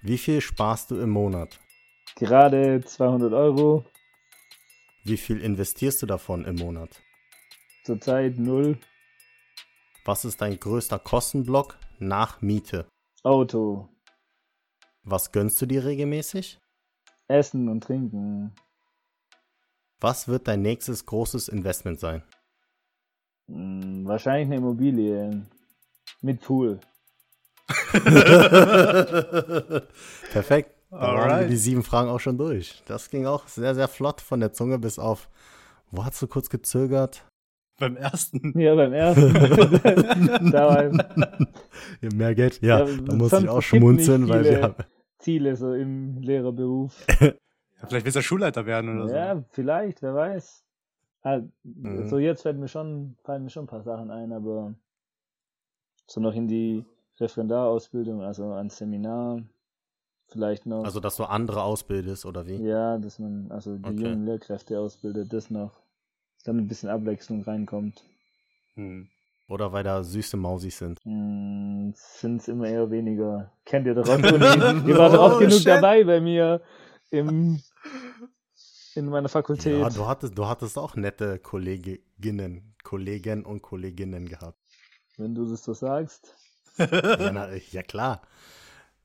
Wie 0.03 0.19
viel 0.19 0.41
sparst 0.41 0.91
du 0.91 0.99
im 0.99 1.11
Monat? 1.11 1.61
Gerade 2.17 2.81
200 2.85 3.33
Euro. 3.33 3.85
Wie 5.05 5.19
viel 5.19 5.41
investierst 5.41 6.03
du 6.03 6.07
davon 6.07 6.45
im 6.45 6.57
Monat? 6.57 7.01
Zurzeit 7.85 8.39
null. 8.39 8.81
Was 10.07 10.25
ist 10.25 10.41
dein 10.41 10.59
größter 10.61 11.01
Kostenblock 11.01 11.77
nach 11.99 12.41
Miete? 12.41 12.87
Auto. 13.25 13.89
Was 15.03 15.33
gönnst 15.33 15.61
du 15.61 15.67
dir 15.67 15.85
regelmäßig? 15.85 16.61
Essen 17.27 17.69
und 17.69 17.83
Trinken. 17.83 18.55
Was 19.99 20.29
wird 20.29 20.47
dein 20.47 20.63
nächstes 20.63 21.07
großes 21.07 21.49
Investment 21.49 21.99
sein? 21.99 22.23
Hm, 23.49 24.07
wahrscheinlich 24.07 24.47
eine 24.47 24.59
Immobilie 24.59 25.45
mit 26.21 26.41
Pool. 26.41 26.79
Perfekt. 30.31 30.71
Da 30.89 31.01
waren 31.01 31.41
wir 31.41 31.49
die 31.49 31.57
sieben 31.57 31.83
Fragen 31.83 32.11
auch 32.11 32.21
schon 32.21 32.39
durch. 32.39 32.81
Das 32.87 33.11
ging 33.11 33.27
auch 33.27 33.49
sehr, 33.49 33.75
sehr 33.75 33.89
flott 33.89 34.21
von 34.21 34.39
der 34.39 34.53
Zunge 34.53 34.79
bis 34.79 35.01
auf. 35.01 35.29
Wo 35.91 36.05
hast 36.05 36.23
du 36.23 36.29
kurz 36.29 36.49
gezögert? 36.49 37.27
Beim 37.79 37.97
ersten. 37.97 38.59
Ja, 38.59 38.75
beim 38.75 38.93
ersten. 38.93 39.33
da 40.51 40.67
war 40.67 40.85
ja, 40.85 42.09
mehr 42.15 42.35
Geld. 42.35 42.61
Ja, 42.63 42.85
ja 42.85 42.97
da 43.05 43.15
muss 43.15 43.33
ich 43.33 43.49
auch 43.49 43.61
schmunzeln, 43.61 44.29
weil 44.29 44.45
wir 44.45 44.63
haben. 44.63 44.75
Ziele 45.19 45.57
so 45.57 45.75
im 45.75 46.19
Lehrerberuf. 46.23 47.05
ja, 47.21 47.33
vielleicht 47.87 48.07
willst 48.07 48.17
du 48.17 48.23
Schulleiter 48.23 48.65
werden 48.65 48.91
oder 48.91 49.01
ja, 49.01 49.35
so. 49.35 49.41
Ja, 49.41 49.45
vielleicht, 49.51 50.03
wer 50.03 50.15
weiß. 50.15 50.65
Halt, 51.23 51.51
mhm. 51.65 52.09
So 52.09 52.19
jetzt 52.19 52.43
fällt 52.43 52.59
mir 52.59 52.69
schon, 52.69 53.17
fallen 53.25 53.43
mir 53.43 53.51
schon 53.51 53.65
ein 53.65 53.69
paar 53.69 53.83
Sachen 53.83 54.11
ein, 54.11 54.33
aber 54.33 54.75
so 56.07 56.21
noch 56.21 56.35
in 56.35 56.47
die 56.47 56.85
Referendarausbildung, 57.19 58.23
also 58.23 58.53
ein 58.53 58.71
Seminar, 58.71 59.43
vielleicht 60.29 60.67
noch. 60.67 60.85
Also, 60.85 61.01
dass 61.01 61.17
du 61.17 61.25
andere 61.25 61.63
ausbildest, 61.63 62.27
oder 62.27 62.47
wie? 62.47 62.57
Ja, 62.57 62.99
dass 62.99 63.19
man 63.19 63.51
also 63.51 63.77
die 63.77 63.85
okay. 63.85 64.03
jungen 64.03 64.25
Lehrkräfte 64.25 64.79
ausbildet, 64.79 65.33
das 65.33 65.51
noch, 65.51 65.73
dann 66.47 66.59
ein 66.59 66.69
bisschen 66.69 66.89
Abwechslung 66.89 67.43
reinkommt. 67.43 68.05
Hm. 68.75 69.09
Oder 69.49 69.73
weil 69.73 69.85
da 69.85 70.03
süße 70.03 70.37
Mausis 70.37 70.79
sind? 70.79 71.01
Hm, 71.05 71.93
sind 71.95 72.41
es 72.41 72.49
immer 72.49 72.69
eher 72.69 72.91
weniger. 72.91 73.53
Kennt 73.65 73.87
ihr 73.87 73.95
doch 73.95 74.09
auch. 74.09 74.19
Ihr 74.87 74.99
wart 74.99 75.15
oh, 75.19 75.39
genug 75.39 75.59
shit. 75.59 75.67
dabei 75.67 76.03
bei 76.03 76.21
mir 76.21 76.61
im, 77.11 77.63
in 78.95 79.07
meiner 79.07 79.29
Fakultät. 79.29 79.79
Ja, 79.79 79.89
du 79.89 80.07
hattest, 80.07 80.37
du 80.37 80.47
hattest 80.47 80.77
auch 80.79 80.97
nette 80.97 81.39
Kolleginnen, 81.39 82.75
Kollegen 82.83 83.45
und 83.45 83.63
Kolleginnen 83.63 84.29
gehabt. 84.29 84.59
Wenn 85.17 85.35
du 85.35 85.49
das 85.49 85.63
so 85.63 85.75
sagst. 85.75 86.35
ja, 86.79 87.33
na, 87.33 87.49
ja, 87.55 87.83
klar. 87.83 88.23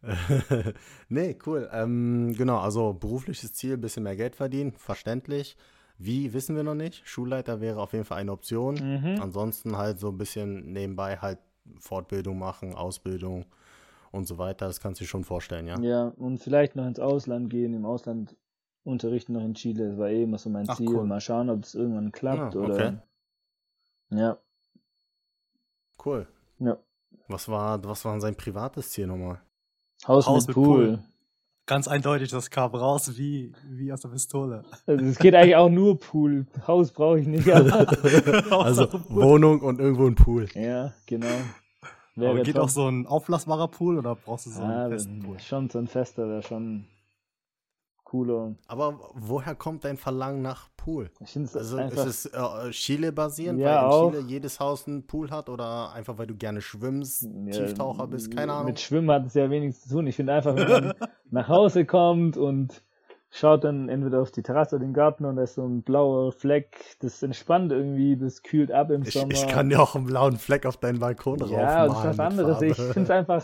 nee, 1.09 1.37
cool. 1.45 1.69
Ähm, 1.71 2.33
genau, 2.35 2.57
also 2.59 2.93
berufliches 2.93 3.53
Ziel, 3.53 3.77
bisschen 3.77 4.03
mehr 4.03 4.15
Geld 4.15 4.35
verdienen, 4.35 4.73
verständlich. 4.73 5.55
Wie, 6.03 6.33
wissen 6.33 6.55
wir 6.55 6.63
noch 6.63 6.75
nicht. 6.75 7.07
Schulleiter 7.07 7.61
wäre 7.61 7.79
auf 7.79 7.93
jeden 7.93 8.05
Fall 8.05 8.17
eine 8.17 8.31
Option. 8.31 8.75
Mhm. 8.75 9.21
Ansonsten 9.21 9.77
halt 9.77 9.99
so 9.99 10.09
ein 10.09 10.17
bisschen 10.17 10.73
nebenbei 10.73 11.17
halt 11.17 11.37
Fortbildung 11.79 12.39
machen, 12.39 12.73
Ausbildung 12.73 13.45
und 14.11 14.27
so 14.27 14.39
weiter. 14.39 14.65
Das 14.65 14.79
kannst 14.79 14.99
du 14.99 15.03
dir 15.03 15.09
schon 15.09 15.23
vorstellen, 15.23 15.67
ja? 15.67 15.79
Ja, 15.79 16.07
und 16.07 16.39
vielleicht 16.39 16.75
noch 16.75 16.87
ins 16.87 16.99
Ausland 16.99 17.51
gehen, 17.51 17.75
im 17.75 17.85
Ausland 17.85 18.35
unterrichten 18.83 19.33
noch 19.33 19.43
in 19.43 19.53
Chile. 19.53 19.89
Das 19.89 19.97
war 19.99 20.09
eh 20.09 20.23
immer 20.23 20.39
so 20.39 20.49
mein 20.49 20.67
Ach, 20.67 20.75
Ziel. 20.75 20.89
Cool. 20.89 21.05
Mal 21.05 21.21
schauen, 21.21 21.51
ob 21.51 21.63
es 21.63 21.75
irgendwann 21.75 22.11
klappt 22.11 22.55
ah, 22.55 22.59
okay. 22.59 22.71
oder. 22.71 23.03
Ja. 24.09 24.37
Cool. 26.03 26.27
Ja. 26.57 26.77
Was 27.27 27.47
war, 27.47 27.83
was 27.83 28.03
war 28.05 28.19
sein 28.19 28.35
privates 28.35 28.89
Ziel 28.89 29.05
nochmal? 29.05 29.39
Haus, 30.07 30.25
Haus 30.25 30.47
mit, 30.47 30.55
mit 30.57 30.63
Pool. 30.65 30.97
Pool. 30.97 31.03
Ganz 31.67 31.87
eindeutig, 31.87 32.29
das 32.31 32.49
kam 32.49 32.71
raus 32.71 33.17
wie, 33.17 33.53
wie 33.69 33.93
aus 33.93 34.01
der 34.01 34.09
Pistole. 34.09 34.63
Also 34.85 35.05
es 35.05 35.19
geht 35.19 35.35
eigentlich 35.35 35.55
auch 35.55 35.69
nur 35.69 35.99
Pool. 35.99 36.47
Haus 36.67 36.91
brauche 36.91 37.19
ich 37.19 37.27
nicht. 37.27 37.47
also 38.51 38.87
Wohnung 39.09 39.61
und 39.61 39.79
irgendwo 39.79 40.07
ein 40.07 40.15
Pool. 40.15 40.47
Ja, 40.53 40.93
genau. 41.05 41.27
Aber 42.17 42.43
geht 42.43 42.55
top. 42.55 42.65
auch 42.65 42.69
so 42.69 42.87
ein 42.87 43.05
auflassbarer 43.05 43.67
Pool 43.67 43.97
oder 43.97 44.15
brauchst 44.15 44.47
du 44.47 44.49
so 44.49 44.61
einen 44.61 44.71
ah, 44.71 44.89
festen 44.89 45.19
Pool? 45.19 45.39
Schon 45.39 45.69
so 45.69 45.79
ein 45.79 45.87
fester 45.87 46.27
wäre 46.27 46.41
schon 46.41 46.85
cooler. 48.11 48.55
Aber 48.67 48.99
woher 49.13 49.55
kommt 49.55 49.85
dein 49.85 49.95
Verlangen 49.95 50.41
nach 50.41 50.67
Pool? 50.75 51.09
Ich 51.21 51.31
finde 51.31 51.49
also 51.57 51.79
ist 51.79 52.05
es 52.05 52.25
äh, 52.25 52.71
Chile 52.71 53.13
basierend, 53.13 53.59
ja, 53.59 53.67
weil 53.67 53.73
in 53.73 53.85
auch. 53.85 54.11
Chile 54.11 54.23
jedes 54.27 54.59
Haus 54.59 54.85
einen 54.85 55.07
Pool 55.07 55.31
hat 55.31 55.47
oder 55.47 55.93
einfach 55.93 56.17
weil 56.17 56.27
du 56.27 56.35
gerne 56.35 56.59
schwimmst, 56.61 57.23
ja, 57.23 57.51
Tieftaucher 57.51 58.07
bist, 58.07 58.35
keine 58.35 58.51
Ahnung. 58.51 58.65
Mit 58.65 58.81
Schwimmen 58.81 59.09
hat 59.11 59.25
es 59.25 59.33
ja 59.33 59.49
wenig 59.49 59.79
zu 59.79 59.89
tun. 59.89 60.07
Ich 60.07 60.17
finde 60.17 60.33
einfach, 60.33 60.55
wenn 60.55 60.69
man 60.69 60.93
nach 61.31 61.47
Hause 61.47 61.85
kommt 61.85 62.35
und 62.35 62.83
schaut 63.33 63.63
dann 63.63 63.87
entweder 63.87 64.21
auf 64.21 64.29
die 64.29 64.43
Terrasse 64.43 64.75
oder 64.75 64.85
den 64.85 64.93
Garten 64.93 65.23
und 65.23 65.37
da 65.37 65.43
ist 65.43 65.55
so 65.55 65.65
ein 65.65 65.81
blauer 65.81 66.33
Fleck. 66.33 66.97
Das 66.99 67.23
entspannt 67.23 67.71
irgendwie, 67.71 68.17
das 68.17 68.43
kühlt 68.43 68.71
ab 68.71 68.91
im 68.91 69.03
ich, 69.03 69.13
Sommer. 69.13 69.31
Ich 69.31 69.47
kann 69.47 69.71
ja 69.71 69.79
auch 69.79 69.95
einen 69.95 70.05
blauen 70.05 70.35
Fleck 70.35 70.65
auf 70.65 70.77
deinen 70.77 70.99
Balkon 70.99 71.39
ja, 71.39 71.45
raufmalen. 71.45 71.57
Ja, 71.57 71.87
das 71.87 71.97
ist 71.97 72.05
was 72.05 72.19
anderes. 72.19 72.61
Ich 72.61 72.75
finde 72.75 73.01
es 73.01 73.09
einfach 73.09 73.43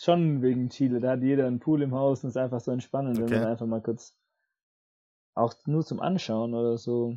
schon 0.00 0.42
wegen 0.42 0.70
Chile. 0.70 1.00
Da 1.00 1.10
hat 1.12 1.22
jeder 1.22 1.46
einen 1.46 1.60
Pool 1.60 1.82
im 1.82 1.94
Haus 1.94 2.24
und 2.24 2.30
es 2.30 2.36
ist 2.36 2.42
einfach 2.42 2.60
so 2.60 2.72
entspannend, 2.72 3.18
okay. 3.18 3.30
wenn 3.30 3.40
man 3.40 3.48
einfach 3.50 3.66
mal 3.66 3.82
kurz 3.82 4.16
auch 5.34 5.54
nur 5.66 5.84
zum 5.84 6.00
Anschauen 6.00 6.54
oder 6.54 6.78
so. 6.78 7.16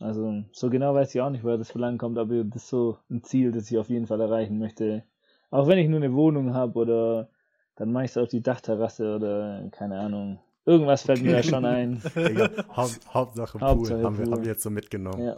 Also 0.00 0.42
so 0.50 0.70
genau 0.70 0.94
weiß 0.94 1.14
ich 1.14 1.20
auch 1.20 1.30
nicht, 1.30 1.44
woher 1.44 1.58
das 1.58 1.70
Verlangen 1.70 1.98
kommt, 1.98 2.18
aber 2.18 2.42
das 2.42 2.64
ist 2.64 2.68
so 2.68 2.98
ein 3.10 3.22
Ziel, 3.22 3.52
das 3.52 3.70
ich 3.70 3.78
auf 3.78 3.90
jeden 3.90 4.06
Fall 4.06 4.20
erreichen 4.20 4.58
möchte. 4.58 5.04
Auch 5.50 5.68
wenn 5.68 5.78
ich 5.78 5.88
nur 5.88 6.00
eine 6.00 6.14
Wohnung 6.14 6.52
habe 6.54 6.78
oder 6.78 7.28
dann 7.76 7.92
mache 7.92 8.06
ich 8.06 8.10
es 8.10 8.16
auf 8.18 8.28
die 8.28 8.42
Dachterrasse 8.42 9.14
oder 9.14 9.68
keine 9.70 10.00
Ahnung. 10.00 10.40
Irgendwas 10.70 11.02
fällt 11.02 11.22
mir 11.22 11.32
da 11.32 11.42
schon 11.42 11.64
ein. 11.64 12.00
Egal, 12.14 12.64
Haupt, 12.76 13.00
Hauptsache 13.12 13.58
Pool, 13.58 13.68
Hauptsache 13.68 14.02
haben, 14.04 14.16
Pool. 14.16 14.26
Wir, 14.26 14.32
haben 14.32 14.42
wir 14.42 14.50
jetzt 14.52 14.62
so 14.62 14.70
mitgenommen. 14.70 15.20
Ja. 15.20 15.36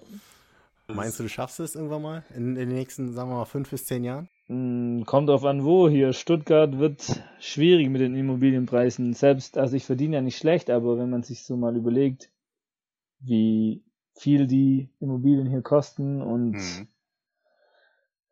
Meinst 0.89 1.19
du, 1.19 1.23
du 1.23 1.31
schaffst 1.31 1.59
es 1.59 1.75
irgendwann 1.75 2.03
mal 2.03 2.25
in, 2.37 2.49
in, 2.49 2.69
den 2.69 2.77
nächsten, 2.77 3.15
sagen 3.15 3.31
wir 3.31 3.37
mal, 3.37 3.45
fünf 3.47 3.71
bis 3.71 3.87
zehn 3.87 4.05
Jahren? 4.05 4.29
Hm, 4.49 5.05
kommt 5.07 5.31
drauf 5.31 5.47
an, 5.47 5.65
wo 5.65 5.89
hier. 5.89 6.13
Stuttgart 6.13 6.79
wird 6.79 7.23
schwierig 7.41 7.89
mit 7.89 8.03
den 8.03 8.15
Immobilienpreisen. 8.15 9.15
Selbst, 9.15 9.57
also 9.57 9.75
ich 9.75 9.87
verdiene 9.87 10.17
ja 10.17 10.21
nicht 10.21 10.37
schlecht, 10.37 10.69
aber 10.69 10.99
wenn 10.99 11.09
man 11.09 11.23
sich 11.23 11.45
so 11.45 11.57
mal 11.57 11.75
überlegt, 11.77 12.31
wie 13.21 13.83
viel 14.15 14.47
die 14.47 14.91
Immobilien 15.01 15.47
hier 15.47 15.63
kosten 15.63 16.21
und 16.21 16.53
mhm. 16.53 16.89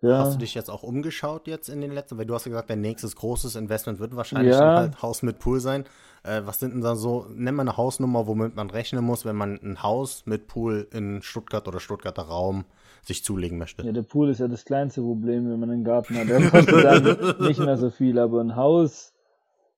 Ja. 0.03 0.19
Hast 0.19 0.35
du 0.35 0.39
dich 0.39 0.55
jetzt 0.55 0.71
auch 0.71 0.83
umgeschaut 0.83 1.47
jetzt 1.47 1.69
in 1.69 1.81
den 1.81 1.93
letzten, 1.93 2.17
weil 2.17 2.25
du 2.25 2.35
hast 2.35 2.47
ja 2.47 2.51
gesagt, 2.51 2.71
dein 2.71 2.81
nächstes 2.81 3.17
großes 3.17 3.55
Investment 3.57 3.99
wird 3.99 4.17
wahrscheinlich 4.17 4.55
ja. 4.55 4.77
halt 4.77 5.03
Haus 5.03 5.23
mit 5.23 5.39
Pool 5.39 5.61
sein. 5.61 5.85
Äh, 6.23 6.43
was 6.45 6.59
sind 6.59 6.73
denn 6.73 6.81
da 6.81 6.97
so, 6.97 7.27
nenn 7.35 7.55
mal 7.55 7.63
eine 7.63 7.77
Hausnummer, 7.77 8.27
womit 8.27 8.57
man 8.57 8.71
rechnen 8.71 9.05
muss, 9.05 9.25
wenn 9.25 9.37
man 9.37 9.59
ein 9.63 9.83
Haus 9.83 10.25
mit 10.27 10.47
Pool 10.47 10.89
in 10.93 11.21
Stuttgart 11.23 11.69
oder 11.69 11.81
Stuttgarter 11.81 12.23
Raum 12.23 12.65
sich 13.03 13.25
zulegen 13.25 13.59
möchte? 13.59 13.85
Ja, 13.85 13.93
der 13.93 14.03
Pool 14.03 14.31
ist 14.31 14.41
ja 14.41 14.49
das 14.49 14.65
kleinste 14.65 15.03
Problem, 15.03 15.51
wenn 15.51 15.61
man 15.61 15.71
einen 15.71 15.85
Garten 15.85 16.17
hat. 16.17 16.29
Der 16.29 16.51
kostet 16.51 16.85
dann 16.85 17.37
nicht 17.47 17.61
mehr 17.61 17.77
so 17.77 17.91
viel, 17.91 18.19
aber 18.19 18.41
ein 18.41 18.57
Haus, 18.57 19.13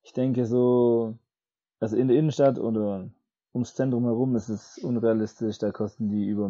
ich 0.02 0.12
denke 0.12 0.46
so, 0.46 1.18
also 1.80 1.96
in 1.96 2.08
der 2.08 2.16
Innenstadt 2.16 2.58
oder 2.60 3.08
ums 3.54 3.74
Zentrum 3.74 4.04
herum 4.04 4.36
ist 4.36 4.48
es 4.48 4.78
unrealistisch, 4.78 5.58
da 5.58 5.72
kosten 5.72 6.08
die 6.08 6.26
über 6.26 6.48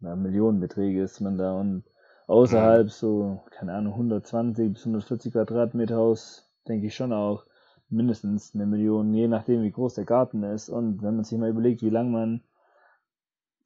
na, 0.00 0.16
Millionenbeträge 0.16 1.02
ist 1.02 1.20
man 1.20 1.38
da 1.38 1.54
und 1.54 1.84
außerhalb 2.26 2.90
so, 2.90 3.42
keine 3.50 3.74
Ahnung, 3.74 3.94
120 3.94 4.72
bis 4.72 4.82
140 4.82 5.32
Quadratmeter 5.32 5.96
Haus, 5.96 6.50
denke 6.66 6.86
ich 6.86 6.94
schon 6.94 7.12
auch 7.12 7.44
mindestens 7.88 8.54
eine 8.54 8.66
Million, 8.66 9.12
je 9.14 9.28
nachdem 9.28 9.62
wie 9.62 9.70
groß 9.70 9.94
der 9.94 10.04
Garten 10.04 10.42
ist. 10.42 10.68
Und 10.68 11.02
wenn 11.02 11.16
man 11.16 11.24
sich 11.24 11.38
mal 11.38 11.50
überlegt, 11.50 11.82
wie 11.82 11.90
lange 11.90 12.10
man 12.10 12.42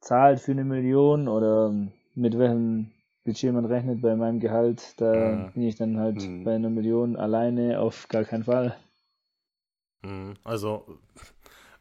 zahlt 0.01 0.39
für 0.39 0.51
eine 0.51 0.65
Million 0.65 1.27
oder 1.27 1.73
mit 2.15 2.37
welchem 2.37 2.91
Budget 3.23 3.53
man 3.53 3.65
rechnet 3.65 4.01
bei 4.01 4.15
meinem 4.15 4.39
Gehalt, 4.39 4.99
da 4.99 5.13
ja. 5.13 5.47
bin 5.53 5.63
ich 5.63 5.75
dann 5.75 5.97
halt 5.97 6.21
mhm. 6.21 6.43
bei 6.43 6.55
einer 6.55 6.69
Million 6.69 7.15
alleine 7.15 7.79
auf 7.79 8.07
gar 8.07 8.23
keinen 8.23 8.43
Fall. 8.43 8.75
Mhm. 10.01 10.35
Also 10.43 10.85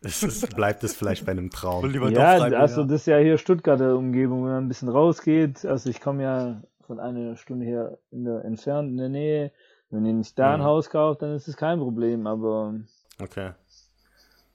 es 0.01 0.23
ist, 0.23 0.55
bleibt 0.55 0.85
es 0.85 0.95
vielleicht 0.95 1.27
bei 1.27 1.33
einem 1.33 1.51
Traum. 1.51 1.91
ja, 2.11 2.39
also 2.39 2.85
das 2.85 3.01
ist 3.01 3.07
ja 3.07 3.19
hier 3.19 3.39
Stuttgarter 3.39 3.97
Umgebung, 3.97 4.45
wenn 4.45 4.53
man 4.53 4.65
ein 4.65 4.69
bisschen 4.69 4.89
rausgeht. 4.89 5.65
Also 5.65 5.91
ich 5.91 6.01
komme 6.01 6.23
ja 6.23 6.63
von 6.87 7.01
einer 7.01 7.37
Stunde 7.37 7.67
her 7.67 7.99
in 8.11 8.25
der 8.25 8.45
entfernt 8.45 8.91
in 8.91 8.97
der 8.97 9.09
Nähe. 9.09 9.53
Wenn 9.91 10.05
ihr 10.05 10.13
nicht 10.13 10.39
da 10.39 10.55
ein 10.55 10.61
mhm. 10.61 10.65
Haus 10.65 10.91
kauft, 10.91 11.23
dann 11.23 11.35
ist 11.35 11.49
es 11.49 11.57
kein 11.57 11.79
Problem, 11.79 12.27
aber. 12.27 12.75
Okay. 13.21 13.53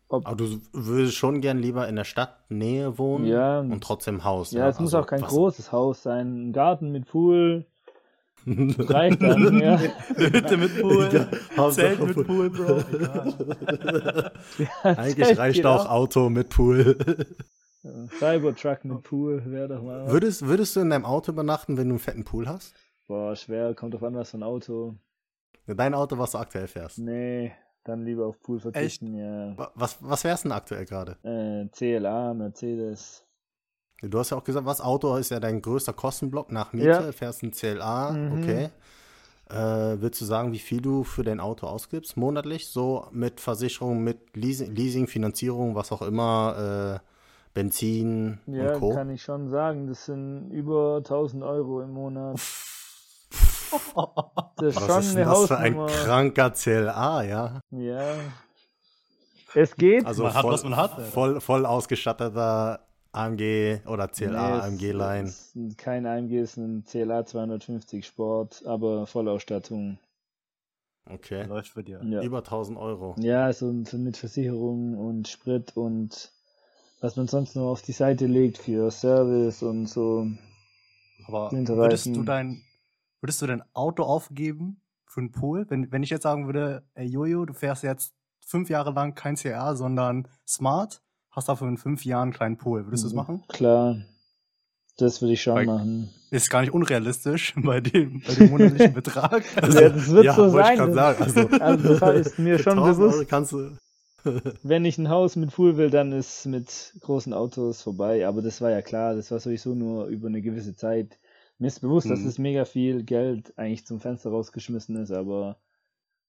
aber 0.07 0.35
du 0.35 0.61
würdest 0.71 1.15
schon 1.15 1.41
gern 1.41 1.57
lieber 1.57 1.87
in 1.87 1.95
der 1.95 2.03
Stadtnähe 2.03 2.97
wohnen 2.97 3.25
ja, 3.25 3.59
und 3.59 3.83
trotzdem 3.83 4.23
Haus. 4.23 4.51
Ja, 4.51 4.59
ja? 4.59 4.67
es 4.67 4.75
also, 4.75 4.83
muss 4.83 4.93
auch 4.93 5.07
kein 5.07 5.21
was? 5.21 5.29
großes 5.29 5.71
Haus 5.71 6.03
sein. 6.03 6.49
Ein 6.49 6.53
Garten 6.53 6.91
mit 6.91 7.07
Pool. 7.07 7.65
Reicht 8.45 9.21
dann, 9.21 9.59
ja. 9.61 9.75
Eine 9.75 10.33
Hütte 10.33 10.57
mit 10.57 10.81
Pool. 10.81 11.09
Ja, 11.55 11.71
Zelt 11.71 11.99
mit 12.03 12.27
Pool, 12.27 12.49
Bro. 12.49 12.83
Ja, 14.57 14.83
Eigentlich 14.83 15.37
reicht 15.37 15.65
auch 15.65 15.85
Auto 15.89 16.29
mit 16.29 16.49
Pool. 16.49 16.97
Cybertruck 18.19 18.85
mit 18.85 19.03
Pool 19.03 19.43
wäre 19.45 19.67
doch 19.67 19.81
mal. 19.83 20.09
Würdest, 20.09 20.45
würdest 20.45 20.75
du 20.75 20.81
in 20.81 20.89
deinem 20.89 21.05
Auto 21.05 21.31
übernachten, 21.31 21.77
wenn 21.77 21.89
du 21.89 21.93
einen 21.93 21.99
fetten 21.99 22.23
Pool 22.23 22.47
hast? 22.47 22.73
Boah, 23.07 23.35
schwer, 23.35 23.73
kommt 23.73 23.93
drauf 23.93 24.03
an, 24.03 24.15
was 24.15 24.31
für 24.31 24.37
ein 24.37 24.43
Auto. 24.43 24.95
Dein 25.67 25.93
Auto, 25.93 26.17
was 26.17 26.31
du 26.31 26.37
aktuell 26.37 26.67
fährst? 26.67 26.99
Nee, 26.99 27.51
dann 27.83 28.03
lieber 28.05 28.25
auf 28.25 28.41
Pool 28.41 28.59
verzichten, 28.59 29.13
Echt? 29.13 29.59
ja. 29.59 29.71
Was, 29.75 29.97
was 30.01 30.21
fährst 30.21 30.45
du 30.45 30.49
denn 30.49 30.57
aktuell 30.57 30.85
gerade? 30.85 31.17
Äh, 31.23 31.67
CLA, 31.71 32.33
Mercedes. 32.33 33.25
Du 34.09 34.19
hast 34.19 34.31
ja 34.31 34.37
auch 34.37 34.43
gesagt, 34.43 34.65
was 34.65 34.81
Auto 34.81 35.15
ist 35.15 35.31
ja 35.31 35.39
dein 35.39 35.61
größter 35.61 35.93
Kostenblock 35.93 36.51
nach 36.51 36.73
Miete, 36.73 36.87
ja. 36.87 37.11
fährst 37.11 37.43
ein 37.43 37.51
CLA, 37.51 38.11
mhm. 38.11 38.39
okay. 38.41 38.69
Äh, 39.49 40.01
willst 40.01 40.19
du 40.19 40.25
sagen, 40.25 40.51
wie 40.51 40.59
viel 40.59 40.81
du 40.81 41.03
für 41.03 41.23
dein 41.23 41.39
Auto 41.39 41.67
ausgibst 41.67 42.17
monatlich? 42.17 42.67
So 42.67 43.07
mit 43.11 43.39
Versicherung, 43.39 44.03
mit 44.03 44.35
Leasing, 44.35 44.73
Leasing 44.73 45.07
Finanzierung, 45.07 45.75
was 45.75 45.91
auch 45.91 46.01
immer, 46.01 46.99
äh, 46.99 47.07
Benzin 47.53 48.39
ja, 48.47 48.73
und 48.73 48.79
Co. 48.79 48.93
kann 48.93 49.09
ich 49.09 49.21
schon 49.21 49.49
sagen. 49.49 49.87
Das 49.87 50.05
sind 50.05 50.49
über 50.49 50.97
1000 50.97 51.43
Euro 51.43 51.81
im 51.81 51.91
Monat. 51.91 52.39
Das 54.57 54.75
ist 54.75 54.75
Was 54.75 54.85
schon 54.85 54.99
ist 54.99 55.15
eine 55.15 55.25
das 55.25 55.47
für 55.47 55.57
ein 55.57 55.87
kranker 55.87 56.53
CLA, 56.53 57.23
ja? 57.23 57.59
Ja. 57.71 58.03
Es 59.55 59.75
geht. 59.75 60.05
Also 60.05 60.23
man 60.23 60.31
voll, 60.31 60.43
hat, 60.43 60.51
was 60.51 60.63
man 60.63 60.77
hat. 60.77 61.01
Voll, 61.01 61.41
voll 61.41 61.65
ausgestatteter 61.65 62.81
AMG 63.13 63.81
oder 63.85 64.07
CLA, 64.07 64.29
nee, 64.29 64.91
AMG-Line. 64.91 65.33
Kein 65.77 66.05
AMG, 66.05 66.41
ist 66.41 66.57
ein 66.57 66.83
CLA 66.83 67.25
250 67.25 68.05
Sport, 68.05 68.63
aber 68.65 69.05
Vollausstattung. 69.05 69.99
Okay. 71.05 71.45
Läuft 71.45 71.69
für 71.69 71.83
dir. 71.83 72.01
Ja. 72.03 72.21
Über 72.21 72.39
1000 72.39 72.77
Euro. 72.77 73.15
Ja, 73.19 73.53
so, 73.53 73.71
so 73.83 73.97
mit 73.97 74.17
Versicherung 74.17 74.97
und 74.97 75.27
Sprit 75.27 75.75
und 75.75 76.31
was 77.01 77.15
man 77.17 77.27
sonst 77.27 77.55
noch 77.55 77.69
auf 77.69 77.81
die 77.81 77.91
Seite 77.91 78.25
legt 78.25 78.57
für 78.57 78.89
Service 78.89 79.61
und 79.61 79.87
so. 79.87 80.27
Aber 81.27 81.51
würdest 81.51 82.07
du 82.07 82.23
dein, 82.23 82.63
würdest 83.21 83.41
du 83.41 83.47
dein 83.47 83.61
Auto 83.73 84.03
aufgeben 84.03 84.81
für 85.05 85.19
einen 85.19 85.31
Pool? 85.31 85.69
Wenn, 85.69 85.91
wenn 85.91 86.01
ich 86.01 86.09
jetzt 86.09 86.23
sagen 86.23 86.47
würde, 86.47 86.87
ey 86.95 87.05
Jojo, 87.05 87.45
du 87.45 87.53
fährst 87.53 87.83
jetzt 87.83 88.15
fünf 88.39 88.69
Jahre 88.69 88.91
lang 88.91 89.13
kein 89.13 89.35
CR, 89.35 89.75
sondern 89.75 90.27
Smart, 90.47 91.02
hast 91.33 91.49
dafür 91.49 91.67
in 91.67 91.77
fünf 91.77 92.05
Jahren 92.05 92.23
einen 92.23 92.33
kleinen 92.33 92.57
Pool. 92.57 92.85
Würdest 92.85 93.03
du 93.03 93.07
das 93.07 93.13
mhm. 93.13 93.17
machen? 93.17 93.43
Klar. 93.49 93.97
Das 94.97 95.21
würde 95.21 95.33
ich 95.33 95.41
schon 95.41 95.55
Weil 95.55 95.65
machen. 95.65 96.09
Ist 96.29 96.49
gar 96.49 96.61
nicht 96.61 96.73
unrealistisch 96.73 97.53
bei 97.63 97.81
dem, 97.81 98.21
bei 98.21 98.33
dem 98.35 98.51
monatlichen 98.51 98.93
Betrag. 98.93 99.43
Also, 99.61 99.79
ja, 99.81 99.89
das 99.89 100.09
wird 100.09 100.25
ja, 100.25 100.33
so 100.35 100.49
sein. 100.49 100.89
Ich 100.89 100.95
sagen. 100.95 101.23
Also, 101.23 101.47
also 101.59 101.99
das 101.99 102.27
ist 102.27 102.39
mir 102.39 102.59
schon 102.59 102.75
bewusst. 102.75 103.27
kannst 103.27 103.51
du 103.51 103.71
wenn 104.63 104.85
ich 104.85 104.97
ein 104.97 105.09
Haus 105.09 105.35
mit 105.35 105.53
Pool 105.53 105.77
will, 105.77 105.89
dann 105.89 106.11
ist 106.11 106.45
mit 106.45 106.93
großen 107.01 107.33
Autos 107.33 107.81
vorbei. 107.81 108.25
Aber 108.27 108.41
das 108.41 108.61
war 108.61 108.71
ja 108.71 108.81
klar, 108.81 109.15
das 109.15 109.31
war 109.31 109.39
sowieso 109.39 109.75
nur 109.75 110.05
über 110.05 110.27
eine 110.27 110.41
gewisse 110.41 110.75
Zeit. 110.75 111.17
Mir 111.57 111.67
ist 111.67 111.81
bewusst, 111.81 112.07
mhm. 112.07 112.11
dass 112.11 112.21
es 112.21 112.37
mega 112.37 112.65
viel 112.65 113.03
Geld 113.03 113.57
eigentlich 113.57 113.85
zum 113.85 113.99
Fenster 113.99 114.29
rausgeschmissen 114.29 114.95
ist, 114.95 115.11
aber 115.11 115.57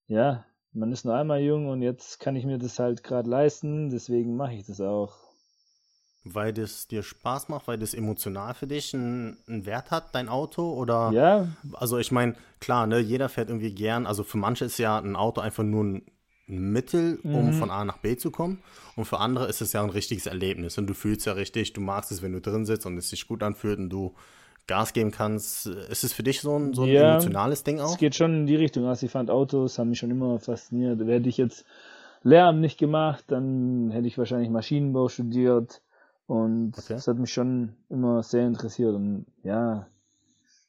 ja, 0.07 0.45
man 0.75 0.93
ist 0.93 1.05
nur 1.05 1.15
einmal 1.15 1.41
jung 1.41 1.69
und 1.69 1.83
jetzt 1.83 2.21
kann 2.21 2.37
ich 2.37 2.45
mir 2.45 2.59
das 2.59 2.79
halt 2.79 3.03
gerade 3.03 3.29
leisten, 3.29 3.91
deswegen 3.91 4.37
mache 4.37 4.55
ich 4.55 4.67
das 4.67 4.81
auch. 4.81 5.17
Weil 6.25 6.53
das 6.55 6.89
dir 6.89 7.03
Spaß 7.03 7.49
macht, 7.49 7.69
weil 7.69 7.79
das 7.79 7.93
emotional 7.95 8.55
für 8.55 8.67
dich 8.67 8.95
einen, 8.95 9.37
einen 9.47 9.67
Wert 9.67 9.91
hat, 9.91 10.15
dein 10.15 10.29
Auto? 10.29 10.73
Oder? 10.73 11.11
Ja. 11.13 11.49
Also 11.75 11.99
ich 11.99 12.13
meine, 12.13 12.35
klar, 12.61 12.87
ne, 12.87 12.99
jeder 12.99 13.29
fährt 13.29 13.51
irgendwie 13.51 13.75
gern. 13.75 14.07
Also 14.07 14.25
für 14.25 14.39
manche 14.39 14.65
ist 14.65 14.79
ja 14.79 14.99
ein 14.99 15.17
Auto 15.17 15.43
einfach 15.43 15.65
nur 15.65 15.85
ein 15.85 16.03
Mittel, 16.47 17.21
um 17.25 17.49
mhm. 17.49 17.53
von 17.53 17.71
A 17.71 17.85
nach 17.85 17.99
B 17.99 18.17
zu 18.17 18.31
kommen. 18.31 18.63
Und 18.97 19.05
für 19.05 19.21
andere 19.21 19.49
ist 19.49 19.61
es 19.61 19.75
ja 19.75 19.83
ein 19.83 19.91
richtiges 19.91 20.25
Erlebnis. 20.25 20.79
Und 20.79 20.87
du 20.87 20.95
fühlst 20.95 21.27
ja 21.27 21.35
richtig, 21.35 21.75
du 21.75 21.83
magst 21.83 22.11
es, 22.11 22.23
wenn 22.23 22.33
du 22.33 22.41
drin 22.41 22.65
sitzt 22.65 22.87
und 22.87 22.97
es 22.97 23.11
sich 23.11 23.29
gut 23.29 23.43
anfühlt 23.43 23.79
und 23.79 23.91
du 23.91 24.15
Gas 24.67 24.93
geben 24.93 25.11
kannst. 25.11 25.67
Ist 25.67 26.05
es 26.05 26.13
für 26.13 26.23
dich 26.23 26.41
so 26.41 26.59
ein, 26.59 26.73
so 26.73 26.83
ein 26.83 26.89
ja, 26.89 27.13
emotionales 27.13 27.65
Ding 27.65 27.81
auch? 27.81 27.93
Es 27.93 27.99
geht 27.99 28.15
schon 28.15 28.35
in 28.35 28.47
die 28.47 28.57
Richtung. 28.57 28.87
Also 28.87 29.07
ich 29.07 29.13
fand 29.13 29.31
Autos, 29.31 29.79
haben 29.79 29.91
mich 29.91 29.99
schon 29.99 30.11
immer 30.11 30.39
fasziniert. 30.39 31.01
Hätte 31.01 31.29
ich 31.29 31.37
jetzt 31.37 31.65
Lehramt 32.23 32.61
nicht 32.61 32.79
gemacht, 32.79 33.25
dann 33.29 33.91
hätte 33.91 34.07
ich 34.07 34.17
wahrscheinlich 34.17 34.49
Maschinenbau 34.49 35.09
studiert. 35.09 35.83
Und 36.27 36.73
okay. 36.79 36.95
das 36.95 37.07
hat 37.07 37.19
mich 37.19 37.33
schon 37.33 37.75
immer 37.91 38.23
sehr 38.23 38.47
interessiert. 38.47 38.95
Und 38.95 39.27
ja, 39.43 39.87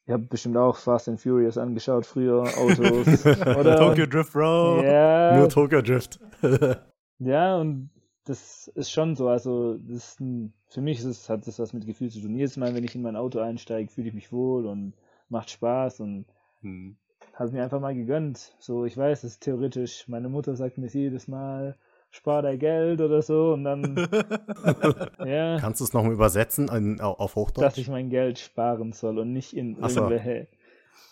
Ihr 0.08 0.14
habt 0.14 0.30
bestimmt 0.30 0.56
auch 0.56 0.78
Fast 0.78 1.10
and 1.10 1.20
Furious 1.20 1.58
angeschaut 1.58 2.06
früher, 2.06 2.44
Autos. 2.44 3.26
oder? 3.26 3.78
Tokyo 3.78 4.06
Drift, 4.06 4.34
Bro. 4.34 4.84
Ja. 4.84 5.36
Nur 5.38 5.50
Tokyo 5.50 5.82
Drift. 5.82 6.20
ja, 7.20 7.58
und 7.58 7.90
das 8.26 8.68
ist 8.76 8.92
schon 8.92 9.16
so. 9.16 9.30
Also, 9.30 9.78
das 9.80 10.20
ein, 10.20 10.54
für 10.76 10.82
mich 10.82 11.00
ist 11.00 11.06
es, 11.06 11.30
hat 11.30 11.48
das 11.48 11.58
was 11.58 11.72
mit 11.72 11.86
Gefühl 11.86 12.12
zu 12.12 12.20
tun. 12.20 12.36
Jedes 12.36 12.58
Mal, 12.58 12.76
wenn 12.76 12.84
ich 12.84 12.96
in 12.96 13.02
mein 13.02 13.16
Auto 13.16 13.40
einsteige, 13.40 13.90
fühle 13.90 14.10
ich 14.10 14.14
mich 14.14 14.32
wohl 14.32 14.66
und 14.66 14.94
macht 15.30 15.50
Spaß 15.50 16.02
und 16.02 16.26
hm. 16.62 16.98
habe 17.34 17.52
mir 17.52 17.64
einfach 17.64 17.80
mal 17.80 17.96
gegönnt. 17.96 18.54
So, 18.60 18.84
ich 18.84 18.98
weiß, 18.98 19.22
das 19.22 19.32
ist 19.32 19.44
theoretisch. 19.44 20.08
Meine 20.10 20.28
Mutter 20.28 20.56
sagt 20.58 20.78
mir 20.78 20.88
jedes 20.88 21.30
Mal, 21.30 21.78
spar 22.12 22.42
dein 22.42 22.60
Geld 22.60 23.00
oder 23.00 23.22
so 23.22 23.54
und 23.54 23.64
dann. 23.64 23.96
ja. 25.26 25.58
Kannst 25.60 25.80
du 25.80 25.86
es 25.86 25.94
nochmal 25.94 26.12
übersetzen 26.12 26.68
in, 26.68 27.00
auf 27.00 27.36
Hochdeutsch? 27.36 27.66
Dass 27.66 27.78
ich 27.78 27.88
mein 27.88 28.10
Geld 28.10 28.38
sparen 28.38 28.92
soll 28.92 29.18
und 29.20 29.32
nicht 29.32 29.56
in 29.56 29.78
Ach 29.80 29.90
irgendwelche 29.90 30.48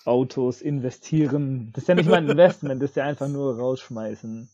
Autos 0.03 0.61
investieren. 0.61 1.71
Das 1.73 1.83
ist 1.83 1.87
ja 1.87 1.95
nicht 1.95 2.09
mein 2.09 2.27
Investment, 2.27 2.81
das 2.81 2.89
ist 2.89 2.97
ja 2.97 3.05
einfach 3.05 3.29
nur 3.29 3.57
rausschmeißen. 3.57 4.49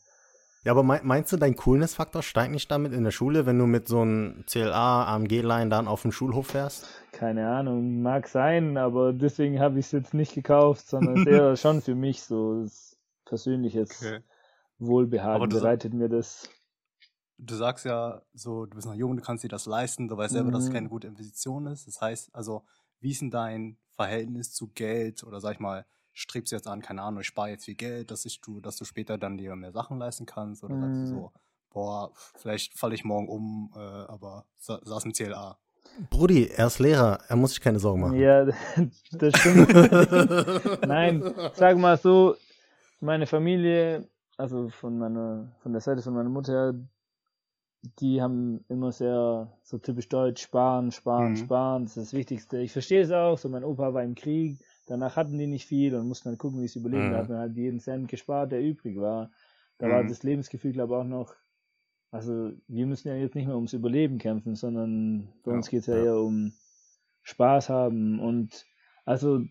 Ja, 0.63 0.73
aber 0.73 0.83
meinst 0.83 1.31
du, 1.31 1.37
dein 1.37 1.55
Coolness-Faktor 1.55 2.21
steigt 2.21 2.51
nicht 2.51 2.69
damit 2.69 2.91
in 2.91 3.05
der 3.05 3.11
Schule, 3.11 3.45
wenn 3.45 3.57
du 3.57 3.65
mit 3.65 3.87
so 3.87 4.01
einem 4.01 4.43
CLA, 4.45 5.05
AMG-Line 5.15 5.69
dann 5.69 5.87
auf 5.87 6.01
den 6.01 6.11
Schulhof 6.11 6.47
fährst? 6.47 6.85
Keine 7.13 7.49
Ahnung, 7.49 8.01
mag 8.01 8.27
sein, 8.27 8.77
aber 8.77 9.13
deswegen 9.13 9.59
habe 9.59 9.79
ich 9.79 9.85
es 9.85 9.91
jetzt 9.93 10.13
nicht 10.13 10.33
gekauft, 10.33 10.85
sondern 10.87 11.25
eher 11.25 11.55
schon 11.55 11.81
für 11.81 11.95
mich 11.95 12.23
so 12.23 12.65
persönliches. 13.23 14.01
Okay. 14.01 14.19
Wohlbehagen 14.79 15.49
bereitet 15.49 15.93
mir 15.93 16.09
das. 16.09 16.49
Du 17.37 17.55
sagst 17.55 17.85
ja 17.85 18.21
so, 18.33 18.65
du 18.65 18.75
bist 18.75 18.87
noch 18.87 18.95
jung, 18.95 19.15
du 19.15 19.21
kannst 19.21 19.45
dir 19.45 19.49
das 19.49 19.65
leisten, 19.65 20.09
du 20.09 20.17
weißt 20.17 20.33
selber, 20.33 20.49
mhm. 20.49 20.53
dass 20.53 20.63
es 20.63 20.69
mhm. 20.69 20.73
keine 20.73 20.89
gute 20.89 21.07
Investition 21.07 21.67
ist. 21.67 21.87
Das 21.87 22.01
heißt, 22.01 22.35
also, 22.35 22.65
wie 22.99 23.11
ist 23.11 23.21
denn 23.21 23.31
dein 23.31 23.77
Verhältnis 23.91 24.51
zu 24.51 24.67
Geld 24.67 25.23
oder 25.23 25.39
sag 25.39 25.53
ich 25.53 25.59
mal, 25.59 25.85
strebst 26.19 26.51
jetzt 26.51 26.67
an, 26.67 26.81
keine 26.81 27.01
Ahnung, 27.01 27.21
ich 27.21 27.27
spare 27.27 27.49
jetzt 27.49 27.65
viel 27.65 27.75
Geld, 27.75 28.11
dass 28.11 28.25
ich 28.25 28.41
du, 28.41 28.59
dass 28.59 28.77
du 28.77 28.85
später 28.85 29.17
dann 29.17 29.37
dir 29.37 29.55
mehr 29.55 29.71
Sachen 29.71 29.97
leisten 29.97 30.25
kannst 30.25 30.63
oder 30.63 30.75
mhm. 30.75 30.81
sagst 30.81 31.01
du 31.01 31.07
so, 31.07 31.21
mhm. 31.21 31.39
boah, 31.71 32.11
vielleicht 32.35 32.77
falle 32.77 32.95
ich 32.95 33.03
morgen 33.03 33.27
um, 33.27 33.71
äh, 33.75 33.79
aber 33.79 34.45
sa 34.57 34.79
saß 34.83 35.05
im 35.05 35.13
CLA. 35.13 35.57
Brudi, 36.09 36.47
er 36.47 36.67
ist 36.67 36.79
Lehrer, 36.79 37.19
er 37.27 37.35
muss 37.35 37.51
sich 37.51 37.61
keine 37.61 37.79
Sorgen 37.79 38.01
machen. 38.01 38.19
Ja, 38.19 38.45
das 39.11 39.37
stimmt. 39.37 39.69
Nein, 40.87 41.33
sag 41.53 41.77
mal 41.77 41.97
so, 41.97 42.35
meine 42.99 43.25
Familie 43.25 44.07
also 44.39 44.69
von 44.69 44.97
meiner, 44.97 45.51
von 45.59 45.73
der 45.73 45.81
Seite 45.81 46.01
von 46.01 46.13
meiner 46.13 46.29
Mutter, 46.29 46.73
die 47.99 48.21
haben 48.21 48.63
immer 48.69 48.93
sehr 48.93 49.51
so 49.63 49.77
typisch 49.77 50.07
deutsch, 50.07 50.41
sparen, 50.41 50.93
sparen, 50.93 51.31
mhm. 51.31 51.35
sparen, 51.35 51.83
das 51.83 51.97
ist 51.97 52.07
das 52.07 52.13
Wichtigste. 52.13 52.59
Ich 52.59 52.71
verstehe 52.71 53.01
es 53.01 53.11
auch, 53.11 53.37
so 53.37 53.49
mein 53.49 53.65
Opa 53.65 53.93
war 53.93 54.01
im 54.01 54.15
Krieg, 54.15 54.59
danach 54.89 55.15
hatten 55.15 55.37
die 55.37 55.47
nicht 55.47 55.65
viel 55.65 55.95
und 55.95 56.07
mussten 56.07 56.29
dann 56.29 56.37
gucken, 56.37 56.61
wie 56.61 56.67
sie 56.67 56.79
überleben, 56.79 57.07
mhm. 57.07 57.11
da 57.11 57.17
hat 57.19 57.29
man 57.29 57.37
halt 57.37 57.55
jeden 57.55 57.79
Cent 57.79 58.07
gespart, 58.07 58.51
der 58.51 58.61
übrig 58.61 58.99
war. 58.99 59.29
Da 59.77 59.87
mhm. 59.87 59.91
war 59.91 60.03
das 60.03 60.23
Lebensgefühl, 60.23 60.73
glaube 60.73 60.95
ich, 60.95 60.99
auch 60.99 61.05
noch, 61.05 61.35
also 62.11 62.51
wir 62.67 62.85
müssen 62.87 63.07
ja 63.07 63.15
jetzt 63.15 63.35
nicht 63.35 63.45
mehr 63.45 63.55
ums 63.55 63.73
Überleben 63.73 64.17
kämpfen, 64.17 64.55
sondern 64.55 65.29
bei 65.43 65.51
ja, 65.51 65.57
uns 65.57 65.69
geht 65.69 65.81
es 65.81 65.87
ja, 65.87 65.95
ja 65.95 66.05
eher 66.05 66.19
um 66.19 66.53
Spaß 67.21 67.69
haben 67.69 68.19
und 68.19 68.65
also 69.05 69.43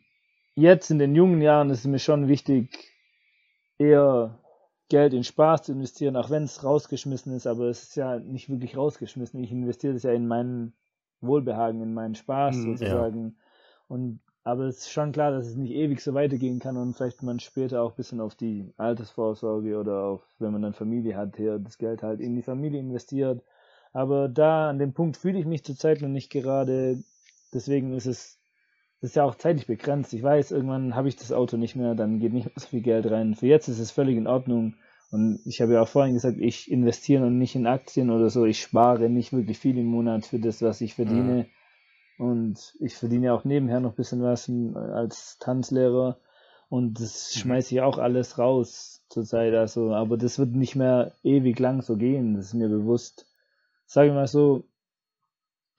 jetzt 0.57 0.91
in 0.91 0.99
den 0.99 1.15
jungen 1.15 1.41
Jahren 1.41 1.71
ist 1.71 1.81
es 1.81 1.87
mir 1.87 2.01
schon 2.01 2.27
wichtig, 2.27 2.93
eher 3.79 4.39
Geld 4.89 5.15
in 5.15 5.23
Spaß 5.23 5.65
zu 5.65 5.73
investieren, 5.73 6.17
auch 6.17 6.31
wenn 6.31 6.43
es 6.43 6.65
rausgeschmissen 6.65 7.33
ist, 7.33 7.47
aber 7.47 7.67
es 7.67 7.85
ist 7.85 7.97
ja 7.97 8.19
nicht 8.19 8.49
wirklich 8.49 8.77
rausgeschmissen. 8.77 9.43
Ich 9.43 9.53
investiere 9.53 9.95
es 9.95 10.03
ja 10.03 10.13
in 10.13 10.27
meinen 10.27 10.73
Wohlbehagen, 11.21 11.83
in 11.83 11.95
meinen 11.95 12.17
Spaß 12.17 12.57
mhm, 12.57 12.63
sozusagen. 12.63 13.25
Ja. 13.27 13.45
Und 13.89 14.21
aber 14.45 14.65
es 14.65 14.79
ist 14.79 14.91
schon 14.91 15.13
klar, 15.13 15.31
dass 15.31 15.47
es 15.47 15.57
nicht 15.57 15.73
ewig 15.73 16.01
so 16.01 16.15
weitergehen 16.15 16.59
kann 16.59 16.77
und 16.77 16.95
vielleicht 16.95 17.23
man 17.23 17.41
später 17.41 17.83
auch 17.83 17.91
ein 17.91 17.97
bisschen 17.97 18.21
auf 18.21 18.35
die 18.35 18.73
Altersvorsorge 18.77 19.79
oder 19.79 20.05
auf, 20.05 20.23
wenn 20.39 20.53
man 20.53 20.63
dann 20.63 20.75
Familie 20.75 21.17
hat, 21.17 21.37
hier 21.37 21.59
das 21.59 21.79
Geld 21.79 22.03
halt 22.03 22.21
in 22.21 22.35
die 22.35 22.43
Familie 22.43 22.81
investiert. 22.81 23.43
Aber 23.93 24.29
da 24.29 24.71
an 24.71 24.79
dem 24.79 24.93
Punkt 24.93 25.17
fühle 25.17 25.39
ich 25.39 25.47
mich 25.47 25.65
zurzeit 25.65 26.01
noch 26.01 26.09
nicht 26.09 26.31
gerade. 26.31 27.03
Deswegen 27.53 27.95
ist 27.95 28.07
es 28.07 28.39
ist 29.01 29.17
ja 29.17 29.25
auch 29.25 29.37
zeitlich 29.37 29.67
begrenzt. 29.67 30.13
Ich 30.13 30.23
weiß, 30.23 30.51
irgendwann 30.51 30.95
habe 30.95 31.09
ich 31.09 31.17
das 31.17 31.33
Auto 31.33 31.57
nicht 31.57 31.77
mehr, 31.77 31.95
dann 31.95 32.19
geht 32.19 32.33
nicht 32.33 32.47
mehr 32.47 32.55
so 32.57 32.67
viel 32.67 32.81
Geld 32.81 33.11
rein. 33.11 33.35
Für 33.35 33.47
jetzt 33.47 33.69
ist 33.69 33.79
es 33.79 33.91
völlig 33.91 34.17
in 34.17 34.27
Ordnung. 34.27 34.75
Und 35.11 35.41
ich 35.47 35.61
habe 35.61 35.75
ja 35.75 35.83
auch 35.83 35.89
vorhin 35.89 36.15
gesagt, 36.15 36.39
ich 36.39 36.71
investiere 36.71 37.25
und 37.25 37.39
nicht 37.39 37.55
in 37.55 37.67
Aktien 37.67 38.11
oder 38.11 38.29
so. 38.29 38.45
Ich 38.45 38.61
spare 38.61 39.09
nicht 39.09 39.33
wirklich 39.33 39.59
viel 39.59 39.79
im 39.79 39.87
Monat 39.87 40.27
für 40.27 40.39
das, 40.39 40.61
was 40.63 40.81
ich 40.81 40.95
verdiene. 40.95 41.45
Mhm. 41.45 41.47
Und 42.19 42.75
ich 42.81 42.97
verdiene 42.97 43.33
auch 43.33 43.45
nebenher 43.45 43.81
noch 43.81 43.93
ein 43.93 43.97
bisschen 43.97 44.23
was 44.23 44.51
als 44.75 45.39
Tanzlehrer. 45.39 46.19
Und 46.69 47.01
das 47.01 47.35
mhm. 47.35 47.41
schmeiße 47.41 47.75
ich 47.75 47.81
auch 47.81 47.99
alles 47.99 48.39
raus 48.39 49.05
zurzeit. 49.09 49.55
Also, 49.55 49.95
aber 49.95 50.19
das 50.19 50.39
wird 50.39 50.51
nicht 50.51 50.77
mehr 50.77 51.13
ewig 51.23 51.59
lang 51.59 51.81
so 51.81 51.97
gehen. 51.97 52.35
Das 52.35 52.47
ist 52.47 52.55
mir 52.55 52.69
bewusst. 52.69 53.27
Sage 53.87 54.09
ich 54.09 54.15
mal 54.15 54.27
so, 54.27 54.65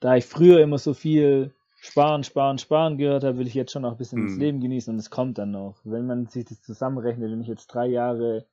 da 0.00 0.16
ich 0.16 0.24
früher 0.24 0.60
immer 0.60 0.78
so 0.78 0.94
viel 0.94 1.54
Sparen, 1.82 2.24
Sparen, 2.24 2.58
Sparen 2.58 2.98
gehört 2.98 3.24
habe, 3.24 3.38
will 3.38 3.46
ich 3.46 3.54
jetzt 3.54 3.72
schon 3.72 3.82
noch 3.82 3.92
ein 3.92 3.98
bisschen 3.98 4.22
mhm. 4.22 4.28
das 4.28 4.36
Leben 4.36 4.60
genießen 4.60 4.92
und 4.92 4.98
es 4.98 5.10
kommt 5.10 5.38
dann 5.38 5.50
noch. 5.50 5.76
Wenn 5.84 6.06
man 6.06 6.26
sich 6.26 6.44
das 6.44 6.60
zusammenrechnet, 6.62 7.30
wenn 7.30 7.40
ich 7.40 7.48
jetzt 7.48 7.68
drei 7.68 7.86
Jahre 7.86 8.46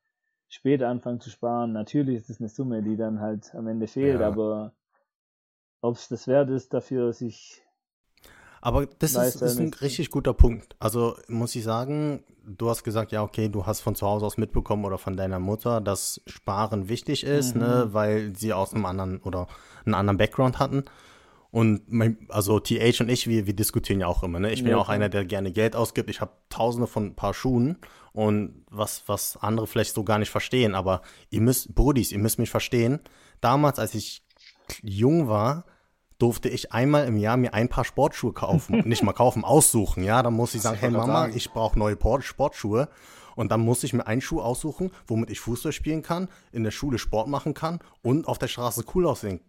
später 0.48 0.88
anfange 0.88 1.20
zu 1.20 1.30
sparen, 1.30 1.74
natürlich 1.74 2.18
ist 2.18 2.30
es 2.30 2.40
eine 2.40 2.50
Summe, 2.50 2.84
die 2.84 2.96
dann 2.96 3.20
halt 3.20 3.54
am 3.54 3.68
Ende 3.68 3.88
fehlt, 3.88 4.22
ja. 4.22 4.28
aber 4.28 4.74
ob 5.82 5.96
es 5.96 6.08
das 6.08 6.28
wert 6.28 6.50
ist, 6.50 6.74
dafür 6.74 7.14
sich. 7.14 7.64
Aber 8.62 8.86
das 8.86 9.16
ist, 9.16 9.42
ist 9.42 9.60
ein 9.60 9.74
richtig 9.74 10.10
guter 10.10 10.34
Punkt. 10.34 10.76
Also 10.80 11.16
muss 11.28 11.56
ich 11.56 11.64
sagen, 11.64 12.24
du 12.46 12.70
hast 12.70 12.84
gesagt, 12.84 13.12
ja, 13.12 13.24
okay, 13.24 13.50
du 13.50 13.66
hast 13.66 13.82
von 13.82 13.96
zu 13.96 14.08
Hause 14.08 14.26
aus 14.26 14.38
mitbekommen 14.38 14.86
oder 14.86 14.98
von 14.98 15.18
deiner 15.18 15.40
Mutter, 15.40 15.82
dass 15.82 16.22
Sparen 16.26 16.90
wichtig 16.90 17.24
ist, 17.24 17.56
ne, 17.56 17.64
mhm. 17.64 17.70
ne, 17.70 17.94
weil 17.94 18.36
sie 18.36 18.54
aus 18.54 18.74
einem 18.74 18.86
anderen 18.86 19.20
oder 19.20 19.48
einen 19.86 19.96
anderen 19.96 20.18
Background 20.18 20.60
hatten. 20.60 20.84
Und 21.50 21.92
mein, 21.92 22.18
also 22.30 22.60
TH 22.60 23.02
und 23.02 23.10
ich, 23.10 23.28
wir, 23.28 23.48
wir 23.48 23.56
diskutieren 23.56 24.02
ja 24.02 24.08
auch 24.08 24.22
immer. 24.22 24.40
Ne? 24.40 24.52
Ich 24.52 24.64
bin 24.64 24.72
ja, 24.72 24.78
auch 24.78 24.90
einer, 24.90 25.10
der 25.10 25.26
gerne 25.26 25.52
Geld 25.52 25.76
ausgibt. 25.76 26.10
Ich 26.10 26.20
habe 26.20 26.32
tausende 26.50 26.88
von 26.88 27.16
Paar 27.16 27.34
Schuhen 27.34 27.78
und 28.12 28.66
was, 28.70 29.04
was 29.08 29.38
andere 29.38 29.66
vielleicht 29.66 29.96
so 29.96 30.04
gar 30.04 30.20
nicht 30.20 30.30
verstehen. 30.30 30.76
Aber 30.76 31.02
ihr 31.30 31.42
müsst, 31.42 31.74
Brudis, 31.74 32.12
ihr 32.12 32.20
müsst 32.20 32.38
mich 32.38 32.50
verstehen. 32.50 33.00
Damals, 33.40 33.80
als 33.80 33.96
ich 33.96 34.24
jung 34.84 35.30
war, 35.30 35.66
durfte 36.18 36.50
ich 36.50 36.72
einmal 36.72 37.08
im 37.08 37.18
Jahr 37.18 37.38
mir 37.38 37.54
ein 37.54 37.70
paar 37.70 37.86
Sportschuhe 37.86 38.34
kaufen. 38.34 38.80
nicht 38.88 39.04
mal 39.04 39.14
kaufen, 39.14 39.44
aussuchen. 39.44 40.04
Ja, 40.04 40.24
dann 40.24 40.34
muss 40.34 40.56
ich 40.56 40.62
sagen, 40.62 40.78
hey 40.80 40.90
Mama, 40.90 41.22
sagen. 41.22 41.34
ich 41.36 41.52
brauche 41.52 41.78
neue 41.78 41.98
Sportschuhe. 42.22 42.90
Und 43.36 43.52
dann 43.52 43.62
muss 43.62 43.84
ich 43.84 43.94
mir 43.94 44.08
einen 44.08 44.22
Schuh 44.22 44.42
aussuchen, 44.42 44.90
womit 45.06 45.30
ich 45.30 45.40
Fußball 45.40 45.72
spielen 45.72 46.02
kann, 46.02 46.28
in 46.52 46.64
der 46.64 46.72
Schule 46.72 46.98
Sport 46.98 47.28
machen 47.28 47.54
kann 47.54 47.80
und 48.02 48.28
auf 48.28 48.40
der 48.40 48.48
Straße 48.48 48.84
cool 48.96 49.06
aussehen 49.06 49.42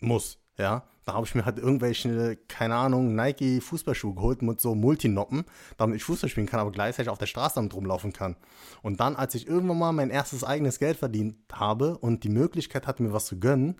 muss. 0.00 0.38
Ja, 0.58 0.84
da 1.04 1.14
habe 1.14 1.26
ich 1.26 1.34
mir 1.34 1.44
halt 1.44 1.58
irgendwelche, 1.58 2.36
keine 2.48 2.76
Ahnung, 2.76 3.14
Nike 3.14 3.60
Fußballschuhe 3.60 4.14
geholt 4.14 4.42
mit 4.42 4.60
so 4.60 4.74
Multinoppen, 4.74 5.44
damit 5.76 5.96
ich 5.96 6.04
Fußball 6.04 6.30
spielen 6.30 6.46
kann, 6.46 6.60
aber 6.60 6.72
gleichzeitig 6.72 7.10
auf 7.10 7.18
der 7.18 7.26
Straße 7.26 7.56
damit 7.56 7.74
rumlaufen 7.74 8.12
kann. 8.12 8.36
Und 8.82 9.00
dann, 9.00 9.16
als 9.16 9.34
ich 9.34 9.46
irgendwann 9.46 9.78
mal 9.78 9.92
mein 9.92 10.10
erstes 10.10 10.44
eigenes 10.44 10.78
Geld 10.78 10.96
verdient 10.96 11.36
habe 11.52 11.98
und 11.98 12.24
die 12.24 12.28
Möglichkeit 12.28 12.86
hatte, 12.86 13.02
mir 13.02 13.12
was 13.12 13.26
zu 13.26 13.38
gönnen, 13.38 13.76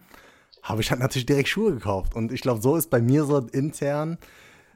habe 0.64 0.80
ich 0.80 0.90
halt 0.90 1.00
natürlich 1.00 1.26
direkt 1.26 1.48
Schuhe 1.48 1.74
gekauft. 1.74 2.16
Und 2.16 2.32
ich 2.32 2.40
glaube, 2.40 2.60
so 2.60 2.74
ist 2.74 2.90
bei 2.90 3.00
mir 3.00 3.24
so 3.24 3.38
intern, 3.38 4.18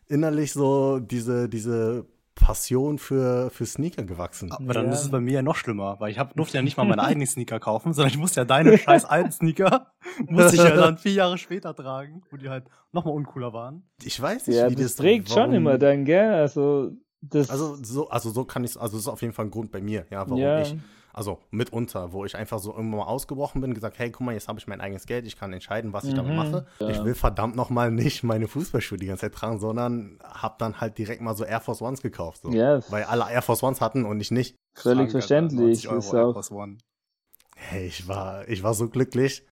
innerlich 0.07 0.53
so 0.53 1.01
diese, 1.01 1.49
diese 1.49 2.05
Passion 2.35 2.99
für, 2.99 3.51
für 3.51 3.65
Sneaker 3.65 4.05
gewachsen. 4.05 4.53
Aber 4.53 4.75
dann 4.75 4.87
ja. 4.87 4.93
ist 4.93 5.03
es 5.03 5.11
bei 5.11 5.21
mir 5.21 5.33
ja 5.33 5.43
noch 5.43 5.57
schlimmer, 5.57 5.97
weil 5.99 6.13
ich 6.13 6.19
hab, 6.19 6.35
durfte 6.37 6.59
ja 6.59 6.63
nicht 6.63 6.77
mal 6.77 6.85
meine 6.85 7.03
eigenen 7.05 7.27
Sneaker 7.27 7.59
kaufen, 7.59 7.95
sondern 7.95 8.13
ich 8.13 8.19
musste 8.19 8.41
ja 8.41 8.45
deine 8.45 8.77
scheiß 8.79 9.07
alten 9.07 9.33
Sneaker, 9.33 9.89
musste 10.29 10.57
ich 10.57 10.63
ja 10.63 10.77
dann 10.77 10.99
vier 10.99 11.13
Jahre 11.13 11.39
später 11.39 11.75
tragen, 11.75 12.23
wo 12.31 12.37
die 12.37 12.51
halt 12.51 12.65
nochmal 12.93 13.15
uncooler 13.15 13.55
waren. 13.55 13.83
Ich 14.05 14.21
weiß 14.21 14.47
nicht, 14.47 14.57
ja, 14.57 14.71
wie 14.71 14.75
das, 14.75 14.85
das 14.85 14.97
trägt 14.97 15.31
warum... 15.31 15.45
schon 15.45 15.55
immer 15.55 15.79
dann, 15.79 16.05
gell? 16.05 16.35
Also, 16.35 16.93
das 17.23 17.51
also 17.51 17.77
so, 17.83 18.11
also 18.11 18.31
so 18.31 18.45
kann 18.45 18.63
ich 18.63 18.79
also 18.79 18.97
das 18.97 19.07
ist 19.07 19.09
auf 19.09 19.23
jeden 19.23 19.33
Fall 19.33 19.47
ein 19.47 19.51
Grund 19.51 19.73
bei 19.73 19.81
mir, 19.81 20.07
ja, 20.11 20.21
warum 20.29 20.39
ja. 20.39 20.61
ich 20.61 20.77
also 21.19 21.41
mitunter, 21.51 22.13
wo 22.13 22.25
ich 22.25 22.37
einfach 22.37 22.61
so 22.61 22.71
irgendwann 22.71 23.01
mal 23.01 23.07
ausgebrochen 23.07 23.61
bin, 23.61 23.75
gesagt, 23.75 23.99
hey, 23.99 24.13
guck 24.13 24.25
mal, 24.25 24.35
jetzt 24.35 24.47
habe 24.47 24.61
ich 24.61 24.69
mein 24.69 24.81
eigenes 24.81 25.05
Geld, 25.05 25.27
ich 25.27 25.37
kann 25.37 25.53
entscheiden, 25.53 25.93
was 25.93 26.05
ich 26.05 26.13
mhm, 26.13 26.17
damit 26.19 26.37
mache. 26.37 26.67
Ja. 26.79 26.91
Ich 26.91 27.03
will 27.03 27.17
verdammt 27.17 27.57
nochmal 27.57 27.91
nicht 27.91 28.23
meine 28.23 28.47
Fußballschuhe 28.47 28.99
die 28.99 29.07
ganze 29.07 29.23
Zeit 29.23 29.35
tragen, 29.35 29.59
sondern 29.59 30.21
habe 30.23 30.55
dann 30.59 30.81
halt 30.81 30.97
direkt 30.97 31.21
mal 31.21 31.35
so 31.35 31.45
Air 31.45 31.61
Force 31.61 31.83
Ones 31.83 32.03
gekauft, 32.03 32.43
so. 32.43 32.51
yes. 32.51 32.91
weil 32.93 33.03
alle 33.03 33.29
Air 33.29 33.43
Force 33.43 33.65
Ones 33.65 33.81
hatten 33.81 34.05
und 34.05 34.21
ich 34.21 34.31
nicht. 34.31 34.55
Völlig 34.75 35.11
verständlich. 35.11 35.89
Euro 35.89 36.17
Air 36.17 36.33
Force 36.33 36.53
One. 36.53 36.79
Hey, 37.57 37.89
ich 37.89 38.07
war, 38.07 38.49
ich 38.49 38.63
war 38.63 38.75
so 38.75 38.89
glücklich. 38.89 39.45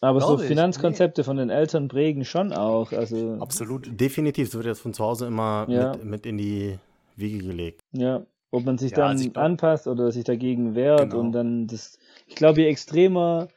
Aber 0.00 0.22
so 0.22 0.38
Finanzkonzepte 0.38 1.20
nee. 1.20 1.24
von 1.26 1.36
den 1.36 1.50
Eltern 1.50 1.88
prägen 1.88 2.24
schon 2.24 2.54
auch. 2.54 2.92
Also 2.92 3.36
Absolut, 3.40 4.00
definitiv. 4.00 4.48
Es 4.48 4.54
wird 4.54 4.64
jetzt 4.64 4.80
von 4.80 4.94
zu 4.94 5.04
Hause 5.04 5.26
immer 5.26 5.66
ja. 5.68 5.92
mit, 5.92 6.04
mit 6.04 6.26
in 6.26 6.38
die 6.38 6.78
Wiege 7.16 7.46
gelegt. 7.46 7.82
Ja, 7.92 8.24
ob 8.50 8.64
man 8.64 8.78
sich 8.78 8.92
ja, 8.92 8.98
dann 8.98 9.10
also 9.12 9.30
glaub, 9.30 9.44
anpasst 9.44 9.86
oder 9.86 10.10
sich 10.10 10.24
dagegen 10.24 10.74
wehrt 10.74 11.10
genau. 11.10 11.20
und 11.20 11.32
dann 11.32 11.66
das. 11.66 11.98
Ich 12.26 12.34
glaube, 12.34 12.60
je 12.60 12.66
extremer 12.66 13.48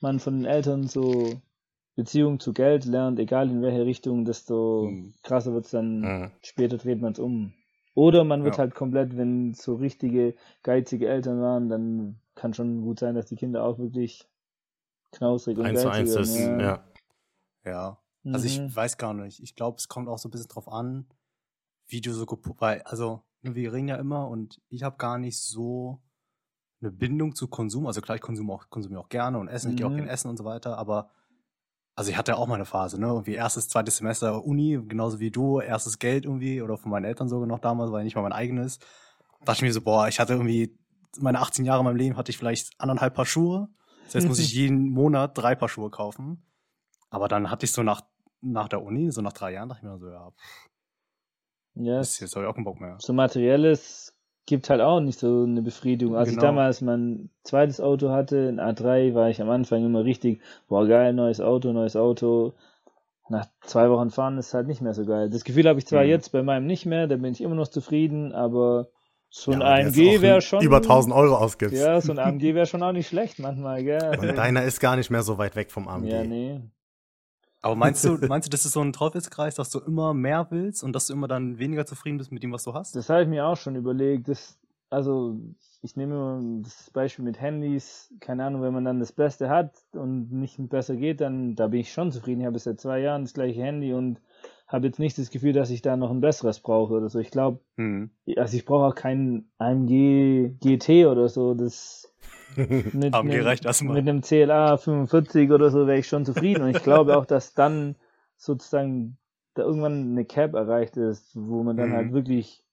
man 0.00 0.20
von 0.20 0.38
den 0.38 0.44
Eltern 0.44 0.86
so 0.86 1.40
Beziehung 1.96 2.38
zu 2.38 2.52
Geld 2.52 2.84
lernt, 2.84 3.18
egal 3.18 3.50
in 3.50 3.62
welche 3.62 3.84
Richtung, 3.84 4.24
desto 4.24 4.88
mhm. 4.90 5.14
krasser 5.22 5.52
wird 5.52 5.64
es 5.64 5.72
dann. 5.72 6.00
Mhm. 6.00 6.30
Später 6.42 6.78
dreht 6.78 7.00
man 7.00 7.12
es 7.12 7.18
um. 7.18 7.52
Oder 7.94 8.22
man 8.22 8.44
wird 8.44 8.54
ja. 8.54 8.60
halt 8.60 8.74
komplett, 8.76 9.16
wenn 9.16 9.54
so 9.54 9.74
richtige 9.74 10.36
geizige 10.62 11.08
Eltern 11.08 11.40
waren, 11.40 11.68
dann 11.68 12.20
kann 12.36 12.54
schon 12.54 12.82
gut 12.82 13.00
sein, 13.00 13.16
dass 13.16 13.26
die 13.26 13.34
Kinder 13.34 13.64
auch 13.64 13.78
wirklich 13.78 14.28
knausrig 15.10 15.58
und 15.58 15.66
eins 15.66 15.82
geizig 15.82 16.12
zu 16.12 16.18
eins 16.18 16.30
ist, 16.30 16.38
ja. 16.38 16.60
ja. 16.60 16.84
ja. 17.64 17.98
Also 18.24 18.46
ich 18.46 18.60
mhm. 18.60 18.74
weiß 18.74 18.96
gar 18.98 19.14
nicht. 19.14 19.40
Ich 19.40 19.56
glaube, 19.56 19.78
es 19.78 19.88
kommt 19.88 20.08
auch 20.08 20.18
so 20.18 20.28
ein 20.28 20.30
bisschen 20.30 20.48
drauf 20.48 20.68
an, 20.68 21.06
wie 21.88 22.00
du 22.00 22.12
so, 22.12 22.26
weil, 22.58 22.82
also 22.82 23.22
wir 23.42 23.72
reden 23.72 23.88
ja 23.88 23.96
immer 23.96 24.28
und 24.28 24.60
ich 24.68 24.82
habe 24.82 24.96
gar 24.96 25.18
nicht 25.18 25.40
so 25.40 26.02
eine 26.80 26.90
Bindung 26.90 27.34
zu 27.34 27.48
Konsum. 27.48 27.86
Also 27.86 28.00
klar, 28.00 28.16
ich 28.16 28.22
konsumiere 28.22 28.56
auch, 28.56 28.70
konsumiere 28.70 29.00
auch 29.00 29.08
gerne 29.08 29.38
und 29.38 29.48
essen, 29.48 29.68
mhm. 29.68 29.72
ich 29.72 29.76
gehe 29.78 29.86
auch 29.86 29.94
gerne 29.94 30.10
essen 30.10 30.28
und 30.28 30.36
so 30.36 30.44
weiter, 30.44 30.78
aber 30.78 31.10
also 31.98 32.12
ich 32.12 32.16
hatte 32.16 32.30
ja 32.30 32.38
auch 32.38 32.46
mal 32.46 32.54
eine 32.54 32.64
Phase, 32.64 33.00
ne? 33.00 33.08
Irgendwie 33.08 33.34
erstes, 33.34 33.68
zweites 33.68 33.96
Semester 33.96 34.44
Uni, 34.44 34.78
genauso 34.86 35.18
wie 35.18 35.32
du, 35.32 35.58
erstes 35.58 35.98
Geld 35.98 36.26
irgendwie, 36.26 36.62
oder 36.62 36.78
von 36.78 36.92
meinen 36.92 37.04
Eltern 37.04 37.28
sogar 37.28 37.48
noch 37.48 37.58
damals, 37.58 37.90
weil 37.90 38.04
nicht 38.04 38.14
mal 38.14 38.22
mein 38.22 38.32
eigenes. 38.32 38.78
Da 39.40 39.46
dachte 39.46 39.58
ich 39.58 39.62
mir 39.62 39.72
so, 39.72 39.80
boah, 39.80 40.06
ich 40.06 40.20
hatte 40.20 40.34
irgendwie, 40.34 40.78
meine 41.18 41.40
18 41.40 41.64
Jahre 41.64 41.80
in 41.80 41.86
meinem 41.86 41.96
Leben 41.96 42.16
hatte 42.16 42.30
ich 42.30 42.38
vielleicht 42.38 42.70
anderthalb 42.80 43.14
Paar 43.14 43.26
Schuhe. 43.26 43.68
Das 44.04 44.14
heißt, 44.14 44.28
muss 44.28 44.38
ich 44.38 44.52
jeden 44.54 44.90
Monat 44.90 45.36
drei 45.36 45.56
Paar 45.56 45.68
Schuhe 45.68 45.90
kaufen. 45.90 46.46
Aber 47.10 47.26
dann 47.26 47.50
hatte 47.50 47.64
ich 47.64 47.72
so 47.72 47.82
nach, 47.82 48.02
nach 48.42 48.68
der 48.68 48.84
Uni, 48.84 49.10
so 49.10 49.20
nach 49.20 49.32
drei 49.32 49.54
Jahren, 49.54 49.68
dachte 49.68 49.84
ich 49.84 49.90
mir 49.90 49.98
so, 49.98 50.08
ja, 50.08 50.30
Ist 52.00 52.20
jetzt 52.20 52.34
habe 52.34 52.44
ich 52.44 52.50
auch 52.50 52.54
keinen 52.54 52.64
Bock 52.64 52.80
mehr. 52.80 52.96
So 52.98 53.12
materielles 53.12 54.14
gibt 54.48 54.70
halt 54.70 54.80
auch 54.80 55.00
nicht 55.00 55.18
so 55.18 55.44
eine 55.44 55.62
Befriedigung. 55.62 56.16
Als 56.16 56.30
genau. 56.30 56.40
ich 56.40 56.46
damals 56.46 56.80
mein 56.80 57.30
zweites 57.44 57.80
Auto 57.80 58.10
hatte, 58.10 58.48
ein 58.48 58.58
A3, 58.58 59.14
war 59.14 59.28
ich 59.28 59.42
am 59.42 59.50
Anfang 59.50 59.84
immer 59.84 60.04
richtig, 60.04 60.40
boah 60.68 60.86
geil, 60.88 61.12
neues 61.12 61.40
Auto, 61.40 61.72
neues 61.72 61.96
Auto. 61.96 62.54
Nach 63.28 63.44
zwei 63.60 63.90
Wochen 63.90 64.10
fahren 64.10 64.38
ist 64.38 64.54
halt 64.54 64.66
nicht 64.66 64.80
mehr 64.80 64.94
so 64.94 65.04
geil. 65.04 65.28
Das 65.28 65.44
Gefühl 65.44 65.68
habe 65.68 65.78
ich 65.78 65.86
zwar 65.86 66.02
mhm. 66.02 66.08
jetzt 66.08 66.32
bei 66.32 66.42
meinem 66.42 66.66
nicht 66.66 66.86
mehr, 66.86 67.06
da 67.06 67.16
bin 67.16 67.32
ich 67.32 67.42
immer 67.42 67.54
noch 67.54 67.68
zufrieden, 67.68 68.32
aber 68.32 68.88
so 69.28 69.52
ein 69.52 69.60
ja, 69.60 69.66
AMG 69.66 70.22
wäre 70.22 70.40
schon. 70.40 70.62
Über 70.62 70.78
1000 70.78 71.14
Euro 71.14 71.36
ausgibst. 71.36 71.76
Ja, 71.76 72.00
so 72.00 72.12
ein 72.12 72.18
AMG 72.18 72.54
wäre 72.54 72.64
schon 72.64 72.82
auch 72.82 72.92
nicht 72.92 73.08
schlecht 73.08 73.38
manchmal, 73.38 73.84
gell. 73.84 74.16
Und 74.18 74.38
deiner 74.38 74.62
ist 74.62 74.80
gar 74.80 74.96
nicht 74.96 75.10
mehr 75.10 75.22
so 75.22 75.36
weit 75.36 75.56
weg 75.56 75.70
vom 75.70 75.88
AMG. 75.88 76.08
Ja, 76.08 76.24
nee. 76.24 76.60
Aber 77.60 77.74
meinst 77.74 78.04
du, 78.04 78.18
meinst 78.28 78.46
du, 78.46 78.50
das 78.50 78.64
ist 78.64 78.72
so 78.72 78.80
ein 78.80 78.92
Teufelskreis, 78.92 79.54
dass 79.56 79.70
du 79.70 79.80
immer 79.80 80.14
mehr 80.14 80.46
willst 80.50 80.84
und 80.84 80.92
dass 80.92 81.06
du 81.06 81.12
immer 81.12 81.28
dann 81.28 81.58
weniger 81.58 81.86
zufrieden 81.86 82.18
bist 82.18 82.32
mit 82.32 82.42
dem, 82.42 82.52
was 82.52 82.64
du 82.64 82.74
hast? 82.74 82.94
Das 82.96 83.08
habe 83.08 83.22
ich 83.22 83.28
mir 83.28 83.46
auch 83.46 83.56
schon 83.56 83.76
überlegt. 83.76 84.28
Das, 84.28 84.58
also, 84.90 85.38
ich 85.82 85.96
nehme 85.96 86.14
immer 86.14 86.62
das 86.62 86.90
Beispiel 86.90 87.24
mit 87.24 87.40
Handys. 87.40 88.12
Keine 88.20 88.44
Ahnung, 88.44 88.62
wenn 88.62 88.72
man 88.72 88.84
dann 88.84 89.00
das 89.00 89.12
Beste 89.12 89.48
hat 89.48 89.74
und 89.92 90.32
nicht 90.32 90.56
besser 90.68 90.96
geht, 90.96 91.20
dann 91.20 91.54
da 91.54 91.68
bin 91.68 91.80
ich 91.80 91.92
schon 91.92 92.12
zufrieden. 92.12 92.40
Ich 92.40 92.46
habe 92.46 92.58
seit 92.58 92.80
zwei 92.80 93.00
Jahren 93.00 93.22
das 93.22 93.34
gleiche 93.34 93.62
Handy 93.62 93.92
und 93.92 94.20
habe 94.66 94.86
jetzt 94.86 94.98
nicht 94.98 95.16
das 95.18 95.30
Gefühl, 95.30 95.54
dass 95.54 95.70
ich 95.70 95.82
da 95.82 95.96
noch 95.96 96.10
ein 96.10 96.20
besseres 96.20 96.60
brauche 96.60 96.94
oder 96.94 97.08
so. 97.08 97.18
Ich 97.18 97.30
glaube, 97.30 97.60
hm. 97.76 98.10
also 98.36 98.56
ich 98.56 98.66
brauche 98.66 98.86
auch 98.86 98.94
keinen 98.94 99.50
AMG 99.58 100.56
GT 100.60 101.06
oder 101.06 101.28
so. 101.28 101.54
Das 101.54 102.07
mit, 102.58 103.14
AMG 103.14 103.32
einem, 103.32 103.44
reicht 103.44 103.64
das 103.64 103.82
mal. 103.82 103.94
mit 103.94 104.08
einem 104.08 104.22
CLA 104.22 104.76
45 104.76 105.50
oder 105.50 105.70
so 105.70 105.86
wäre 105.86 105.98
ich 105.98 106.08
schon 106.08 106.24
zufrieden. 106.24 106.62
Und 106.62 106.76
ich 106.76 106.82
glaube 106.82 107.16
auch, 107.16 107.26
dass 107.26 107.54
dann 107.54 107.96
sozusagen 108.36 109.18
da 109.54 109.62
irgendwann 109.62 110.12
eine 110.12 110.24
Cap 110.24 110.54
erreicht 110.54 110.96
ist, 110.96 111.34
wo 111.34 111.62
man 111.62 111.76
dann 111.76 111.92
halt 111.92 112.06
mhm. 112.06 112.06
halt 112.06 112.14
wirklich 112.14 112.64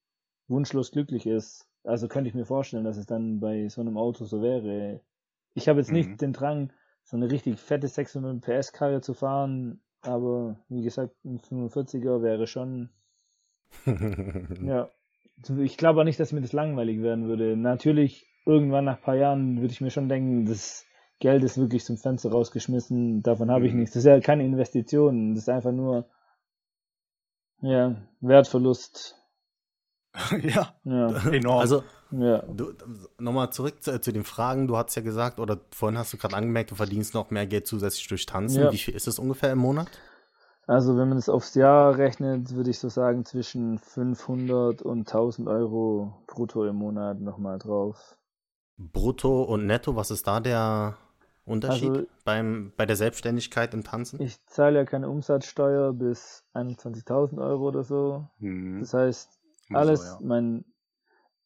wunschlos 0.48 0.92
glücklich 0.92 1.26
ist. 1.26 1.68
Also 1.84 2.08
könnte 2.08 2.30
ich 2.30 2.36
mir 2.36 2.46
vorstellen, 2.46 2.84
dass 2.84 2.98
es 2.98 3.06
dann 3.06 3.40
bei 3.40 3.68
so 3.70 3.82
einem 3.82 3.98
Auto 3.98 4.26
so 4.26 4.42
wäre. 4.42 5.02
Ich 5.54 5.68
habe 5.68 5.80
jetzt 5.80 5.90
mhm. 5.90 5.98
nicht 5.98 6.22
den 6.22 6.34
Drang, 6.34 6.72
so 7.04 7.18
eine 7.18 7.30
richtig 7.30 7.60
fette 7.60 7.88
600 7.88 8.42
PS 8.42 8.74
Karre 8.74 9.02
zu 9.02 9.14
fahren, 9.14 9.80
aber 10.02 10.60
wie 10.70 10.84
gesagt, 10.84 11.14
ein 11.24 11.40
45er 11.40 12.22
wäre 12.22 12.48
schon. 12.48 12.90
ja. 14.64 14.90
Ich 15.60 15.78
glaube 15.78 16.00
auch 16.00 16.06
nicht, 16.06 16.20
dass 16.20 16.32
mir 16.32 16.42
das 16.42 16.54
langweilig 16.54 17.02
werden 17.02 17.28
würde. 17.28 17.58
Natürlich 17.58 18.28
irgendwann 18.46 18.86
nach 18.86 18.98
ein 18.98 19.04
paar 19.04 19.16
Jahren 19.16 19.60
würde 19.62 19.74
ich 19.74 19.82
mir 19.82 19.92
schon 19.92 20.10
denken, 20.10 20.46
das 20.46 20.86
Geld 21.20 21.44
ist 21.44 21.58
wirklich 21.58 21.86
zum 21.86 21.98
Fenster 21.98 22.32
rausgeschmissen, 22.32 23.22
davon 23.22 23.50
habe 23.50 23.68
ich 23.68 23.74
mhm. 23.74 23.80
nichts. 23.80 23.94
Das 23.94 24.04
ist 24.04 24.08
ja 24.08 24.20
keine 24.20 24.46
Investition, 24.46 25.34
das 25.34 25.44
ist 25.44 25.50
einfach 25.50 25.72
nur 25.72 26.06
ja, 27.62 27.96
Wertverlust. 28.22 29.16
ja, 30.44 30.74
ja, 30.84 31.32
enorm. 31.32 31.60
Also, 31.60 31.84
ja. 32.12 32.44
nochmal 33.18 33.52
zurück 33.52 33.84
zu, 33.84 34.00
zu, 34.00 34.14
den 34.14 34.24
Fragen. 34.24 34.68
Du 34.68 34.78
hast 34.78 34.96
ja 34.96 35.02
gesagt, 35.02 35.40
oder 35.40 35.60
vorhin 35.72 35.98
hast 35.98 36.14
du 36.14 36.18
gerade 36.18 36.36
angemerkt, 36.36 36.72
du 36.72 36.76
verdienst 36.76 37.14
noch 37.14 37.32
mehr 37.32 37.48
Geld 37.48 37.68
zusätzlich 37.68 38.08
durch 38.08 38.26
Tanzen. 38.26 38.64
Ja. 38.64 38.72
Wie 38.72 38.78
viel 38.78 38.96
ist 38.96 39.08
es 39.08 39.20
ungefähr 39.20 39.52
im 39.52 39.60
Monat? 39.60 39.88
Also, 40.68 40.98
wenn 40.98 41.10
man 41.10 41.18
es 41.18 41.30
aufs 41.30 41.54
Jahr 41.54 41.98
rechnet, 41.98 42.56
würde 42.56 42.70
ich 42.70 42.80
so 42.80 42.90
sagen, 42.90 43.26
zwischen 43.26 43.78
500 43.78 44.82
und 44.82 45.08
1000 45.08 45.48
Euro 45.48 46.24
brutto 46.28 46.66
im 46.66 46.78
Monat 46.78 47.20
nochmal 47.20 47.60
drauf. 47.60 48.18
Brutto 48.78 49.44
und 49.44 49.66
Netto, 49.66 49.96
was 49.96 50.12
ist 50.12 50.28
da 50.28 50.40
der 50.40 50.98
Unterschied 51.46 51.90
also, 51.90 52.08
beim, 52.24 52.74
bei 52.76 52.86
der 52.86 52.96
Selbstständigkeit 52.96 53.74
im 53.74 53.84
Tanzen? 53.84 54.22
Ich 54.22 54.44
zahle 54.48 54.80
ja 54.80 54.86
keine 54.86 55.10
Umsatzsteuer 55.10 55.94
bis 55.94 56.44
21.000 56.54 57.42
Euro 57.42 57.68
oder 57.68 57.84
so. 57.84 58.28
Hm. 58.40 58.80
Das 58.80 58.94
heißt, 58.94 59.40
alles, 59.72 60.02
so, 60.02 60.14
ja. 60.16 60.20
mein, 60.22 60.66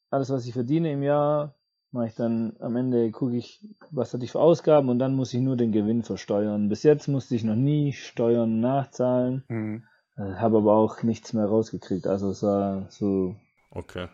alles, 0.09 0.29
was 0.29 0.45
ich 0.45 0.53
verdiene 0.53 0.91
im 0.91 1.03
Jahr, 1.03 1.55
mache 1.91 2.07
ich 2.07 2.15
dann 2.15 2.55
am 2.59 2.75
Ende, 2.75 3.11
gucke 3.11 3.35
ich, 3.35 3.67
was 3.91 4.13
hatte 4.13 4.23
ich 4.23 4.31
für 4.31 4.39
Ausgaben 4.39 4.89
und 4.89 4.99
dann 4.99 5.15
muss 5.15 5.33
ich 5.33 5.41
nur 5.41 5.57
den 5.57 5.71
Gewinn 5.71 6.03
versteuern. 6.03 6.69
Bis 6.69 6.83
jetzt 6.83 7.07
musste 7.07 7.35
ich 7.35 7.43
noch 7.43 7.55
nie 7.55 7.93
Steuern 7.93 8.59
nachzahlen, 8.59 9.43
hm. 9.47 9.83
Äh, 10.17 10.35
habe 10.35 10.57
aber 10.57 10.73
auch 10.73 11.01
nichts 11.03 11.33
mehr 11.33 11.45
rausgekriegt. 11.45 12.05
Also 12.05 12.31
es 12.31 12.43
war 12.43 12.87
so. 12.89 13.35
Okay. 13.71 14.07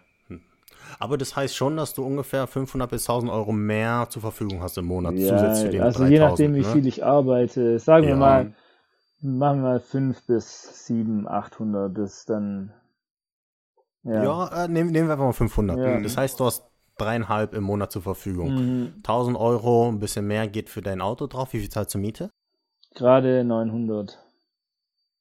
Aber 0.99 1.17
das 1.17 1.35
heißt 1.35 1.55
schon, 1.55 1.77
dass 1.77 1.93
du 1.93 2.03
ungefähr 2.03 2.47
500 2.47 2.89
bis 2.89 3.03
1000 3.03 3.31
Euro 3.31 3.51
mehr 3.51 4.07
zur 4.09 4.21
Verfügung 4.21 4.61
hast 4.61 4.77
im 4.77 4.85
Monat, 4.85 5.15
ja, 5.15 5.29
zusätzlich 5.29 5.65
zu 5.65 5.71
den 5.71 5.81
Also 5.81 5.99
3000, 5.99 6.11
je 6.11 6.19
nachdem, 6.19 6.55
wie 6.55 6.61
ne? 6.61 6.65
viel 6.65 6.87
ich 6.87 7.05
arbeite. 7.05 7.79
Sagen 7.79 8.03
ja. 8.03 8.09
wir 8.11 8.15
mal, 8.15 8.53
machen 9.21 9.61
wir 9.61 9.69
mal 9.69 9.79
5 9.79 10.25
bis 10.27 10.85
7, 10.85 11.27
800, 11.27 11.97
das 11.97 12.19
ist 12.19 12.29
dann... 12.29 12.73
Ja, 14.03 14.23
ja 14.23 14.65
äh, 14.65 14.67
nehmen, 14.67 14.91
nehmen 14.91 15.07
wir 15.07 15.13
einfach 15.13 15.25
mal 15.25 15.33
500. 15.33 15.77
Ja. 15.77 15.99
Das 15.99 16.17
heißt, 16.17 16.39
du 16.39 16.45
hast 16.45 16.65
dreieinhalb 16.97 17.53
im 17.53 17.63
Monat 17.63 17.91
zur 17.91 18.03
Verfügung. 18.03 18.53
Mhm. 18.53 18.93
1000 18.97 19.37
Euro, 19.37 19.89
ein 19.89 19.99
bisschen 19.99 20.27
mehr 20.27 20.47
geht 20.47 20.69
für 20.69 20.81
dein 20.81 21.01
Auto 21.01 21.27
drauf. 21.27 21.53
Wie 21.53 21.59
viel 21.59 21.69
zahlst 21.69 21.93
du 21.95 21.97
Miete? 21.97 22.31
Gerade 22.93 23.43
900. 23.43 24.19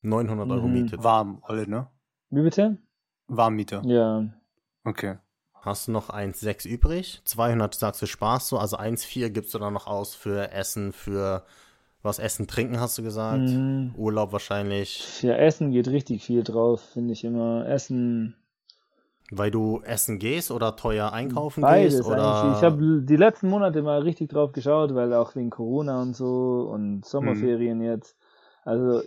900 0.03 0.51
Euro 0.51 0.69
mhm. 0.69 0.73
Miete. 0.73 1.03
Warm, 1.03 1.43
alle, 1.43 1.69
ne? 1.69 1.89
Wie 2.31 2.43
bitte? 2.43 2.79
Warmmiete. 3.27 3.81
Ja. 3.85 4.25
Okay. 4.85 5.17
Hast 5.65 5.89
du 5.89 5.93
noch 5.93 6.11
1,6 6.11 6.69
übrig? 6.69 7.23
200 7.25 7.75
sagst 7.75 8.03
du 8.03 8.07
Spaß 8.07 8.49
so, 8.49 8.59
also 8.59 8.77
1,4 8.77 9.31
gibst 9.31 9.55
du 9.55 9.59
dann 9.59 9.73
noch 9.73 9.87
aus 9.87 10.15
für 10.15 10.53
Essen, 10.53 10.93
für 10.93 11.43
was 12.03 12.19
Essen, 12.19 12.47
Trinken 12.47 12.79
hast 12.81 12.99
du 12.99 13.03
gesagt? 13.03 13.41
Mhm. 13.41 13.95
Urlaub 13.97 14.33
wahrscheinlich. 14.33 15.23
Ja, 15.23 15.37
Essen 15.37 15.71
geht 15.71 15.89
richtig 15.89 16.23
viel 16.23 16.43
drauf, 16.43 16.83
finde 16.93 17.15
ich 17.15 17.25
immer. 17.25 17.67
Essen. 17.67 18.37
Weil 19.31 19.51
du 19.51 19.81
essen 19.85 20.19
gehst 20.19 20.51
oder 20.51 20.77
teuer 20.77 21.15
einkaufen 21.15 21.63
Beides 21.63 21.97
gehst? 21.97 22.07
Oder? 22.07 22.43
Eigentlich. 22.43 22.57
Ich 22.59 22.63
habe 22.63 23.01
die 23.01 23.17
letzten 23.17 23.49
Monate 23.49 23.81
mal 23.81 24.03
richtig 24.03 24.29
drauf 24.29 24.53
geschaut, 24.53 24.95
weil 24.95 25.15
auch 25.15 25.35
wegen 25.35 25.49
Corona 25.49 26.03
und 26.03 26.15
so 26.15 26.69
und 26.71 27.07
Sommerferien 27.07 27.79
mhm. 27.79 27.85
jetzt. 27.85 28.17
Also 28.65 29.01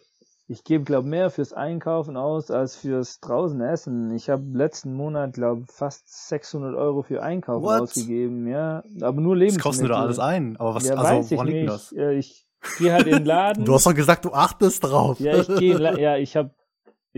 ich 0.49 0.63
gebe, 0.63 0.85
glaube 0.85 1.07
mehr 1.07 1.29
fürs 1.29 1.51
Einkaufen 1.51 2.15
aus 2.15 2.51
als 2.51 2.77
fürs 2.77 3.19
draußen 3.19 3.59
Essen. 3.59 4.11
Ich 4.11 4.29
habe 4.29 4.43
letzten 4.53 4.93
Monat, 4.93 5.33
glaube 5.33 5.65
fast 5.67 6.29
600 6.29 6.73
Euro 6.73 7.01
für 7.01 7.21
Einkaufen 7.21 7.65
What? 7.65 7.81
ausgegeben, 7.81 8.47
ja. 8.47 8.81
Aber 9.01 9.19
nur 9.19 9.35
Lebensmittel. 9.35 9.57
Das 9.57 9.63
kostet 9.63 9.89
doch 9.89 9.97
alles 9.97 10.19
ein. 10.19 10.55
Aber 10.57 10.75
was, 10.75 10.87
ja, 10.87 10.95
also, 10.95 11.35
ich 11.35 11.41
nicht. 11.43 11.69
Das? 11.69 11.91
Ich 11.91 12.47
gehe 12.77 12.93
halt 12.93 13.07
in 13.07 13.13
den 13.13 13.25
Laden. 13.25 13.65
Du 13.65 13.73
hast 13.73 13.85
doch 13.85 13.93
gesagt, 13.93 14.23
du 14.23 14.31
achtest 14.31 14.85
drauf. 14.85 15.19
Ja, 15.19 15.35
ich 15.35 15.47
gehe, 15.47 15.79
ja, 15.99 16.15
ich 16.15 16.37
habe 16.37 16.51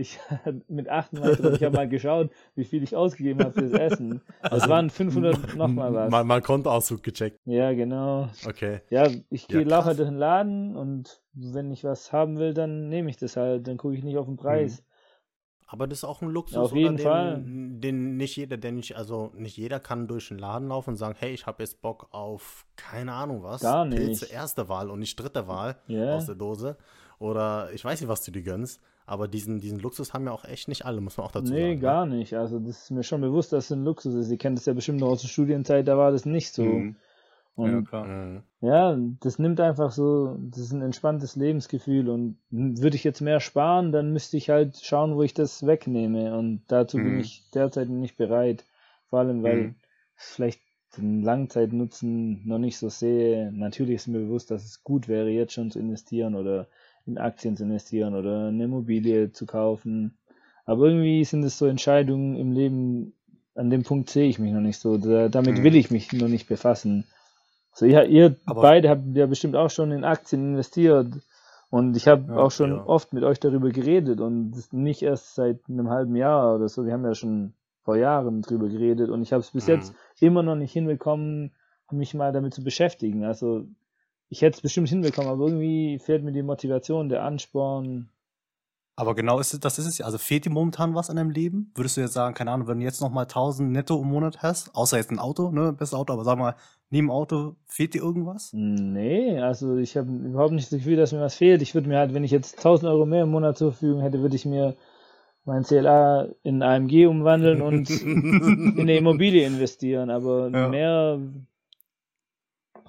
ich 0.00 0.18
mit 0.68 0.88
38, 0.88 1.44
ich 1.44 1.62
habe 1.62 1.76
mal 1.76 1.88
geschaut, 1.88 2.30
wie 2.54 2.64
viel 2.64 2.82
ich 2.82 2.96
ausgegeben 2.96 3.40
habe 3.44 3.52
fürs 3.52 3.72
Essen. 3.72 4.20
Das 4.42 4.52
also, 4.52 4.68
waren 4.68 4.90
500 4.90 5.56
nochmal 5.56 5.94
was. 5.94 6.10
Mal, 6.10 6.24
mal 6.24 6.42
Kontoauszug 6.42 7.02
gecheckt. 7.02 7.38
Ja, 7.44 7.72
genau. 7.72 8.28
Okay. 8.46 8.80
Ja, 8.90 9.08
ich 9.30 9.46
gehe 9.48 9.62
ja, 9.62 9.68
laufe 9.68 9.86
halt 9.86 9.98
durch 9.98 10.08
den 10.08 10.18
Laden 10.18 10.76
und 10.76 11.22
wenn 11.32 11.70
ich 11.70 11.84
was 11.84 12.12
haben 12.12 12.38
will, 12.38 12.54
dann 12.54 12.88
nehme 12.88 13.10
ich 13.10 13.16
das 13.16 13.36
halt. 13.36 13.66
Dann 13.66 13.76
gucke 13.76 13.94
ich 13.94 14.02
nicht 14.02 14.16
auf 14.16 14.26
den 14.26 14.36
Preis. 14.36 14.80
Mhm. 14.80 14.84
Aber 15.72 15.86
das 15.86 15.98
ist 15.98 16.04
auch 16.04 16.20
ein 16.20 16.28
Luxus, 16.28 16.56
auf 16.56 16.74
jeden 16.74 16.96
den, 16.96 17.06
Fall. 17.06 17.40
den 17.44 18.16
nicht 18.16 18.34
jeder, 18.34 18.56
der 18.56 18.72
nicht, 18.72 18.96
also 18.96 19.30
nicht 19.36 19.56
jeder 19.56 19.78
kann 19.78 20.08
durch 20.08 20.26
den 20.26 20.38
Laden 20.38 20.66
laufen 20.66 20.90
und 20.90 20.96
sagen, 20.96 21.14
hey, 21.16 21.32
ich 21.32 21.46
habe 21.46 21.62
jetzt 21.62 21.80
Bock 21.80 22.08
auf 22.10 22.66
keine 22.74 23.12
Ahnung 23.12 23.44
was. 23.44 23.60
Gar 23.60 23.84
nicht. 23.84 23.98
Pilze 23.98 24.26
erste 24.26 24.68
Wahl 24.68 24.90
und 24.90 24.98
nicht 24.98 25.14
dritte 25.14 25.46
Wahl 25.46 25.76
yeah. 25.88 26.16
aus 26.16 26.26
der 26.26 26.34
Dose. 26.34 26.76
Oder 27.20 27.70
ich 27.72 27.84
weiß 27.84 28.00
nicht, 28.00 28.08
was 28.08 28.24
du 28.24 28.32
dir 28.32 28.42
gönnst. 28.42 28.80
Aber 29.10 29.26
diesen, 29.26 29.58
diesen 29.58 29.80
Luxus 29.80 30.14
haben 30.14 30.26
ja 30.26 30.30
auch 30.30 30.44
echt 30.44 30.68
nicht 30.68 30.84
alle, 30.84 31.00
muss 31.00 31.16
man 31.16 31.26
auch 31.26 31.32
dazu 31.32 31.52
nee, 31.52 31.60
sagen. 31.60 31.74
Nee, 31.74 31.76
gar 31.80 32.06
ne? 32.06 32.16
nicht. 32.18 32.34
Also 32.34 32.60
das 32.60 32.82
ist 32.82 32.90
mir 32.92 33.02
schon 33.02 33.20
bewusst, 33.20 33.52
dass 33.52 33.64
es 33.64 33.72
ein 33.72 33.82
Luxus 33.82 34.14
ist. 34.14 34.30
Ihr 34.30 34.38
kennt 34.38 34.56
das 34.56 34.66
ja 34.66 34.72
bestimmt 34.72 35.00
noch 35.00 35.08
aus 35.08 35.22
der 35.22 35.26
Studienzeit, 35.26 35.88
da 35.88 35.98
war 35.98 36.12
das 36.12 36.26
nicht 36.26 36.52
so. 36.52 36.62
Mhm. 36.62 36.94
Und 37.56 37.72
ja, 37.72 37.82
klar. 37.82 38.44
Ja, 38.60 38.96
das 39.18 39.40
nimmt 39.40 39.58
einfach 39.58 39.90
so, 39.90 40.36
das 40.38 40.60
ist 40.60 40.70
ein 40.70 40.82
entspanntes 40.82 41.34
Lebensgefühl 41.34 42.08
und 42.08 42.38
würde 42.50 42.94
ich 42.94 43.02
jetzt 43.02 43.20
mehr 43.20 43.40
sparen, 43.40 43.90
dann 43.90 44.12
müsste 44.12 44.36
ich 44.36 44.48
halt 44.48 44.76
schauen, 44.80 45.16
wo 45.16 45.24
ich 45.24 45.34
das 45.34 45.66
wegnehme 45.66 46.38
und 46.38 46.62
dazu 46.68 46.96
mhm. 46.96 47.04
bin 47.04 47.18
ich 47.18 47.50
derzeit 47.52 47.88
nicht 47.88 48.16
bereit. 48.16 48.64
Vor 49.08 49.18
allem, 49.18 49.42
weil 49.42 49.56
mhm. 49.56 49.74
vielleicht 50.14 50.60
den 50.96 51.22
Langzeitnutzen 51.22 52.46
noch 52.46 52.58
nicht 52.58 52.78
so 52.78 52.88
sehe. 52.88 53.50
Natürlich 53.52 53.96
ist 53.96 54.06
mir 54.06 54.20
bewusst, 54.20 54.52
dass 54.52 54.64
es 54.64 54.84
gut 54.84 55.08
wäre, 55.08 55.30
jetzt 55.30 55.52
schon 55.54 55.72
zu 55.72 55.80
investieren 55.80 56.36
oder 56.36 56.68
in 57.10 57.18
Aktien 57.18 57.56
zu 57.56 57.64
investieren 57.64 58.14
oder 58.14 58.48
eine 58.48 58.64
Immobilie 58.64 59.32
zu 59.32 59.46
kaufen. 59.46 60.16
Aber 60.64 60.86
irgendwie 60.86 61.24
sind 61.24 61.42
es 61.44 61.58
so 61.58 61.66
Entscheidungen 61.66 62.36
im 62.36 62.52
Leben, 62.52 63.12
an 63.54 63.70
dem 63.70 63.82
Punkt 63.82 64.10
sehe 64.10 64.28
ich 64.28 64.38
mich 64.38 64.52
noch 64.52 64.60
nicht 64.60 64.78
so. 64.78 64.96
Da, 64.96 65.28
damit 65.28 65.58
mhm. 65.58 65.64
will 65.64 65.76
ich 65.76 65.90
mich 65.90 66.12
noch 66.12 66.28
nicht 66.28 66.48
befassen. 66.48 67.04
So, 67.72 67.86
ja, 67.86 68.02
ihr 68.02 68.36
Aber 68.46 68.62
beide 68.62 68.88
habt 68.88 69.02
ja 69.14 69.26
bestimmt 69.26 69.56
auch 69.56 69.70
schon 69.70 69.92
in 69.92 70.04
Aktien 70.04 70.50
investiert. 70.50 71.08
Und 71.70 71.96
ich 71.96 72.08
habe 72.08 72.32
ja, 72.32 72.36
auch 72.36 72.50
schon 72.50 72.70
ja. 72.70 72.84
oft 72.84 73.12
mit 73.12 73.22
euch 73.22 73.38
darüber 73.38 73.70
geredet 73.70 74.20
und 74.20 74.72
nicht 74.72 75.02
erst 75.02 75.36
seit 75.36 75.60
einem 75.68 75.88
halben 75.88 76.16
Jahr 76.16 76.56
oder 76.56 76.68
so. 76.68 76.84
Wir 76.84 76.92
haben 76.92 77.04
ja 77.04 77.14
schon 77.14 77.54
vor 77.82 77.96
Jahren 77.96 78.42
drüber 78.42 78.68
geredet 78.68 79.08
und 79.08 79.22
ich 79.22 79.32
habe 79.32 79.40
es 79.40 79.52
bis 79.52 79.66
mhm. 79.66 79.74
jetzt 79.74 79.94
immer 80.20 80.42
noch 80.42 80.56
nicht 80.56 80.72
hinbekommen, 80.72 81.52
mich 81.92 82.14
mal 82.14 82.32
damit 82.32 82.54
zu 82.54 82.62
beschäftigen. 82.62 83.24
Also 83.24 83.66
ich 84.30 84.42
hätte 84.42 84.56
es 84.56 84.62
bestimmt 84.62 84.88
hinbekommen, 84.88 85.28
aber 85.28 85.46
irgendwie 85.46 85.98
fehlt 85.98 86.22
mir 86.22 86.32
die 86.32 86.44
Motivation, 86.44 87.08
der 87.08 87.24
Ansporn. 87.24 88.08
Aber 88.94 89.14
genau 89.14 89.40
ist 89.40 89.64
das 89.64 89.78
ist 89.78 89.86
es 89.86 89.98
ja. 89.98 90.06
Also 90.06 90.18
fehlt 90.18 90.44
dir 90.44 90.50
momentan 90.50 90.94
was 90.94 91.10
an 91.10 91.16
deinem 91.16 91.30
Leben? 91.30 91.72
Würdest 91.74 91.96
du 91.96 92.00
jetzt 92.00 92.12
sagen, 92.12 92.34
keine 92.34 92.52
Ahnung, 92.52 92.68
wenn 92.68 92.78
du 92.78 92.84
jetzt 92.84 93.00
nochmal 93.00 93.24
1000 93.24 93.72
netto 93.72 94.00
im 94.00 94.08
Monat 94.08 94.42
hast, 94.42 94.74
außer 94.74 94.98
jetzt 94.98 95.10
ein 95.10 95.18
Auto, 95.18 95.50
ne, 95.50 95.72
bestes 95.72 95.98
Auto, 95.98 96.12
aber 96.12 96.24
sag 96.24 96.38
mal, 96.38 96.54
neben 96.90 97.10
Auto, 97.10 97.56
fehlt 97.66 97.94
dir 97.94 98.02
irgendwas? 98.02 98.50
Nee, 98.52 99.40
also 99.40 99.76
ich 99.76 99.96
habe 99.96 100.10
überhaupt 100.12 100.52
nicht 100.52 100.70
das 100.70 100.78
Gefühl, 100.78 100.96
dass 100.96 101.12
mir 101.12 101.20
was 101.20 101.34
fehlt. 101.34 101.60
Ich 101.60 101.74
würde 101.74 101.88
mir 101.88 101.98
halt, 101.98 102.14
wenn 102.14 102.24
ich 102.24 102.30
jetzt 102.30 102.58
1000 102.58 102.88
Euro 102.88 103.06
mehr 103.06 103.24
im 103.24 103.30
Monat 103.30 103.58
zur 103.58 103.72
Verfügung 103.72 104.00
hätte, 104.00 104.20
würde 104.20 104.36
ich 104.36 104.46
mir 104.46 104.76
mein 105.44 105.64
CLA 105.64 106.28
in 106.44 106.62
AMG 106.62 107.06
umwandeln 107.06 107.62
und 107.62 107.90
in 108.02 108.78
eine 108.78 108.96
Immobilie 108.96 109.44
investieren. 109.44 110.10
Aber 110.10 110.50
ja. 110.50 110.68
mehr 110.68 111.18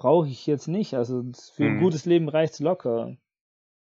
brauche 0.02 0.26
ich 0.26 0.48
jetzt 0.48 0.66
nicht. 0.66 0.94
Also 0.94 1.22
für 1.54 1.64
ein 1.64 1.76
mhm. 1.76 1.80
gutes 1.80 2.06
Leben 2.06 2.28
reicht 2.28 2.54
es 2.54 2.58
locker. 2.58 3.16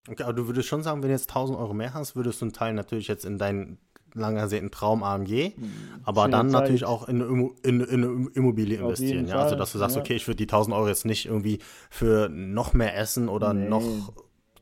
Okay, 0.08 0.22
aber 0.22 0.32
du 0.32 0.46
würdest 0.46 0.66
schon 0.66 0.82
sagen, 0.82 1.02
wenn 1.02 1.10
du 1.10 1.14
jetzt 1.14 1.28
1000 1.28 1.58
Euro 1.58 1.74
mehr 1.74 1.92
hast, 1.92 2.16
würdest 2.16 2.40
du 2.40 2.46
einen 2.46 2.52
Teil 2.54 2.72
natürlich 2.72 3.06
jetzt 3.06 3.26
in 3.26 3.36
deinen 3.36 3.78
lang 4.14 4.38
ersehnten 4.38 4.70
Traum 4.70 5.02
AMG, 5.02 5.52
mhm. 5.54 5.72
aber 6.04 6.26
dann 6.28 6.48
Zeit. 6.48 6.62
natürlich 6.62 6.86
auch 6.86 7.06
in 7.06 7.20
eine, 7.20 7.50
in, 7.62 7.80
in 7.80 8.28
Immobilie 8.28 8.78
investieren. 8.78 9.28
Ja? 9.28 9.40
Also, 9.40 9.56
dass 9.56 9.72
du 9.72 9.78
sagst, 9.78 9.96
ja. 9.96 10.00
okay, 10.00 10.14
ich 10.14 10.26
würde 10.26 10.38
die 10.38 10.44
1000 10.44 10.74
Euro 10.74 10.88
jetzt 10.88 11.04
nicht 11.04 11.26
irgendwie 11.26 11.58
für 11.90 12.30
noch 12.30 12.72
mehr 12.72 12.96
Essen 12.96 13.28
oder 13.28 13.52
nee. 13.52 13.68
noch, 13.68 14.14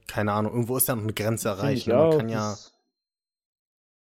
keine 0.09 0.33
Ahnung, 0.33 0.55
irgendwo 0.55 0.77
ist 0.77 0.89
ja 0.89 0.97
noch 0.97 1.05
eine 1.05 1.13
Grenze 1.13 1.51
erreicht. 1.51 1.87
Ne? 1.87 1.95
Man 1.95 2.19
kann 2.19 2.29
ja. 2.31 2.57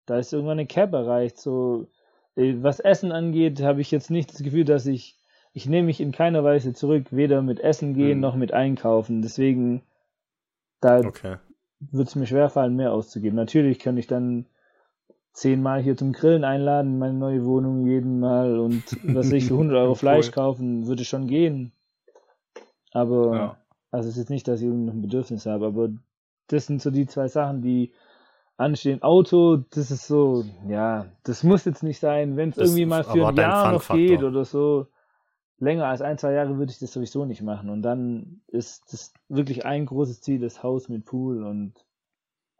Da 0.05 0.19
ist 0.19 0.31
irgendwann 0.31 0.59
eine 0.59 0.67
Cap 0.67 0.93
erreicht. 0.93 1.39
So, 1.39 1.87
äh, 2.35 2.53
was 2.57 2.79
Essen 2.79 3.11
angeht, 3.11 3.63
habe 3.63 3.81
ich 3.81 3.89
jetzt 3.89 4.11
nicht 4.11 4.31
das 4.31 4.43
Gefühl, 4.43 4.65
dass 4.65 4.85
ich 4.85 5.20
ich 5.53 5.67
nehme 5.67 5.87
mich 5.87 5.99
in 5.99 6.11
keiner 6.11 6.43
Weise 6.43 6.73
zurück, 6.73 7.07
weder 7.11 7.41
mit 7.41 7.59
Essen 7.59 7.93
gehen 7.93 8.17
mhm. 8.17 8.21
noch 8.21 8.35
mit 8.35 8.53
Einkaufen. 8.53 9.21
Deswegen, 9.21 9.81
da 10.79 10.99
okay. 10.99 11.37
wird 11.79 12.07
es 12.07 12.15
mir 12.15 12.27
schwerfallen, 12.27 12.75
mehr 12.75 12.93
auszugeben. 12.93 13.35
Natürlich 13.35 13.79
kann 13.79 13.97
ich 13.97 14.07
dann 14.07 14.45
zehnmal 15.33 15.81
hier 15.81 15.95
zum 15.95 16.13
Grillen 16.13 16.43
einladen 16.43 16.93
in 16.93 16.99
meine 16.99 17.17
neue 17.17 17.45
Wohnung 17.45 17.85
jeden 17.85 18.19
Mal 18.19 18.59
und 18.59 18.83
was 19.15 19.31
ich 19.31 19.45
für 19.45 19.53
100 19.53 19.77
Euro 19.77 19.95
Fleisch 19.95 20.27
cool. 20.27 20.33
kaufen, 20.33 20.87
würde 20.87 21.05
schon 21.05 21.27
gehen. 21.27 21.71
Aber, 22.93 23.35
ja. 23.35 23.57
also 23.91 24.09
es 24.09 24.17
ist 24.17 24.29
nicht, 24.29 24.47
dass 24.47 24.59
ich 24.59 24.67
irgendein 24.67 25.01
Bedürfnis 25.01 25.45
habe, 25.45 25.67
aber 25.67 25.89
das 26.47 26.65
sind 26.65 26.81
so 26.81 26.91
die 26.91 27.07
zwei 27.07 27.29
Sachen, 27.29 27.61
die 27.61 27.93
anstehen. 28.57 29.01
Auto, 29.01 29.57
das 29.71 29.91
ist 29.91 30.07
so, 30.07 30.43
ja, 30.67 31.05
das 31.23 31.43
muss 31.43 31.63
jetzt 31.63 31.83
nicht 31.83 31.99
sein, 31.99 32.35
wenn 32.35 32.49
es 32.49 32.57
irgendwie 32.57 32.85
mal 32.85 33.03
für 33.05 33.27
ein 33.27 33.35
Jahr 33.35 33.71
noch 33.71 33.87
geht 33.89 34.23
oder 34.23 34.43
so 34.43 34.87
länger 35.61 35.85
als 35.85 36.01
ein, 36.01 36.17
zwei 36.17 36.33
Jahre 36.33 36.57
würde 36.57 36.71
ich 36.71 36.79
das 36.79 36.91
sowieso 36.91 37.25
nicht 37.25 37.41
machen. 37.43 37.69
Und 37.69 37.83
dann 37.83 38.41
ist 38.47 38.91
das 38.91 39.13
wirklich 39.29 39.65
ein 39.65 39.85
großes 39.85 40.21
Ziel, 40.21 40.39
das 40.39 40.63
Haus 40.63 40.89
mit 40.89 41.05
Pool 41.05 41.43
und 41.43 41.85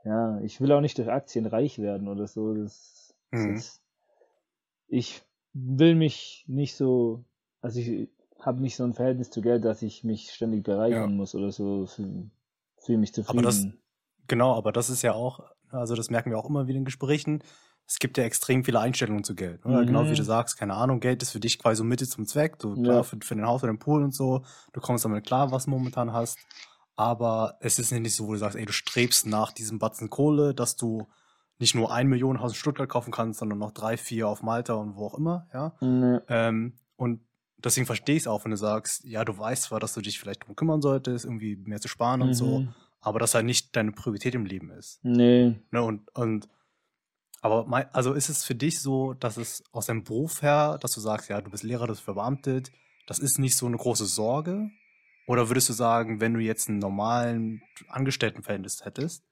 ja, 0.05 0.39
ich 0.41 0.61
will 0.61 0.71
auch 0.71 0.81
nicht 0.81 0.97
durch 0.97 1.09
Aktien 1.09 1.45
reich 1.45 1.79
werden 1.79 2.07
oder 2.07 2.27
so. 2.27 2.53
Das, 2.53 3.13
mhm. 3.31 3.55
das 3.55 3.81
ich 4.87 5.21
will 5.53 5.95
mich 5.95 6.45
nicht 6.47 6.75
so, 6.75 7.25
also 7.61 7.79
ich 7.79 8.09
habe 8.39 8.61
nicht 8.61 8.75
so 8.75 8.83
ein 8.83 8.93
Verhältnis 8.93 9.29
zu 9.29 9.41
Geld, 9.41 9.65
dass 9.65 9.81
ich 9.81 10.03
mich 10.03 10.31
ständig 10.31 10.63
bereichern 10.63 11.09
ja. 11.11 11.15
muss 11.15 11.35
oder 11.35 11.51
so. 11.51 11.85
Fühle 11.85 12.97
mich 12.97 13.13
zufrieden. 13.13 13.39
Aber 13.39 13.47
das, 13.47 13.65
genau, 14.27 14.55
aber 14.55 14.71
das 14.71 14.89
ist 14.89 15.01
ja 15.01 15.13
auch, 15.13 15.41
also 15.69 15.95
das 15.95 16.09
merken 16.09 16.31
wir 16.31 16.37
auch 16.37 16.49
immer 16.49 16.67
wieder 16.67 16.77
in 16.77 16.85
Gesprächen 16.85 17.43
es 17.91 17.99
gibt 17.99 18.17
ja 18.17 18.23
extrem 18.23 18.63
viele 18.63 18.79
Einstellungen 18.79 19.25
zu 19.25 19.35
Geld. 19.35 19.65
Mhm. 19.65 19.85
Genau 19.85 20.05
wie 20.05 20.15
du 20.15 20.21
mhm. 20.21 20.25
sagst, 20.25 20.57
keine 20.57 20.75
Ahnung, 20.75 21.01
Geld 21.01 21.21
ist 21.21 21.31
für 21.31 21.41
dich 21.41 21.59
quasi 21.59 21.75
so 21.75 21.83
Mittel 21.83 22.07
zum 22.07 22.25
Zweck. 22.25 22.57
Du, 22.57 22.73
ja. 22.75 22.83
klar, 22.83 23.03
für, 23.03 23.17
für 23.21 23.35
den 23.35 23.45
Haus, 23.45 23.59
für 23.59 23.67
den 23.67 23.79
Pool 23.79 24.01
und 24.01 24.15
so. 24.15 24.43
Du 24.71 24.79
kommst 24.79 25.03
damit 25.03 25.25
klar, 25.25 25.51
was 25.51 25.65
du 25.65 25.71
momentan 25.71 26.13
hast. 26.13 26.39
Aber 26.95 27.57
es 27.59 27.79
ist 27.79 27.91
nicht 27.91 28.15
so, 28.15 28.27
wo 28.27 28.31
du 28.31 28.37
sagst, 28.37 28.57
ey, 28.57 28.65
du 28.65 28.71
strebst 28.71 29.27
nach 29.27 29.51
diesem 29.51 29.77
Batzen 29.77 30.09
Kohle, 30.09 30.53
dass 30.53 30.77
du 30.77 31.05
nicht 31.59 31.75
nur 31.75 31.91
ein 31.91 32.07
Million 32.07 32.39
Haus 32.39 32.53
in 32.53 32.55
Stuttgart 32.55 32.87
kaufen 32.87 33.11
kannst, 33.11 33.39
sondern 33.39 33.59
noch 33.59 33.71
drei, 33.71 33.97
vier 33.97 34.29
auf 34.29 34.41
Malta 34.41 34.73
und 34.75 34.95
wo 34.95 35.07
auch 35.07 35.17
immer, 35.17 35.47
ja. 35.53 35.75
Mhm. 35.81 36.21
Ähm, 36.29 36.73
und 36.95 37.19
deswegen 37.57 37.85
verstehe 37.85 38.15
ich 38.15 38.23
es 38.23 38.27
auch, 38.27 38.45
wenn 38.45 38.51
du 38.51 38.57
sagst, 38.57 39.03
ja, 39.03 39.25
du 39.25 39.37
weißt 39.37 39.63
zwar, 39.63 39.81
dass 39.81 39.93
du 39.93 40.01
dich 40.01 40.17
vielleicht 40.17 40.43
darum 40.43 40.55
kümmern 40.55 40.81
solltest, 40.81 41.25
irgendwie 41.25 41.57
mehr 41.57 41.81
zu 41.81 41.89
sparen 41.89 42.21
mhm. 42.21 42.27
und 42.27 42.33
so, 42.35 42.59
mhm. 42.59 42.73
aber 43.01 43.19
dass 43.19 43.35
halt 43.35 43.45
nicht 43.45 43.75
deine 43.75 43.91
Priorität 43.91 44.33
im 44.33 44.45
Leben 44.45 44.71
ist. 44.71 44.99
Nee. 45.03 45.59
Ne, 45.71 45.83
und, 45.83 46.09
und 46.15 46.47
Aber 47.41 47.65
mein, 47.65 47.85
also 47.91 48.13
ist 48.13 48.29
es 48.29 48.43
für 48.43 48.55
dich 48.55 48.81
so, 48.81 49.13
dass 49.13 49.37
es 49.37 49.63
aus 49.71 49.87
deinem 49.87 50.03
Beruf 50.03 50.41
her, 50.43 50.77
dass 50.79 50.91
du 50.91 51.01
sagst, 51.01 51.29
ja, 51.29 51.41
du 51.41 51.49
bist 51.49 51.63
Lehrer, 51.63 51.87
du 51.87 51.93
bist 51.93 52.03
verbeamtet, 52.03 52.71
das 53.07 53.19
ist 53.19 53.39
nicht 53.39 53.57
so 53.57 53.65
eine 53.65 53.77
große 53.77 54.05
Sorge? 54.05 54.69
Oder 55.27 55.49
würdest 55.49 55.69
du 55.69 55.73
sagen, 55.73 56.21
wenn 56.21 56.33
du 56.33 56.39
jetzt 56.39 56.69
einen 56.69 56.79
normalen 56.79 57.61
Angestelltenverhältnis 57.89 58.85
hättest, 58.85 59.23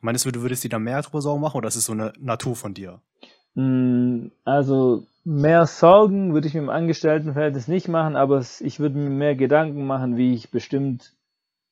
meinst 0.00 0.24
du, 0.24 0.30
du 0.30 0.42
würdest 0.42 0.64
dir 0.64 0.70
da 0.70 0.78
mehr 0.78 1.02
drüber 1.02 1.20
Sorgen 1.20 1.40
machen 1.40 1.58
oder 1.58 1.68
ist 1.68 1.76
es 1.76 1.84
so 1.84 1.92
eine 1.92 2.12
Natur 2.18 2.56
von 2.56 2.72
dir? 2.72 3.02
Hm, 3.54 4.30
also 4.44 5.06
mehr 5.24 5.66
Sorgen 5.66 6.32
würde 6.32 6.48
ich 6.48 6.54
mit 6.54 6.62
dem 6.62 6.70
Angestelltenverhältnis 6.70 7.68
nicht 7.68 7.88
machen, 7.88 8.16
aber 8.16 8.44
ich 8.60 8.80
würde 8.80 8.96
mir 8.96 9.10
mehr 9.10 9.34
Gedanken 9.34 9.86
machen, 9.86 10.16
wie 10.16 10.32
ich 10.34 10.50
bestimmt 10.50 11.14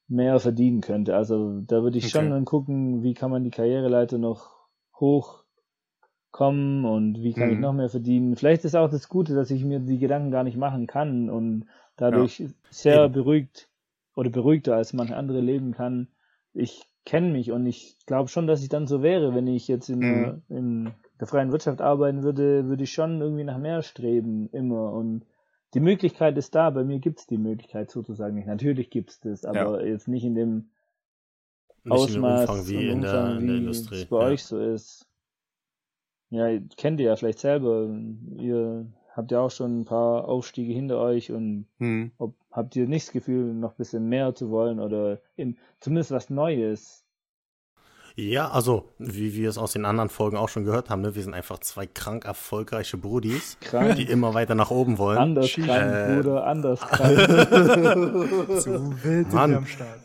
mehr 0.07 0.39
verdienen 0.41 0.81
könnte. 0.81 1.17
Also 1.17 1.61
da 1.61 1.83
würde 1.83 1.99
ich 1.99 2.05
okay. 2.05 2.13
schon 2.13 2.31
dann 2.31 2.45
gucken, 2.45 3.03
wie 3.03 3.15
kann 3.15 3.31
man 3.31 3.45
die 3.45 3.51
Karriereleiter 3.51 4.19
noch 4.19 4.51
hochkommen 6.29 6.85
und 6.85 7.23
wie 7.23 7.33
kann 7.33 7.49
mhm. 7.49 7.55
ich 7.55 7.59
noch 7.61 7.73
mehr 7.73 7.89
verdienen. 7.89 8.37
Vielleicht 8.37 8.65
ist 8.65 8.77
auch 8.77 8.91
das 8.91 9.09
Gute, 9.09 9.35
dass 9.35 9.51
ich 9.51 9.65
mir 9.65 9.81
die 9.81 9.99
Gedanken 9.99 10.31
gar 10.31 10.45
nicht 10.45 10.57
machen 10.57 10.87
kann 10.87 11.31
und 11.31 11.67
dadurch 11.97 12.41
ja. 12.41 12.47
sehr 12.71 13.05
Eben. 13.05 13.15
beruhigt 13.15 13.69
oder 14.15 14.31
beruhigter 14.31 14.77
als 14.77 14.93
manche 14.93 15.17
andere 15.17 15.41
leben 15.41 15.73
kann. 15.73 16.09
Ich 16.53 16.85
kenne 17.05 17.31
mich 17.31 17.53
und 17.53 17.67
ich 17.67 17.97
glaube 18.07 18.29
schon, 18.29 18.47
dass 18.47 18.63
ich 18.63 18.69
dann 18.69 18.87
so 18.87 19.03
wäre, 19.03 19.35
wenn 19.35 19.47
ich 19.47 19.69
jetzt 19.69 19.89
in, 19.89 19.99
mhm. 19.99 20.43
in 20.49 20.91
der 21.21 21.27
freien 21.27 21.53
Wirtschaft 21.53 21.81
arbeiten 21.81 22.23
würde, 22.23 22.67
würde 22.67 22.85
ich 22.85 22.93
schon 22.93 23.21
irgendwie 23.21 23.45
nach 23.45 23.59
mehr 23.59 23.83
streben, 23.83 24.49
immer. 24.53 24.93
Und 24.93 25.25
die 25.75 25.81
Möglichkeit 25.81 26.37
ist 26.37 26.55
da, 26.55 26.71
bei 26.71 26.85
mir 26.85 26.99
gibt 26.99 27.21
es 27.21 27.27
die 27.27 27.39
Möglichkeit 27.39 27.91
sozusagen 27.91 28.35
nicht. 28.35 28.47
Natürlich 28.47 28.91
gibt 28.91 29.11
es 29.11 29.21
das, 29.21 29.45
aber 29.45 29.83
ja. 29.83 29.93
jetzt 29.93 30.09
nicht 30.09 30.25
in 30.25 30.35
dem 30.35 30.71
nicht 31.85 31.93
Ausmaß 31.93 32.43
in 32.43 32.49
Umfang 32.49 32.69
wie, 32.69 32.89
in, 32.89 33.01
der, 33.01 33.39
in 33.39 33.47
der 33.47 33.57
Industrie. 33.57 34.03
es 34.03 34.07
bei 34.07 34.21
ja. 34.21 34.27
euch 34.27 34.45
so 34.45 34.61
ist. 34.61 35.08
Ja, 36.31 36.47
kennt 36.77 37.01
ihr 37.01 37.07
ja 37.07 37.17
vielleicht 37.17 37.39
selber. 37.39 37.89
Ihr 38.37 38.87
habt 39.15 39.33
ja 39.33 39.41
auch 39.41 39.51
schon 39.51 39.81
ein 39.81 39.85
paar 39.85 40.29
Aufstiege 40.29 40.73
hinter 40.73 40.99
euch 40.99 41.33
und 41.33 41.67
hm. 41.79 42.13
ob, 42.19 42.35
habt 42.51 42.77
ihr 42.77 42.87
nicht 42.87 43.07
das 43.07 43.13
Gefühl, 43.13 43.55
noch 43.55 43.73
ein 43.73 43.77
bisschen 43.79 44.09
mehr 44.09 44.35
zu 44.35 44.51
wollen 44.51 44.79
oder 44.79 45.21
im, 45.37 45.57
zumindest 45.81 46.11
was 46.11 46.31
Neues? 46.31 47.05
Ja, 48.15 48.51
also, 48.51 48.89
wie 48.99 49.35
wir 49.35 49.49
es 49.49 49.59
aus 49.59 49.75
den 49.75 49.85
anderen 49.85 50.09
Folgen 50.09 50.37
auch 50.37 50.49
schon 50.49 50.65
gehört 50.65 50.91
haben, 50.91 51.03
ne, 51.03 51.15
wir 51.15 51.23
sind 51.23 51.35
einfach 51.35 51.59
zwei 51.61 51.87
krank 51.87 52.25
erfolgreiche 52.25 52.97
Brudis, 52.97 53.57
krank. 53.61 53.95
die 53.95 54.11
immer 54.11 54.35
weiter 54.35 54.57
nach 54.57 54.73
oben 54.73 54.99
wollen. 54.99 55.19
Anders 55.19 55.53
krank, 55.53 55.93
äh, 55.95 56.17
Bruder, 56.17 56.45
anders 56.45 56.81
krank. 56.81 57.17
so 58.61 59.05
wild 59.05 59.33
Mann. 59.33 59.55
am 59.55 59.67
Start. 59.67 60.01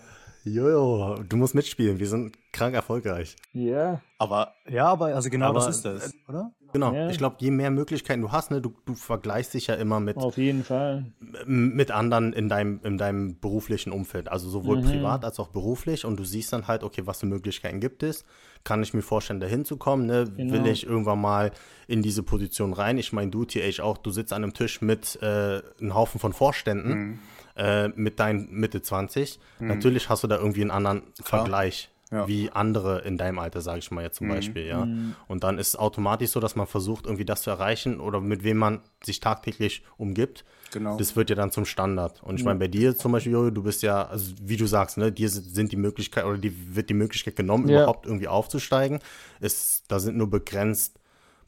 Jojo, 0.46 1.24
du 1.28 1.38
musst 1.38 1.56
mitspielen, 1.56 2.00
wir 2.00 2.08
sind 2.08 2.38
krank 2.52 2.76
erfolgreich. 2.76 3.36
Ja. 3.54 4.02
Aber, 4.18 4.54
ja, 4.70 4.88
aber 4.88 5.08
also 5.08 5.30
genau 5.30 5.48
aber, 5.48 5.60
das 5.60 5.78
ist 5.78 5.86
das, 5.86 6.14
oder? 6.28 6.52
Genau, 6.74 6.92
ja. 6.92 7.10
ich 7.10 7.20
glaube, 7.20 7.36
je 7.40 7.52
mehr 7.52 7.70
Möglichkeiten 7.70 8.22
du 8.22 8.32
hast, 8.32 8.50
ne, 8.50 8.60
du, 8.60 8.74
du 8.86 8.96
vergleichst 8.96 9.54
dich 9.54 9.68
ja 9.68 9.76
immer 9.76 10.00
mit. 10.00 10.18
Auf 10.18 10.38
jeden 10.38 10.64
Fall. 10.64 11.06
Mit 11.46 11.92
anderen 11.92 12.34
in 12.34 12.50
deinem, 12.50 12.80
in 12.84 12.98
deinem 12.98 13.40
beruflichen 13.40 13.92
Umfeld, 13.92 14.28
also 14.28 14.50
sowohl 14.50 14.82
mhm. 14.82 14.86
privat 14.86 15.24
als 15.24 15.40
auch 15.40 15.50
beruflich 15.50 16.04
und 16.04 16.20
du 16.20 16.24
siehst 16.24 16.52
dann 16.52 16.68
halt, 16.68 16.84
okay, 16.84 17.04
was 17.06 17.20
für 17.20 17.28
Möglichkeiten 17.28 17.80
gibt 17.80 18.02
es? 18.02 18.26
Kann 18.64 18.82
ich 18.82 18.94
mir 18.94 19.04
vorstellen, 19.04 19.40
dahin 19.40 19.66
zu 19.66 19.78
kommen? 19.78 20.08
Ne? 20.08 20.26
Genau. 20.36 20.54
Will 20.54 20.66
ich 20.66 20.86
irgendwann 20.86 21.22
mal 21.22 21.52
in 21.88 22.02
diese 22.02 22.24
Position 22.24 22.74
rein? 22.74 22.98
Ich 22.98 23.14
meine, 23.14 23.30
du, 23.30 23.46
TH, 23.46 23.80
auch, 23.82 23.98
du 23.98 24.10
sitzt 24.10 24.34
an 24.34 24.44
einem 24.44 24.54
Tisch 24.54 24.82
mit 24.82 25.20
äh, 25.22 25.62
einem 25.80 25.94
Haufen 25.94 26.20
von 26.20 26.34
Vorständen. 26.34 26.94
Mhm. 26.94 27.20
Äh, 27.56 27.90
mit 27.90 28.20
deinen 28.20 28.52
Mitte 28.52 28.82
20. 28.82 29.40
Mhm. 29.60 29.68
Natürlich 29.68 30.10
hast 30.10 30.24
du 30.24 30.28
da 30.28 30.38
irgendwie 30.38 30.62
einen 30.62 30.72
anderen 30.72 31.14
Klar. 31.24 31.42
Vergleich 31.42 31.92
ja. 32.14 32.28
wie 32.28 32.52
andere 32.52 33.02
in 33.02 33.18
deinem 33.18 33.40
Alter, 33.40 33.62
sage 33.62 33.80
ich 33.80 33.92
mal 33.92 34.04
jetzt 34.04 34.18
zum 34.18 34.28
mhm. 34.28 34.32
Beispiel, 34.32 34.66
ja. 34.66 34.86
Mhm. 34.86 35.16
Und 35.28 35.44
dann 35.44 35.58
ist 35.58 35.70
es 35.70 35.76
automatisch 35.76 36.32
so, 36.32 36.40
dass 36.40 36.56
man 36.56 36.68
versucht, 36.68 37.06
irgendwie 37.06 37.26
das 37.26 37.42
zu 37.42 37.50
erreichen 37.50 38.00
oder 38.00 38.22
mit 38.22 38.44
wem 38.44 38.58
man 38.58 38.82
sich 39.04 39.20
tagtäglich 39.20 39.84
umgibt. 39.98 40.46
Genau. 40.72 40.98
Das 40.98 41.16
wird 41.16 41.30
ja 41.30 41.36
dann 41.36 41.52
zum 41.52 41.66
Standard. 41.66 42.24
Und 42.24 42.40
ich 42.40 42.46
meine, 42.46 42.60
bei 42.60 42.68
dir 42.68 42.96
zum 42.96 43.12
Beispiel, 43.12 43.34
Jojo, 43.34 43.52
du 43.52 43.64
bist 43.64 43.84
ja, 43.84 44.08
also 44.08 44.34
wie 44.42 44.58
du 44.58 44.66
sagst, 44.66 44.98
ne, 44.98 45.12
dir 45.12 45.30
sind 45.30 45.72
die 45.72 45.78
Möglichkeit 45.78 46.26
oder 46.26 46.38
die 46.38 46.76
wird 46.76 46.90
die 46.90 46.96
Möglichkeit 46.96 47.36
genommen, 47.36 47.68
ja. 47.68 47.84
überhaupt 47.84 48.06
irgendwie 48.06 48.28
aufzusteigen. 48.28 49.00
Es, 49.40 49.84
da 49.88 50.00
sind 50.00 50.18
nur 50.18 50.30
begrenzt 50.30 51.00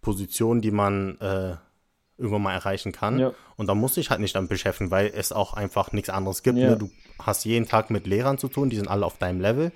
Positionen, 0.02 0.62
die 0.62 0.72
man 0.72 1.20
äh, 1.20 1.56
irgendwann 2.18 2.44
mal 2.44 2.54
erreichen 2.54 2.92
kann. 2.92 3.20
Ja. 3.20 3.32
Und 3.58 3.68
da 3.68 3.76
muss 3.76 3.98
ich 3.98 4.10
halt 4.10 4.22
nicht 4.22 4.36
damit 4.36 4.50
beschäftigen, 4.50 4.92
weil 4.92 5.12
es 5.14 5.32
auch 5.32 5.54
einfach 5.54 5.92
nichts 5.92 6.10
anderes 6.10 6.44
gibt. 6.44 6.58
Ja. 6.58 6.72
Ne? 6.72 6.78
Du 6.78 6.90
hast 7.20 7.46
jeden 7.46 7.68
Tag 7.68 7.90
mit 7.90 8.08
Lehrern 8.08 8.38
zu 8.38 8.48
tun, 8.48 8.70
die 8.70 8.78
sind 8.78 8.88
alle 8.88 9.06
auf 9.06 9.18
deinem 9.18 9.42
Level 9.42 9.72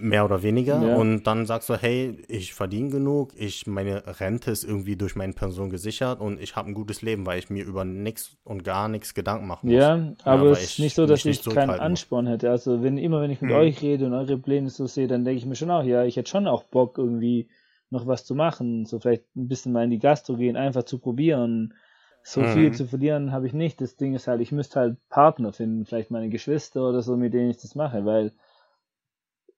mehr 0.00 0.24
oder 0.24 0.42
weniger. 0.42 0.82
Ja. 0.82 0.96
Und 0.96 1.24
dann 1.24 1.46
sagst 1.46 1.68
du, 1.68 1.74
hey, 1.74 2.16
ich 2.28 2.54
verdiene 2.54 2.90
genug, 2.90 3.32
ich, 3.36 3.66
meine 3.66 4.02
Rente 4.20 4.50
ist 4.50 4.64
irgendwie 4.64 4.96
durch 4.96 5.16
meine 5.16 5.32
Person 5.32 5.70
gesichert 5.70 6.20
und 6.20 6.40
ich 6.40 6.56
habe 6.56 6.70
ein 6.70 6.74
gutes 6.74 7.02
Leben, 7.02 7.26
weil 7.26 7.38
ich 7.38 7.50
mir 7.50 7.64
über 7.64 7.84
nichts 7.84 8.36
und 8.44 8.64
gar 8.64 8.88
nichts 8.88 9.14
Gedanken 9.14 9.46
machen 9.46 9.68
muss. 9.68 9.78
Ja, 9.78 10.14
aber 10.24 10.46
ja, 10.46 10.52
es 10.52 10.62
ist 10.62 10.78
nicht 10.78 10.94
so, 10.94 11.06
dass 11.06 11.24
ich 11.24 11.42
keinen 11.44 11.70
Ansporn 11.70 12.26
hätte. 12.26 12.50
Also 12.50 12.82
wenn 12.82 12.98
immer, 12.98 13.20
wenn 13.20 13.30
ich 13.30 13.40
mit 13.40 13.50
hm. 13.50 13.58
euch 13.58 13.82
rede 13.82 14.06
und 14.06 14.14
eure 14.14 14.38
Pläne 14.38 14.70
so 14.70 14.86
sehe, 14.86 15.08
dann 15.08 15.24
denke 15.24 15.38
ich 15.38 15.46
mir 15.46 15.56
schon 15.56 15.70
auch, 15.70 15.84
ja, 15.84 16.04
ich 16.04 16.16
hätte 16.16 16.30
schon 16.30 16.46
auch 16.46 16.62
Bock 16.64 16.98
irgendwie 16.98 17.48
noch 17.90 18.06
was 18.06 18.24
zu 18.24 18.34
machen, 18.34 18.84
so 18.84 18.98
vielleicht 18.98 19.24
ein 19.36 19.48
bisschen 19.48 19.72
mal 19.72 19.84
in 19.84 19.90
die 19.90 19.98
Gastro 19.98 20.36
gehen, 20.36 20.56
einfach 20.56 20.84
zu 20.84 20.98
probieren. 20.98 21.74
So 22.22 22.40
mhm. 22.40 22.52
viel 22.52 22.72
zu 22.74 22.86
verlieren 22.86 23.32
habe 23.32 23.46
ich 23.46 23.52
nicht. 23.52 23.80
Das 23.80 23.96
Ding 23.96 24.14
ist 24.14 24.26
halt, 24.26 24.40
ich 24.40 24.52
müsste 24.52 24.80
halt 24.80 25.08
Partner 25.08 25.52
finden, 25.52 25.86
vielleicht 25.86 26.10
meine 26.10 26.28
Geschwister 26.28 26.88
oder 26.88 27.02
so, 27.02 27.16
mit 27.16 27.32
denen 27.32 27.50
ich 27.50 27.58
das 27.58 27.74
mache, 27.74 28.04
weil 28.04 28.32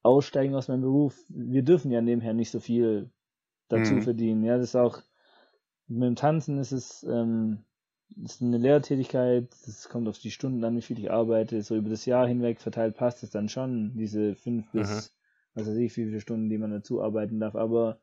aussteigen 0.02 0.54
aus 0.54 0.68
meinem 0.68 0.82
Beruf, 0.82 1.24
wir 1.28 1.62
dürfen 1.62 1.90
ja 1.90 2.00
nebenher 2.00 2.34
nicht 2.34 2.50
so 2.50 2.60
viel 2.60 3.10
dazu 3.68 3.94
mhm. 3.94 4.02
verdienen. 4.02 4.44
Ja, 4.44 4.56
das 4.56 4.70
ist 4.70 4.76
auch, 4.76 5.02
mit 5.88 6.06
dem 6.06 6.16
Tanzen 6.16 6.58
ist 6.58 6.72
es, 6.72 7.02
ähm, 7.02 7.64
ist 8.22 8.42
eine 8.42 8.58
Lehrtätigkeit, 8.58 9.48
es 9.66 9.88
kommt 9.88 10.08
auf 10.08 10.18
die 10.18 10.30
Stunden 10.30 10.64
an, 10.64 10.76
wie 10.76 10.82
viel 10.82 10.98
ich 10.98 11.10
arbeite, 11.10 11.62
so 11.62 11.76
über 11.76 11.90
das 11.90 12.06
Jahr 12.06 12.26
hinweg 12.26 12.60
verteilt 12.60 12.96
passt 12.96 13.22
es 13.22 13.30
dann 13.30 13.48
schon, 13.48 13.96
diese 13.96 14.34
fünf 14.34 14.70
bis, 14.72 14.88
mhm. 14.88 15.60
was 15.60 15.68
weiß 15.68 15.76
ich, 15.76 15.96
wie 15.96 16.04
viele 16.06 16.20
Stunden, 16.20 16.48
die 16.48 16.58
man 16.58 16.70
dazu 16.70 17.02
arbeiten 17.02 17.40
darf, 17.40 17.54
aber 17.54 17.98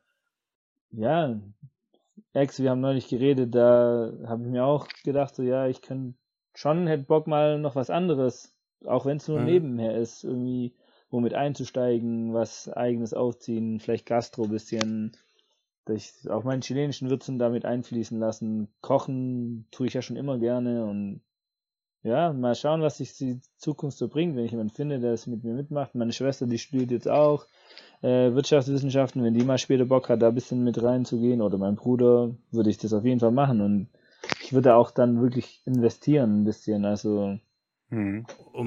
ja, 0.90 1.40
Ex, 2.32 2.60
wir 2.60 2.70
haben 2.70 2.80
neulich 2.80 3.08
geredet, 3.08 3.54
da 3.54 4.12
habe 4.26 4.42
ich 4.42 4.48
mir 4.48 4.64
auch 4.64 4.86
gedacht, 5.04 5.34
so 5.34 5.42
ja, 5.42 5.66
ich 5.66 5.82
könnte 5.82 6.18
schon, 6.54 6.86
hätte 6.86 7.04
Bock 7.04 7.26
mal 7.26 7.58
noch 7.58 7.74
was 7.74 7.90
anderes, 7.90 8.54
auch 8.84 9.06
wenn 9.06 9.16
es 9.16 9.28
nur 9.28 9.40
mhm. 9.40 9.46
nebenher 9.46 9.96
ist, 9.96 10.24
irgendwie 10.24 10.74
womit 11.10 11.34
einzusteigen, 11.34 12.34
was 12.34 12.68
eigenes 12.68 13.14
aufziehen, 13.14 13.80
vielleicht 13.80 14.06
Gastro 14.06 14.46
bisschen, 14.46 15.16
durch 15.86 16.12
auch 16.28 16.44
meinen 16.44 16.60
chilenischen 16.60 17.08
Würzen 17.08 17.38
damit 17.38 17.64
einfließen 17.64 18.18
lassen. 18.18 18.68
Kochen 18.82 19.66
tue 19.70 19.86
ich 19.86 19.94
ja 19.94 20.02
schon 20.02 20.16
immer 20.16 20.38
gerne 20.38 20.84
und 20.84 21.22
ja, 22.02 22.32
mal 22.32 22.54
schauen, 22.54 22.82
was 22.82 22.98
sich 22.98 23.16
die 23.16 23.40
Zukunft 23.56 23.98
so 23.98 24.08
bringt, 24.08 24.36
wenn 24.36 24.44
ich 24.44 24.52
jemanden 24.52 24.74
finde, 24.74 25.00
der 25.00 25.12
es 25.12 25.26
mit 25.26 25.42
mir 25.44 25.54
mitmacht. 25.54 25.94
Meine 25.94 26.12
Schwester, 26.12 26.46
die 26.46 26.58
studiert 26.58 26.90
jetzt 26.90 27.08
auch 27.08 27.46
äh, 28.02 28.34
Wirtschaftswissenschaften, 28.34 29.22
wenn 29.22 29.34
die 29.34 29.44
mal 29.44 29.58
später 29.58 29.84
Bock 29.84 30.08
hat, 30.08 30.22
da 30.22 30.28
ein 30.28 30.34
bisschen 30.34 30.64
mit 30.64 30.82
reinzugehen, 30.82 31.42
oder 31.42 31.58
mein 31.58 31.76
Bruder, 31.76 32.30
würde 32.50 32.70
ich 32.70 32.78
das 32.78 32.92
auf 32.92 33.04
jeden 33.04 33.20
Fall 33.20 33.32
machen 33.32 33.60
und 33.60 33.88
ich 34.42 34.52
würde 34.52 34.74
auch 34.74 34.90
dann 34.90 35.20
wirklich 35.20 35.62
investieren 35.64 36.42
ein 36.42 36.44
bisschen, 36.44 36.84
also 36.84 37.38
Mhm. 37.90 38.26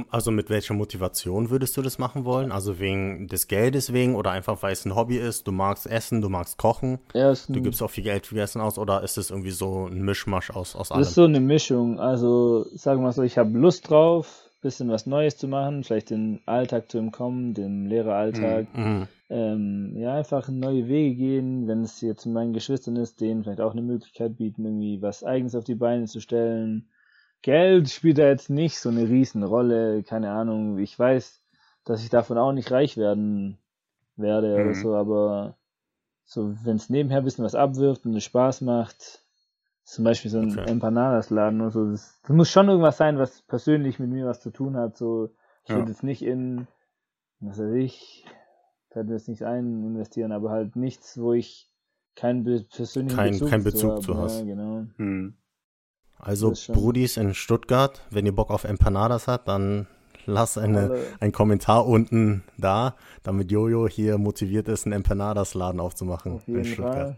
Also 0.10 0.32
mit 0.32 0.50
welcher 0.50 0.74
Motivation 0.74 1.52
würdest 1.52 1.78
du 1.78 1.82
das 1.84 2.00
machen 2.00 2.26
wollen? 2.26 2.52
Also 2.52 2.80
wegen 2.80 3.28
des 3.28 3.48
Geldes 3.48 3.94
wegen 3.94 4.16
oder 4.16 4.32
einfach 4.32 4.64
weil 4.64 4.74
es 4.74 4.86
ein 4.86 4.96
Hobby 4.96 5.18
ist, 5.18 5.48
du 5.48 5.52
magst 5.52 5.86
essen, 5.86 6.22
du 6.22 6.30
magst 6.30 6.58
kochen, 6.58 7.00
ja, 7.14 7.34
du 7.48 7.62
gibst 7.62 7.84
auch 7.84 7.92
viel 7.92 8.04
Geld 8.04 8.26
für 8.26 8.40
Essen 8.40 8.62
aus 8.62 8.80
oder 8.80 9.04
ist 9.04 9.18
es 9.18 9.30
irgendwie 9.30 9.52
so 9.52 9.86
ein 9.86 10.02
Mischmasch 10.02 10.50
aus, 10.50 10.76
aus 10.76 10.92
allem? 10.92 11.02
Das 11.02 11.10
ist 11.10 11.16
so 11.16 11.26
eine 11.26 11.40
Mischung. 11.40 12.00
Also 12.00 12.66
sagen 12.76 13.02
wir 13.02 13.08
mal 13.08 13.14
so, 13.14 13.22
ich 13.22 13.38
habe 13.38 13.56
Lust 13.58 13.90
drauf, 13.90 14.50
bisschen 14.62 14.90
was 14.90 15.06
Neues 15.06 15.38
zu 15.38 15.48
machen, 15.48 15.84
vielleicht 15.84 16.12
den 16.12 16.42
Alltag 16.46 16.92
zu 16.92 16.98
entkommen, 17.00 17.54
dem 17.54 17.88
Lehreralltag. 17.88 18.68
Mhm. 18.76 18.84
mhm. 18.84 19.08
Ähm, 19.30 19.94
ja, 19.96 20.16
einfach 20.16 20.50
neue 20.50 20.90
Wege 20.90 21.16
gehen, 21.16 21.66
wenn 21.66 21.84
es 21.84 22.02
jetzt 22.02 22.26
meinen 22.26 22.52
Geschwistern 22.52 22.98
ist, 22.98 23.22
denen 23.22 23.44
vielleicht 23.44 23.62
auch 23.62 23.72
eine 23.72 23.82
Möglichkeit 23.82 24.36
bieten, 24.36 24.66
irgendwie 24.66 25.02
was 25.02 25.24
Eigenes 25.24 25.56
auf 25.56 25.64
die 25.64 25.76
Beine 25.76 26.06
zu 26.06 26.20
stellen 26.20 26.90
Geld 27.42 27.90
spielt 27.90 28.20
da 28.20 28.28
jetzt 28.28 28.50
nicht 28.50 28.78
so 28.80 28.90
eine 28.90 29.10
Riesenrolle, 29.10 30.04
keine 30.04 30.32
Ahnung. 30.32 30.78
Ich 30.78 30.98
weiß, 30.98 31.42
dass 31.84 32.04
ich 32.04 32.10
davon 32.10 32.38
auch 32.38 32.52
nicht 32.52 32.72
reich 32.72 32.98
werden 32.98 33.58
werde 34.16 34.56
mhm. 34.56 34.62
oder 34.62 34.74
so, 34.76 34.96
aber 34.96 35.58
so, 36.24 36.56
wenn 36.64 36.76
es 36.76 36.90
nebenher 36.90 37.20
ein 37.20 37.24
bisschen 37.24 37.44
was 37.44 37.56
abwirft 37.56 38.06
und 38.06 38.16
es 38.16 38.24
Spaß 38.24 38.62
macht, 38.62 39.21
zum 39.84 40.06
Beispiel 40.06 40.32
so 40.32 40.40
ein 40.40 40.52
okay. 40.52 40.70
Empanadas-Laden 40.70 41.62
oder 41.62 41.72
so, 41.72 41.92
das, 41.92 42.20
das, 42.22 42.36
muss 42.36 42.50
schon 42.50 42.70
irgendwas 42.70 42.98
sein, 42.98 43.18
was 43.18 43.42
persönlich 43.42 44.00
mit 44.00 44.10
mir 44.10 44.26
was 44.26 44.40
zu 44.40 44.52
tun 44.52 44.78
hat. 44.78 44.98
So, 44.98 45.30
ich 45.64 45.70
ja. 45.70 45.78
würde 45.78 45.92
jetzt 45.92 46.04
nicht 46.04 46.22
in, 46.22 46.68
was 47.40 47.60
weiß 47.60 47.74
ich, 47.74 48.26
kann 48.90 49.10
jetzt 49.10 49.28
nicht 49.28 49.44
ein 49.44 49.84
investieren, 49.84 50.32
aber 50.32 50.52
halt 50.52 50.76
nichts, 50.76 51.20
wo 51.20 51.34
ich 51.34 51.70
keinen 52.16 52.44
persönlichen 52.44 53.16
kein, 53.16 53.32
Bezug, 53.32 53.50
kein 53.50 53.64
Bezug 53.64 54.02
zu, 54.02 54.14
zu 54.14 54.18
hast. 54.18 54.40
Ja, 54.40 54.46
genau. 54.46 54.86
Hm. 54.98 55.36
Also 56.18 56.54
Brudis 56.68 57.18
in 57.18 57.34
Stuttgart, 57.34 58.02
wenn 58.12 58.26
ihr 58.26 58.36
Bock 58.36 58.52
auf 58.52 58.64
Empanadas 58.64 59.28
habt, 59.28 59.48
dann 59.48 59.88
lass 60.28 60.58
eine, 60.58 61.00
einen 61.20 61.32
Kommentar 61.32 61.88
unten 61.88 62.44
da, 62.58 62.96
damit 63.24 63.52
Jojo 63.52 63.88
hier 63.88 64.20
motiviert 64.20 64.68
ist, 64.68 64.86
einen 64.86 64.94
Empanadas-Laden 64.94 65.80
aufzumachen. 65.80 66.34
Auf 66.34 66.48
jeden 66.48 66.64
Fall. 66.66 67.18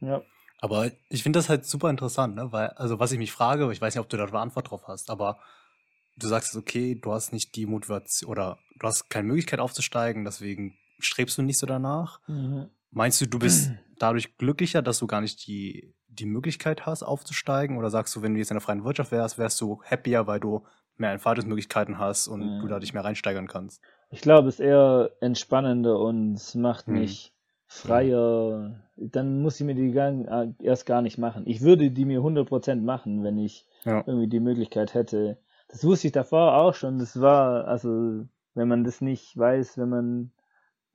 Ja. 0.00 0.22
Aber 0.60 0.90
ich 1.10 1.22
finde 1.22 1.38
das 1.38 1.48
halt 1.48 1.66
super 1.66 1.90
interessant, 1.90 2.34
ne? 2.34 2.50
Weil, 2.52 2.68
also 2.70 2.98
was 2.98 3.12
ich 3.12 3.18
mich 3.18 3.32
frage, 3.32 3.70
ich 3.72 3.80
weiß 3.80 3.94
nicht, 3.94 4.00
ob 4.00 4.08
du 4.08 4.16
da 4.16 4.24
eine 4.24 4.38
Antwort 4.38 4.70
drauf 4.70 4.88
hast, 4.88 5.10
aber 5.10 5.38
du 6.16 6.28
sagst, 6.28 6.56
okay, 6.56 6.94
du 6.94 7.12
hast 7.12 7.32
nicht 7.32 7.54
die 7.56 7.66
Motivation 7.66 8.30
oder 8.30 8.58
du 8.78 8.86
hast 8.86 9.10
keine 9.10 9.28
Möglichkeit 9.28 9.60
aufzusteigen, 9.60 10.24
deswegen 10.24 10.76
strebst 10.98 11.36
du 11.38 11.42
nicht 11.42 11.58
so 11.58 11.66
danach. 11.66 12.20
Mhm. 12.26 12.70
Meinst 12.90 13.20
du, 13.20 13.26
du 13.26 13.38
bist 13.38 13.70
dadurch 13.98 14.38
glücklicher, 14.38 14.82
dass 14.82 14.98
du 14.98 15.06
gar 15.06 15.20
nicht 15.20 15.46
die, 15.46 15.94
die 16.08 16.26
Möglichkeit 16.26 16.86
hast, 16.86 17.02
aufzusteigen? 17.02 17.76
Oder 17.76 17.90
sagst 17.90 18.16
du, 18.16 18.22
wenn 18.22 18.32
du 18.32 18.38
jetzt 18.38 18.50
in 18.50 18.54
der 18.54 18.62
freien 18.62 18.84
Wirtschaft 18.84 19.12
wärst, 19.12 19.38
wärst 19.38 19.60
du 19.60 19.82
happier, 19.82 20.26
weil 20.26 20.40
du 20.40 20.64
mehr 20.96 21.12
Entfaltungsmöglichkeiten 21.12 21.98
hast 21.98 22.28
und 22.28 22.40
mhm. 22.40 22.60
du 22.60 22.68
da 22.68 22.78
dich 22.78 22.94
mehr 22.94 23.04
reinsteigern 23.04 23.48
kannst? 23.48 23.82
Ich 24.10 24.22
glaube, 24.22 24.48
es 24.48 24.54
ist 24.54 24.60
eher 24.60 25.10
entspannender 25.20 25.98
und 25.98 26.34
es 26.34 26.54
macht 26.54 26.88
mhm. 26.88 27.00
mich 27.00 27.34
freier. 27.66 28.80
Dann 28.96 29.42
muss 29.42 29.60
ich 29.60 29.66
mir 29.66 29.74
die 29.74 29.92
gar, 29.92 30.10
äh, 30.10 30.52
erst 30.60 30.86
gar 30.86 31.02
nicht 31.02 31.18
machen. 31.18 31.44
Ich 31.46 31.62
würde 31.62 31.90
die 31.90 32.04
mir 32.04 32.20
100% 32.20 32.76
machen, 32.82 33.22
wenn 33.24 33.38
ich 33.38 33.66
ja. 33.84 34.02
irgendwie 34.06 34.28
die 34.28 34.40
Möglichkeit 34.40 34.94
hätte. 34.94 35.38
Das 35.68 35.84
wusste 35.84 36.08
ich 36.08 36.12
davor 36.12 36.56
auch 36.56 36.74
schon. 36.74 36.98
Das 36.98 37.20
war, 37.20 37.66
also, 37.66 38.24
wenn 38.54 38.68
man 38.68 38.84
das 38.84 39.00
nicht 39.00 39.36
weiß, 39.36 39.78
wenn 39.78 39.88
man 39.88 40.32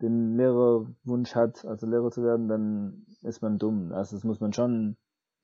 den 0.01 0.35
Lehrerwunsch 0.35 1.35
hat, 1.35 1.63
also 1.65 1.85
Lehrer 1.87 2.11
zu 2.11 2.23
werden, 2.23 2.47
dann 2.47 3.05
ist 3.21 3.41
man 3.41 3.59
dumm. 3.59 3.91
Also 3.93 4.15
das 4.15 4.23
muss 4.23 4.39
man 4.39 4.53
schon 4.53 4.97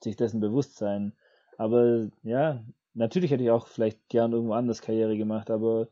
sich 0.04 0.16
dessen 0.16 0.40
bewusst 0.40 0.78
sein. 0.78 1.14
Aber 1.58 2.08
ja, 2.24 2.64
natürlich 2.94 3.32
hätte 3.32 3.44
ich 3.44 3.52
auch 3.52 3.68
vielleicht 3.68 4.10
gern 4.10 4.34
irgendwo 4.34 4.54
anders 4.54 4.82
Karriere 4.82 5.18
gemacht, 5.18 5.52
aber 5.52 5.88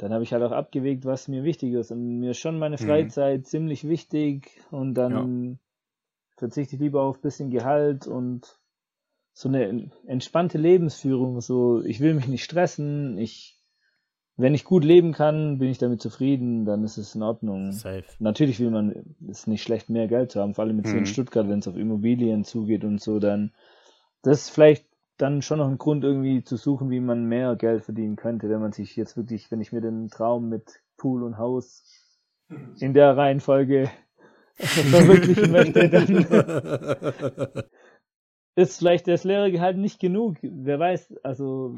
dann 0.00 0.12
habe 0.12 0.24
ich 0.24 0.32
halt 0.32 0.42
auch 0.42 0.52
abgewegt, 0.52 1.04
was 1.04 1.28
mir 1.28 1.44
wichtig 1.44 1.74
ist. 1.74 1.90
Und 1.90 2.20
mir 2.20 2.30
ist 2.30 2.38
schon 2.38 2.58
meine 2.58 2.76
mhm. 2.80 2.86
Freizeit 2.86 3.40
mhm. 3.40 3.44
ziemlich 3.44 3.86
wichtig 3.86 4.60
und 4.70 4.94
dann 4.94 5.50
ja. 5.50 5.56
verzichte 6.36 6.76
ich 6.76 6.80
lieber 6.80 7.02
auf 7.02 7.18
ein 7.18 7.22
bisschen 7.22 7.50
Gehalt 7.50 8.06
und 8.06 8.58
so 9.32 9.48
eine 9.48 9.90
entspannte 10.06 10.58
Lebensführung. 10.58 11.40
So, 11.40 11.82
ich 11.82 12.00
will 12.00 12.14
mich 12.14 12.28
nicht 12.28 12.44
stressen, 12.44 13.18
ich 13.18 13.60
wenn 14.40 14.54
ich 14.54 14.64
gut 14.64 14.84
leben 14.84 15.12
kann, 15.12 15.58
bin 15.58 15.68
ich 15.68 15.76
damit 15.76 16.00
zufrieden, 16.00 16.64
dann 16.64 16.82
ist 16.82 16.96
es 16.96 17.14
in 17.14 17.22
Ordnung. 17.22 17.72
Safe. 17.72 18.04
Natürlich 18.18 18.58
will 18.58 18.70
man, 18.70 19.14
ist 19.28 19.46
nicht 19.46 19.62
schlecht, 19.62 19.90
mehr 19.90 20.08
Geld 20.08 20.32
zu 20.32 20.40
haben, 20.40 20.54
vor 20.54 20.64
allem 20.64 20.78
jetzt 20.78 20.92
mhm. 20.92 21.00
in 21.00 21.06
Stuttgart, 21.06 21.46
wenn 21.48 21.58
es 21.58 21.68
auf 21.68 21.76
Immobilien 21.76 22.44
zugeht 22.44 22.84
und 22.84 23.02
so, 23.02 23.18
dann, 23.18 23.52
das 24.22 24.42
ist 24.42 24.50
vielleicht 24.50 24.86
dann 25.20 25.42
schon 25.42 25.58
noch 25.58 25.68
ein 25.68 25.78
Grund 25.78 26.04
irgendwie 26.04 26.42
zu 26.42 26.56
suchen, 26.56 26.90
wie 26.90 27.00
man 27.00 27.24
mehr 27.24 27.56
Geld 27.56 27.84
verdienen 27.84 28.16
könnte, 28.16 28.48
wenn 28.48 28.60
man 28.60 28.72
sich 28.72 28.96
jetzt 28.96 29.16
wirklich, 29.16 29.50
wenn 29.50 29.60
ich 29.60 29.72
mir 29.72 29.80
den 29.80 30.08
Traum 30.08 30.48
mit 30.48 30.80
Pool 30.96 31.22
und 31.22 31.38
Haus 31.38 31.84
in 32.78 32.94
der 32.94 33.16
Reihenfolge 33.16 33.90
verwirklichen 34.54 35.52
möchte, 35.52 35.88
dann 35.88 36.16
ist 38.56 38.78
vielleicht 38.78 39.08
das 39.08 39.24
Lehrergehalt 39.24 39.76
nicht 39.76 40.00
genug. 40.00 40.38
Wer 40.42 40.78
weiß, 40.78 41.14
also 41.22 41.74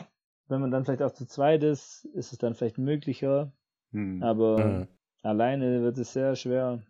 wenn 0.49 0.61
man 0.61 0.71
dann 0.71 0.85
vielleicht 0.85 1.03
auch 1.03 1.13
zu 1.13 1.27
zweit 1.27 1.63
ist, 1.63 2.05
ist 2.15 2.33
es 2.33 2.39
dann 2.39 2.55
vielleicht 2.55 2.79
möglicher. 2.79 3.53
Hm. 3.93 4.23
Aber 4.23 4.65
hm. 4.65 4.89
alleine 5.23 5.83
wird 5.83 5.99
es 5.99 6.13
sehr 6.13 6.37
schwer. 6.37 6.83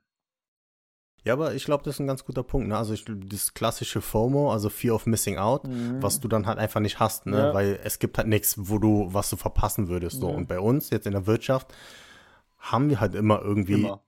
Ja, 1.24 1.34
aber 1.34 1.54
ich 1.54 1.64
glaube, 1.64 1.84
das 1.84 1.96
ist 1.96 2.00
ein 2.00 2.06
ganz 2.06 2.24
guter 2.24 2.42
Punkt. 2.42 2.68
Ne? 2.68 2.76
Also 2.76 2.94
ich, 2.94 3.04
das 3.06 3.54
klassische 3.54 4.00
FOMO, 4.00 4.52
also 4.52 4.68
Fear 4.68 4.94
of 4.94 5.06
Missing 5.06 5.38
Out, 5.38 5.68
mhm. 5.68 6.02
was 6.02 6.20
du 6.20 6.26
dann 6.26 6.46
halt 6.46 6.58
einfach 6.58 6.80
nicht 6.80 6.98
hast, 6.98 7.26
ne? 7.26 7.38
Ja. 7.38 7.54
Weil 7.54 7.78
es 7.84 8.00
gibt 8.00 8.18
halt 8.18 8.26
nichts, 8.26 8.56
wo 8.58 8.78
du, 8.78 9.08
was 9.12 9.30
du 9.30 9.36
verpassen 9.36 9.88
würdest. 9.88 10.20
So. 10.20 10.28
Ja. 10.28 10.36
Und 10.36 10.48
bei 10.48 10.58
uns, 10.58 10.90
jetzt 10.90 11.06
in 11.06 11.12
der 11.12 11.26
Wirtschaft, 11.26 11.72
haben 12.58 12.90
wir 12.90 13.00
halt 13.00 13.14
immer 13.14 13.40
irgendwie 13.40 13.84
immer. 13.84 14.00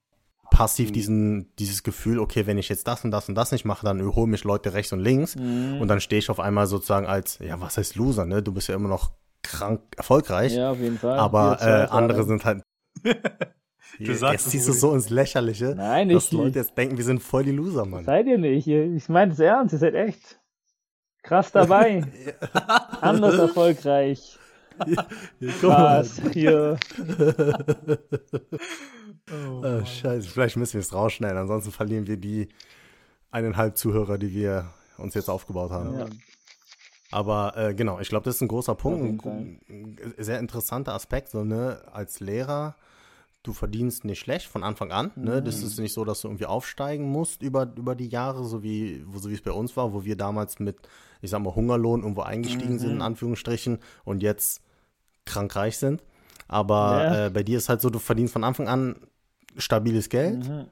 passiv 0.51 0.89
mhm. 0.89 0.93
diesen, 0.93 1.57
dieses 1.57 1.85
Gefühl, 1.85 2.19
okay, 2.19 2.47
wenn 2.47 2.59
ich 2.59 2.69
jetzt 2.69 2.89
das 2.89 3.05
und 3.05 3.13
das 3.13 3.29
und 3.29 3.37
das 3.37 3.53
nicht 3.53 3.65
mache, 3.65 3.87
dann 3.87 4.05
holen 4.15 4.31
mich 4.31 4.43
Leute 4.43 4.73
rechts 4.73 4.93
und 4.93 5.01
links. 5.01 5.37
Mhm. 5.37 5.81
Und 5.81 5.87
dann 5.87 6.01
stehe 6.01 6.19
ich 6.19 6.31
auf 6.31 6.41
einmal 6.41 6.67
sozusagen 6.67 7.07
als, 7.07 7.39
ja, 7.39 7.61
was 7.61 7.77
heißt 7.77 7.95
Loser, 7.95 8.27
ne? 8.27 8.43
Du 8.43 8.53
bist 8.53 8.69
ja 8.69 8.75
immer 8.75 8.89
noch 8.89 9.13
krank 9.43 9.83
erfolgreich. 9.97 10.55
Ja, 10.55 10.73
auf 10.73 10.79
jeden 10.79 10.99
Fall. 10.99 11.19
Aber 11.19 11.59
äh, 11.61 11.87
andere 11.91 12.25
sind 12.25 12.45
halt. 12.45 12.63
du 13.99 14.15
sagst, 14.15 14.47
jetzt 14.47 14.51
ziehst 14.51 14.69
du 14.69 14.73
so 14.73 14.95
ins 14.95 15.11
Lächerliche, 15.11 15.75
Nein, 15.77 16.09
dass 16.09 16.27
ich, 16.27 16.33
Leute 16.33 16.59
jetzt 16.59 16.77
denken, 16.77 16.97
wir 16.97 17.05
sind 17.05 17.23
voll 17.23 17.45
die 17.45 17.53
Loser, 17.53 17.85
Mann. 17.85 18.05
Seid 18.05 18.27
ihr 18.27 18.39
nicht. 18.39 18.67
Ich 18.67 19.09
meine 19.09 19.33
es 19.33 19.39
ernst, 19.39 19.73
ihr 19.73 19.79
seid 19.79 19.95
echt 19.95 20.41
krass 21.23 21.53
dabei. 21.53 22.05
Anders 23.01 23.39
erfolgreich. 23.39 24.39
Ja, 24.87 25.07
Was 25.63 26.21
hier. 26.33 26.79
oh, 29.31 29.63
oh, 29.63 29.85
scheiße, 29.85 30.29
vielleicht 30.29 30.57
müssen 30.57 30.75
wir 30.75 30.81
es 30.81 30.93
rausschneiden, 30.93 31.39
ansonsten 31.39 31.71
verlieren 31.71 32.07
wir 32.07 32.17
die 32.17 32.49
eineinhalb 33.31 33.77
Zuhörer, 33.77 34.19
die 34.19 34.33
wir 34.33 34.71
uns 34.99 35.15
jetzt 35.15 35.29
aufgebaut 35.29 35.71
haben. 35.71 35.99
Ja. 35.99 36.07
Aber 37.11 37.57
äh, 37.57 37.75
genau, 37.75 38.01
ich 38.01 38.09
glaube, 38.09 38.25
das 38.25 38.37
ist 38.37 38.41
ein 38.41 38.49
großer 38.49 38.75
Punkt, 38.75 39.25
ein, 39.25 39.61
ein 39.69 40.15
sehr 40.19 40.41
interessanter 40.41 40.95
Aspekt. 40.95 41.31
So, 41.31 41.45
ne, 41.45 41.81
als 41.93 42.19
Lehrer, 42.19 42.75
du 43.45 43.53
verdienst 43.53 44.05
nicht 44.05 44.19
schlecht 44.19 44.49
von 44.49 44.65
Anfang 44.65 44.91
an. 44.91 45.13
Ne? 45.15 45.43
Das 45.43 45.63
ist 45.63 45.79
nicht 45.79 45.93
so, 45.93 46.05
dass 46.05 46.23
du 46.23 46.29
irgendwie 46.29 46.47
aufsteigen 46.47 47.09
musst 47.09 47.43
über, 47.43 47.71
über 47.77 47.95
die 47.95 48.09
Jahre, 48.09 48.43
so 48.45 48.63
wie, 48.63 49.05
so 49.15 49.31
wie 49.31 49.35
es 49.35 49.43
bei 49.43 49.53
uns 49.53 49.77
war, 49.77 49.93
wo 49.93 50.05
wir 50.05 50.17
damals 50.17 50.59
mit, 50.59 50.77
ich 51.21 51.31
sag 51.31 51.43
mal, 51.43 51.55
Hungerlohn 51.55 52.01
irgendwo 52.01 52.23
eingestiegen 52.23 52.75
mhm. 52.75 52.79
sind, 52.79 52.91
in 52.91 53.03
Anführungsstrichen, 53.03 53.79
und 54.05 54.23
jetzt 54.23 54.63
krankreich 55.27 55.77
sind. 55.77 56.03
Aber 56.49 57.05
ja. 57.05 57.27
äh, 57.27 57.31
bei 57.31 57.43
dir 57.43 57.59
ist 57.59 57.69
halt 57.69 57.83
so, 57.83 57.91
du 57.91 57.99
verdienst 57.99 58.33
von 58.33 58.45
Anfang 58.45 58.67
an 58.67 58.97
stabiles 59.57 60.09
Geld. 60.09 60.49
Mhm 60.49 60.67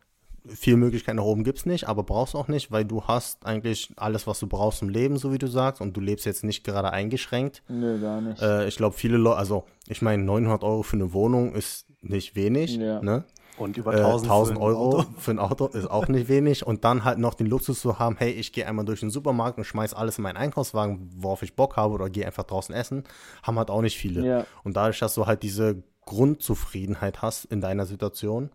viel 0.48 0.76
Möglichkeiten 0.76 1.18
nach 1.18 1.24
oben 1.24 1.44
gibt 1.44 1.58
es 1.58 1.66
nicht, 1.66 1.88
aber 1.88 2.02
brauchst 2.02 2.34
auch 2.34 2.48
nicht, 2.48 2.72
weil 2.72 2.84
du 2.84 3.04
hast 3.04 3.46
eigentlich 3.46 3.92
alles, 3.96 4.26
was 4.26 4.40
du 4.40 4.48
brauchst 4.48 4.82
im 4.82 4.88
Leben, 4.88 5.16
so 5.16 5.32
wie 5.32 5.38
du 5.38 5.46
sagst, 5.46 5.80
und 5.80 5.96
du 5.96 6.00
lebst 6.00 6.26
jetzt 6.26 6.42
nicht 6.42 6.64
gerade 6.64 6.90
eingeschränkt. 6.90 7.62
Nö, 7.68 8.00
gar 8.00 8.20
nicht. 8.20 8.42
Äh, 8.42 8.66
ich 8.66 8.76
glaube, 8.76 8.96
viele 8.96 9.18
Leute, 9.18 9.36
also 9.36 9.64
ich 9.86 10.02
meine, 10.02 10.22
900 10.24 10.64
Euro 10.64 10.82
für 10.82 10.96
eine 10.96 11.12
Wohnung 11.12 11.54
ist 11.54 11.86
nicht 12.02 12.36
wenig, 12.36 12.76
ja. 12.76 13.00
ne? 13.02 13.24
Und 13.58 13.76
über 13.76 13.92
1000, 13.92 14.28
äh, 14.28 14.32
1000 14.32 14.58
für 14.58 14.64
Euro 14.64 15.04
für 15.18 15.30
ein 15.30 15.38
Auto 15.38 15.66
ist 15.66 15.90
auch 15.90 16.08
nicht 16.08 16.28
wenig. 16.28 16.66
Und 16.66 16.84
dann 16.84 17.04
halt 17.04 17.18
noch 17.18 17.34
den 17.34 17.46
Luxus 17.46 17.80
zu 17.80 17.98
haben, 17.98 18.16
hey, 18.18 18.30
ich 18.30 18.52
gehe 18.52 18.66
einmal 18.66 18.84
durch 18.84 19.00
den 19.00 19.10
Supermarkt 19.10 19.58
und 19.58 19.64
schmeiß 19.64 19.94
alles 19.94 20.18
in 20.18 20.22
meinen 20.22 20.36
Einkaufswagen, 20.36 21.10
worauf 21.16 21.42
ich 21.42 21.54
Bock 21.54 21.76
habe, 21.76 21.94
oder 21.94 22.10
gehe 22.10 22.26
einfach 22.26 22.44
draußen 22.44 22.74
essen, 22.74 23.04
haben 23.42 23.58
halt 23.58 23.70
auch 23.70 23.82
nicht 23.82 23.98
viele. 23.98 24.26
Ja. 24.26 24.46
Und 24.64 24.76
dadurch, 24.76 24.98
dass 24.98 25.14
du 25.14 25.26
halt 25.26 25.42
diese 25.42 25.82
Grundzufriedenheit 26.06 27.22
hast 27.22 27.44
in 27.44 27.60
deiner 27.60 27.86
Situation, 27.86 28.50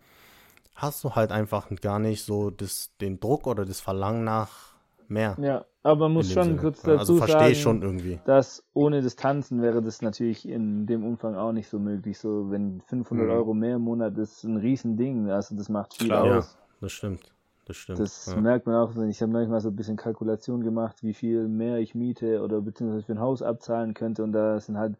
hast 0.75 1.03
du 1.03 1.15
halt 1.15 1.31
einfach 1.31 1.69
gar 1.81 1.99
nicht 1.99 2.23
so 2.23 2.49
das, 2.49 2.91
den 2.99 3.19
Druck 3.19 3.47
oder 3.47 3.65
das 3.65 3.79
Verlangen 3.79 4.23
nach 4.23 4.76
mehr. 5.09 5.37
Ja, 5.41 5.65
aber 5.83 6.01
man 6.01 6.13
muss 6.13 6.31
schon 6.31 6.43
Sinne. 6.43 6.57
kurz 6.57 6.81
dazu 6.81 6.99
also 6.99 7.17
verstehe 7.17 7.51
ich 7.51 7.61
schon 7.61 7.81
irgendwie. 7.81 8.19
dass 8.25 8.63
ohne 8.73 9.01
das 9.01 9.15
Tanzen 9.15 9.61
wäre 9.61 9.81
das 9.81 10.01
natürlich 10.01 10.47
in 10.47 10.85
dem 10.85 11.03
Umfang 11.03 11.35
auch 11.35 11.51
nicht 11.51 11.69
so 11.69 11.79
möglich. 11.79 12.19
So, 12.19 12.51
wenn 12.51 12.81
500 12.81 13.25
mhm. 13.25 13.31
Euro 13.31 13.53
mehr 13.53 13.75
im 13.75 13.83
Monat 13.83 14.17
ist 14.17 14.43
ein 14.43 14.57
Riesending, 14.57 15.29
also 15.29 15.55
das 15.55 15.69
macht 15.69 15.95
viel 15.95 16.07
Klar, 16.07 16.37
aus. 16.37 16.57
Ja, 16.59 16.65
das 16.81 16.91
stimmt. 16.91 17.31
Das 17.65 17.75
stimmt. 17.77 17.99
Das 17.99 18.27
ja. 18.27 18.39
merkt 18.39 18.65
man 18.65 18.75
auch, 18.75 18.95
ich 19.03 19.21
habe 19.21 19.31
neulich 19.31 19.49
mal 19.49 19.59
so 19.59 19.69
ein 19.69 19.75
bisschen 19.75 19.97
Kalkulation 19.97 20.63
gemacht, 20.63 21.03
wie 21.03 21.13
viel 21.13 21.47
mehr 21.47 21.79
ich 21.79 21.95
miete 21.95 22.41
oder 22.41 22.61
beziehungsweise 22.61 23.05
für 23.05 23.13
ein 23.13 23.19
Haus 23.19 23.41
abzahlen 23.41 23.93
könnte 23.93 24.23
und 24.23 24.31
da 24.31 24.59
sind 24.59 24.77
halt 24.77 24.97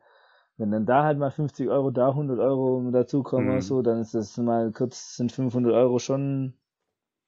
wenn 0.58 0.72
dann 0.72 0.86
da 0.86 1.04
halt 1.04 1.20
mal 1.20 1.32
50 1.32 1.70
Euro, 1.70 1.92
da 1.92 2.10
100 2.10 2.40
Euro 2.40 2.90
dazukommen 2.92 3.46
mhm. 3.46 3.52
oder 3.54 3.62
so, 3.62 3.82
dann 3.82 4.02
ist 4.02 4.16
das 4.16 4.38
mal 4.38 4.72
kurz, 4.72 5.16
sind 5.16 5.32
500 5.32 5.72
Euro 5.74 6.00
schon 6.00 6.54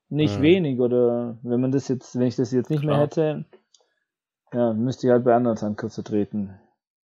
nicht 0.10 0.39
mhm. 0.39 0.43
wenig 0.43 0.80
oder 0.80 1.38
wenn 1.43 1.62
man 1.62 1.72
das 1.72 1.88
jetzt, 1.88 2.18
wenn 2.18 2.28
ich 2.28 2.36
das 2.36 2.51
jetzt 2.51 2.70
nicht 2.70 2.82
Klar. 2.82 2.97
mehr 2.97 3.05
hätte, 3.05 3.45
ja, 4.51 4.74
müsste 4.74 5.07
ich 5.07 5.12
halt 5.12 5.24
bei 5.24 5.36
anderen 5.36 5.57
dann 5.57 5.76
kürzer 5.76 6.03
treten. 6.03 6.60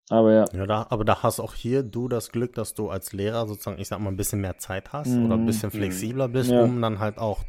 Aber 0.08 0.32
ja. 0.32 0.44
Ja, 0.52 0.66
da, 0.66 0.86
aber 0.90 1.04
da 1.04 1.22
hast 1.22 1.40
auch 1.40 1.54
hier 1.54 1.82
du 1.82 2.08
das 2.08 2.30
Glück, 2.30 2.54
dass 2.54 2.74
du 2.74 2.90
als 2.90 3.12
Lehrer 3.12 3.46
sozusagen, 3.46 3.80
ich 3.80 3.88
sag 3.88 3.98
mal, 3.98 4.10
ein 4.10 4.16
bisschen 4.16 4.40
mehr 4.40 4.58
Zeit 4.58 4.92
hast 4.92 5.08
mhm. 5.08 5.26
oder 5.26 5.34
ein 5.36 5.46
bisschen 5.46 5.70
flexibler 5.70 6.28
bist, 6.28 6.50
ja. 6.50 6.62
um 6.62 6.80
dann 6.80 6.98
halt 6.98 7.18
auch 7.18 7.42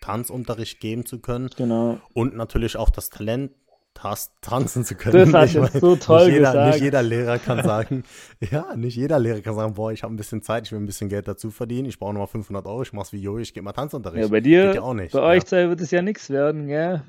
Tanzunterricht 0.00 0.80
geben 0.80 1.04
zu 1.04 1.20
können. 1.20 1.50
Genau. 1.56 1.98
Und 2.14 2.36
natürlich 2.36 2.76
auch 2.76 2.90
das 2.90 3.10
Talent 3.10 3.52
tanzen 3.94 4.84
zu 4.84 4.94
können. 4.96 5.32
Das 5.32 5.54
hast 5.54 5.74
du 5.74 5.80
so 5.80 5.96
toll 5.96 6.26
nicht 6.26 6.34
jeder, 6.34 6.52
gesagt. 6.52 6.74
Nicht 6.74 6.82
jeder 6.82 7.02
Lehrer 7.02 7.38
kann 7.38 7.62
sagen, 7.62 8.04
ja, 8.50 8.76
nicht 8.76 8.96
jeder 8.96 9.18
Lehrer 9.18 9.40
kann 9.40 9.54
sagen, 9.54 9.74
boah, 9.74 9.92
ich 9.92 10.02
habe 10.02 10.12
ein 10.12 10.16
bisschen 10.16 10.42
Zeit, 10.42 10.66
ich 10.66 10.72
will 10.72 10.80
ein 10.80 10.86
bisschen 10.86 11.08
Geld 11.08 11.28
dazu 11.28 11.50
verdienen, 11.50 11.88
ich 11.88 11.98
brauche 11.98 12.12
nochmal 12.12 12.26
500 12.26 12.66
Euro, 12.66 12.82
ich 12.82 12.92
mach's 12.92 13.12
wie 13.12 13.20
Jo, 13.20 13.38
ich 13.38 13.54
gebe 13.54 13.64
mal 13.64 13.72
Tanzunterricht. 13.72 14.24
Ja, 14.24 14.28
bei 14.28 14.40
dir, 14.40 14.74
ja 14.74 14.82
auch 14.82 14.94
nicht. 14.94 15.12
bei 15.12 15.20
ja. 15.20 15.24
euch 15.26 15.50
wird 15.50 15.80
es 15.80 15.90
ja 15.90 16.02
nichts 16.02 16.28
werden, 16.30 16.66
gell? 16.66 17.02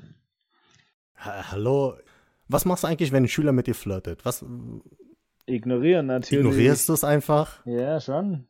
Hallo, 1.16 1.96
was 2.48 2.64
machst 2.64 2.84
du 2.84 2.88
eigentlich, 2.88 3.12
wenn 3.12 3.24
ein 3.24 3.28
Schüler 3.28 3.52
mit 3.52 3.66
dir 3.66 3.74
flirtet? 3.74 4.24
Was? 4.24 4.44
Ignorieren 5.46 6.06
natürlich. 6.06 6.44
Ignorierst 6.44 6.88
du 6.88 6.92
es 6.92 7.04
einfach? 7.04 7.64
Ja, 7.66 8.00
schon. 8.00 8.46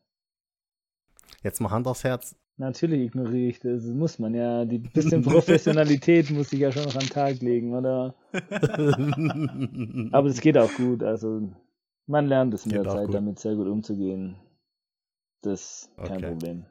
Jetzt 1.43 1.61
mal 1.61 1.71
Hand 1.71 1.87
aufs 1.87 2.05
Herz. 2.05 2.37
Natürlich 2.59 3.03
ignoriere 3.03 3.49
ich 3.49 3.61
das. 3.61 3.85
das. 3.85 3.93
muss 3.93 4.19
man 4.19 4.35
ja. 4.35 4.65
Die 4.65 4.79
bisschen 4.79 5.23
Professionalität 5.23 6.31
muss 6.33 6.53
ich 6.53 6.61
ja 6.61 6.73
schon 6.73 6.85
noch 6.85 6.95
an 6.95 7.01
den 7.01 7.11
Tag 7.11 7.41
legen, 7.41 7.75
oder? 7.75 8.15
Aber 10.13 10.29
es 10.29 10.41
geht 10.41 10.57
auch 10.57 10.73
gut. 10.75 11.03
Also 11.03 11.51
Man 12.07 12.27
lernt 12.27 12.55
es 12.55 12.65
mit 12.65 12.77
Geht 12.77 12.87
der 12.87 12.93
Zeit, 12.93 13.07
gut. 13.07 13.15
damit 13.15 13.39
sehr 13.39 13.57
gut 13.57 13.67
umzugehen. 13.67 14.37
Das 15.43 15.61
ist 15.61 15.97
kein 15.97 16.17
okay. 16.17 16.29
Problem. 16.29 16.67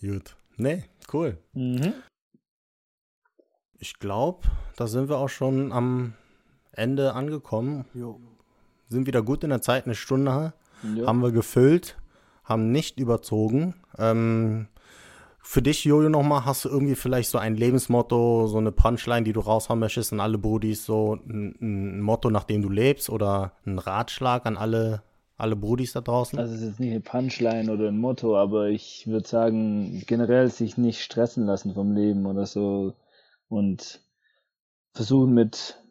Gut. 0.00 0.36
Nee, 0.56 0.84
cool. 1.12 1.38
Mhm. 1.54 1.94
Ich 3.78 3.98
glaube, 3.98 4.46
da 4.76 4.86
sind 4.86 5.08
wir 5.08 5.16
auch 5.16 5.30
schon 5.30 5.72
am 5.72 6.12
Ende 6.72 7.14
angekommen. 7.14 7.86
Jo. 7.94 8.20
Sind 8.88 9.06
wieder 9.06 9.22
gut 9.22 9.42
in 9.44 9.50
der 9.50 9.62
Zeit, 9.62 9.86
eine 9.86 9.94
Stunde 9.94 10.52
jo. 10.82 11.06
haben 11.06 11.22
wir 11.22 11.32
gefüllt, 11.32 11.96
haben 12.44 12.70
nicht 12.70 13.00
überzogen. 13.00 13.74
Ähm, 13.98 14.68
für 15.42 15.62
dich, 15.62 15.84
Jojo, 15.84 16.08
nochmal, 16.08 16.44
hast 16.44 16.64
du 16.64 16.68
irgendwie 16.68 16.94
vielleicht 16.94 17.30
so 17.30 17.38
ein 17.38 17.56
Lebensmotto, 17.56 18.46
so 18.46 18.58
eine 18.58 18.72
Punchline, 18.72 19.24
die 19.24 19.32
du 19.32 19.40
raushauen 19.40 19.80
möchtest 19.80 20.12
an 20.12 20.20
alle 20.20 20.38
Brudis, 20.38 20.84
so 20.84 21.14
ein, 21.26 21.56
ein 21.60 22.00
Motto, 22.00 22.30
nach 22.30 22.44
dem 22.44 22.62
du 22.62 22.68
lebst 22.68 23.10
oder 23.10 23.52
ein 23.66 23.78
Ratschlag 23.78 24.46
an 24.46 24.56
alle, 24.56 25.02
alle 25.36 25.56
Brudis 25.56 25.92
da 25.92 26.02
draußen? 26.02 26.38
Also 26.38 26.54
es 26.54 26.60
ist 26.60 26.66
jetzt 26.68 26.80
nicht 26.80 26.90
eine 26.90 27.00
Punchline 27.00 27.72
oder 27.72 27.88
ein 27.88 27.98
Motto, 27.98 28.36
aber 28.36 28.68
ich 28.68 29.06
würde 29.06 29.26
sagen, 29.26 30.02
generell 30.06 30.50
sich 30.50 30.76
nicht 30.76 31.02
stressen 31.02 31.46
lassen 31.46 31.74
vom 31.74 31.94
Leben 31.94 32.26
oder 32.26 32.46
so 32.46 32.94
und 33.48 34.00
versuchen 34.92 35.32
mit, 35.32 35.82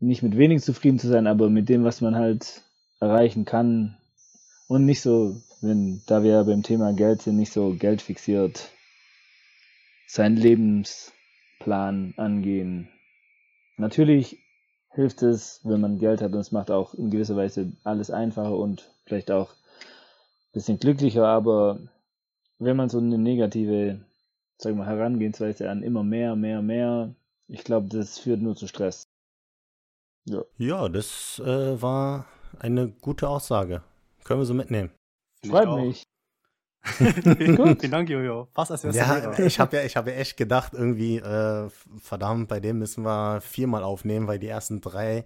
nicht 0.00 0.22
mit 0.22 0.36
wenig 0.36 0.62
zufrieden 0.62 0.98
zu 0.98 1.08
sein, 1.08 1.26
aber 1.26 1.48
mit 1.48 1.68
dem, 1.68 1.84
was 1.84 2.00
man 2.00 2.16
halt 2.16 2.62
erreichen 3.00 3.44
kann 3.44 3.96
und 4.66 4.84
nicht 4.84 5.00
so 5.00 5.36
wenn, 5.64 6.02
da 6.06 6.22
wir 6.22 6.44
beim 6.44 6.62
Thema 6.62 6.92
Geld 6.92 7.22
sind, 7.22 7.36
nicht 7.36 7.52
so 7.52 7.74
geldfixiert 7.74 8.70
seinen 10.06 10.36
Lebensplan 10.36 12.14
angehen. 12.16 12.88
Natürlich 13.76 14.38
hilft 14.90 15.22
es, 15.22 15.60
wenn 15.64 15.80
man 15.80 15.98
Geld 15.98 16.22
hat 16.22 16.32
und 16.32 16.38
es 16.38 16.52
macht 16.52 16.70
auch 16.70 16.94
in 16.94 17.10
gewisser 17.10 17.36
Weise 17.36 17.72
alles 17.82 18.10
einfacher 18.10 18.56
und 18.56 18.92
vielleicht 19.06 19.30
auch 19.30 19.50
ein 19.50 20.52
bisschen 20.52 20.78
glücklicher, 20.78 21.26
aber 21.26 21.80
wenn 22.58 22.76
man 22.76 22.88
so 22.88 22.98
eine 22.98 23.18
negative, 23.18 24.04
sagen 24.58 24.78
wir, 24.78 24.86
Herangehensweise 24.86 25.68
an 25.68 25.82
immer 25.82 26.04
mehr, 26.04 26.36
mehr, 26.36 26.62
mehr, 26.62 27.14
ich 27.48 27.64
glaube, 27.64 27.88
das 27.88 28.18
führt 28.18 28.40
nur 28.40 28.54
zu 28.54 28.68
Stress. 28.68 29.08
Ja, 30.26 30.42
ja 30.56 30.88
das 30.88 31.40
äh, 31.44 31.82
war 31.82 32.26
eine 32.60 32.88
gute 32.88 33.28
Aussage. 33.28 33.82
Können 34.22 34.40
wir 34.40 34.46
so 34.46 34.54
mitnehmen. 34.54 34.90
Freut 35.48 35.68
mich. 35.76 36.04
Gut. 36.98 37.80
Vielen 37.80 37.90
Dank, 37.90 38.10
Jojo. 38.10 38.48
Was 38.54 38.70
als 38.70 38.82
ja, 38.82 39.32
ich 39.38 39.58
habe 39.58 39.76
ja, 39.76 39.82
hab 39.82 40.06
ja 40.06 40.12
echt 40.12 40.36
gedacht, 40.36 40.74
irgendwie, 40.74 41.16
äh, 41.16 41.70
verdammt, 41.98 42.48
bei 42.48 42.60
dem 42.60 42.78
müssen 42.78 43.04
wir 43.04 43.40
viermal 43.40 43.82
aufnehmen, 43.82 44.26
weil 44.26 44.38
die 44.38 44.48
ersten 44.48 44.82
drei 44.82 45.24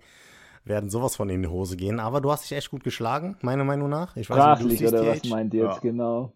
werden 0.64 0.88
sowas 0.88 1.16
von 1.16 1.28
in 1.30 1.42
die 1.42 1.48
Hose 1.48 1.76
gehen. 1.76 1.98
Aber 1.98 2.20
du 2.20 2.30
hast 2.30 2.44
dich 2.44 2.56
echt 2.56 2.70
gut 2.70 2.84
geschlagen, 2.84 3.36
meiner 3.42 3.64
Meinung 3.64 3.88
nach. 3.88 4.16
Ich 4.16 4.30
weiß 4.30 4.36
sprachlich, 4.36 4.80
nicht, 4.80 4.92
oder 4.92 5.06
was 5.06 5.24
meint 5.24 5.52
ihr 5.54 5.64
jetzt 5.64 5.76
ja. 5.76 5.80
genau? 5.80 6.32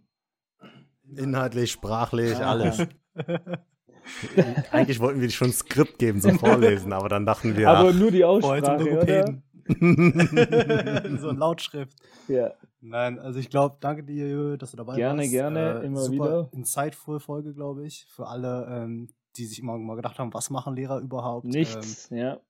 Inhaltlich, 1.15 1.71
sprachlich, 1.71 2.37
ah. 2.37 2.51
alles. 2.51 2.87
Eigentlich 4.73 4.99
wollten 4.99 5.21
wir 5.21 5.31
schon 5.31 5.49
ein 5.49 5.53
Skript 5.53 5.99
geben 5.99 6.21
zum 6.21 6.39
Vorlesen, 6.39 6.93
aber 6.93 7.09
dann 7.09 7.25
dachten 7.27 7.57
wir. 7.57 7.71
Aber 7.71 7.91
ach, 7.91 7.95
nur 7.95 8.11
die 8.11 8.25
Aussprache, 8.25 9.01
oder? 9.01 9.39
so 11.21 11.29
ein 11.29 11.37
Lautschrift. 11.37 11.97
Ja. 12.27 12.53
Nein, 12.85 13.21
also 13.21 13.39
ich 13.39 13.49
glaube, 13.49 13.77
danke 13.79 14.03
dir, 14.03 14.57
dass 14.59 14.73
du 14.73 14.77
dabei 14.77 14.97
gerne, 14.97 15.21
warst. 15.21 15.31
Gerne, 15.31 15.61
gerne, 15.61 15.81
äh, 15.81 15.87
immer 15.87 16.01
super 16.01 16.25
wieder. 16.25 16.49
Insightful 16.53 17.21
Folge, 17.21 17.55
glaube 17.55 17.87
ich, 17.87 18.07
für 18.11 18.27
alle, 18.27 18.67
ähm, 18.69 19.09
die 19.37 19.47
sich 19.47 19.61
immer 19.61 19.79
mal 19.79 19.95
gedacht 19.95 20.19
haben, 20.19 20.35
was 20.35 20.51
machen 20.51 20.75
Lehrer 20.75 20.99
überhaupt? 20.99 21.45
Nichts, 21.45 22.11
ähm, 22.11 22.19
ja. 22.19 22.41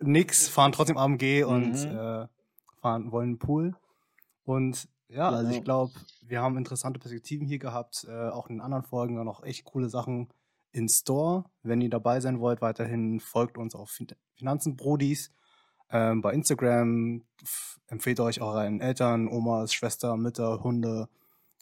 Nix, 0.00 0.48
fahren 0.48 0.72
trotzdem 0.72 0.98
AMG 0.98 1.44
mhm. 1.44 1.48
und 1.48 1.74
äh, 1.84 2.26
fahren, 2.80 3.12
wollen 3.12 3.28
einen 3.28 3.38
Pool. 3.38 3.76
Und 4.44 4.88
ja, 5.08 5.28
genau. 5.28 5.38
also 5.38 5.52
ich 5.52 5.62
glaube, 5.62 5.92
wir 6.22 6.42
haben 6.42 6.58
interessante 6.58 6.98
Perspektiven 6.98 7.46
hier 7.46 7.60
gehabt, 7.60 8.06
äh, 8.08 8.28
auch 8.28 8.48
in 8.48 8.56
den 8.56 8.62
anderen 8.62 8.82
Folgen 8.82 9.14
noch 9.24 9.44
echt 9.44 9.64
coole 9.64 9.88
Sachen 9.88 10.28
in 10.72 10.88
Store. 10.88 11.44
Wenn 11.62 11.80
ihr 11.80 11.90
dabei 11.90 12.18
sein 12.18 12.40
wollt, 12.40 12.60
weiterhin 12.60 13.20
folgt 13.20 13.56
uns 13.56 13.76
auf 13.76 13.96
Finanzen 14.34 14.76
Brodis 14.76 15.30
ähm, 15.90 16.22
bei 16.22 16.32
Instagram. 16.32 17.22
Empfehlt 17.88 18.18
euch 18.20 18.40
euren 18.40 18.80
Eltern, 18.80 19.28
Omas, 19.28 19.72
Schwester, 19.72 20.16
Mütter, 20.16 20.62
Hunde 20.62 21.08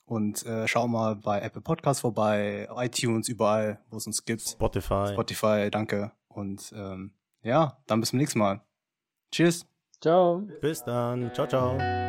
und 0.07 0.45
äh, 0.47 0.69
schau 0.69 0.87
mal 0.87 1.17
bei 1.17 1.41
Apple 1.41 1.63
Podcasts 1.63 2.01
vorbei, 2.01 2.69
iTunes, 2.77 3.29
überall, 3.29 3.81
wo 3.91 3.97
es 3.97 4.07
uns 4.07 4.25
gibt. 4.25 4.43
Spotify. 4.43 5.09
Spotify, 5.13 5.69
danke. 5.71 6.13
Und 6.29 6.73
ähm, 6.77 7.13
ja, 7.43 7.79
dann 7.87 8.01
bis 8.01 8.11
zum 8.11 8.19
nächsten 8.19 8.39
Mal. 8.39 8.63
Tschüss. 9.31 9.67
Ciao. 10.01 10.47
Bis 10.61 10.85
dann. 10.85 11.33
Ciao, 11.35 11.47
ciao. 11.47 12.04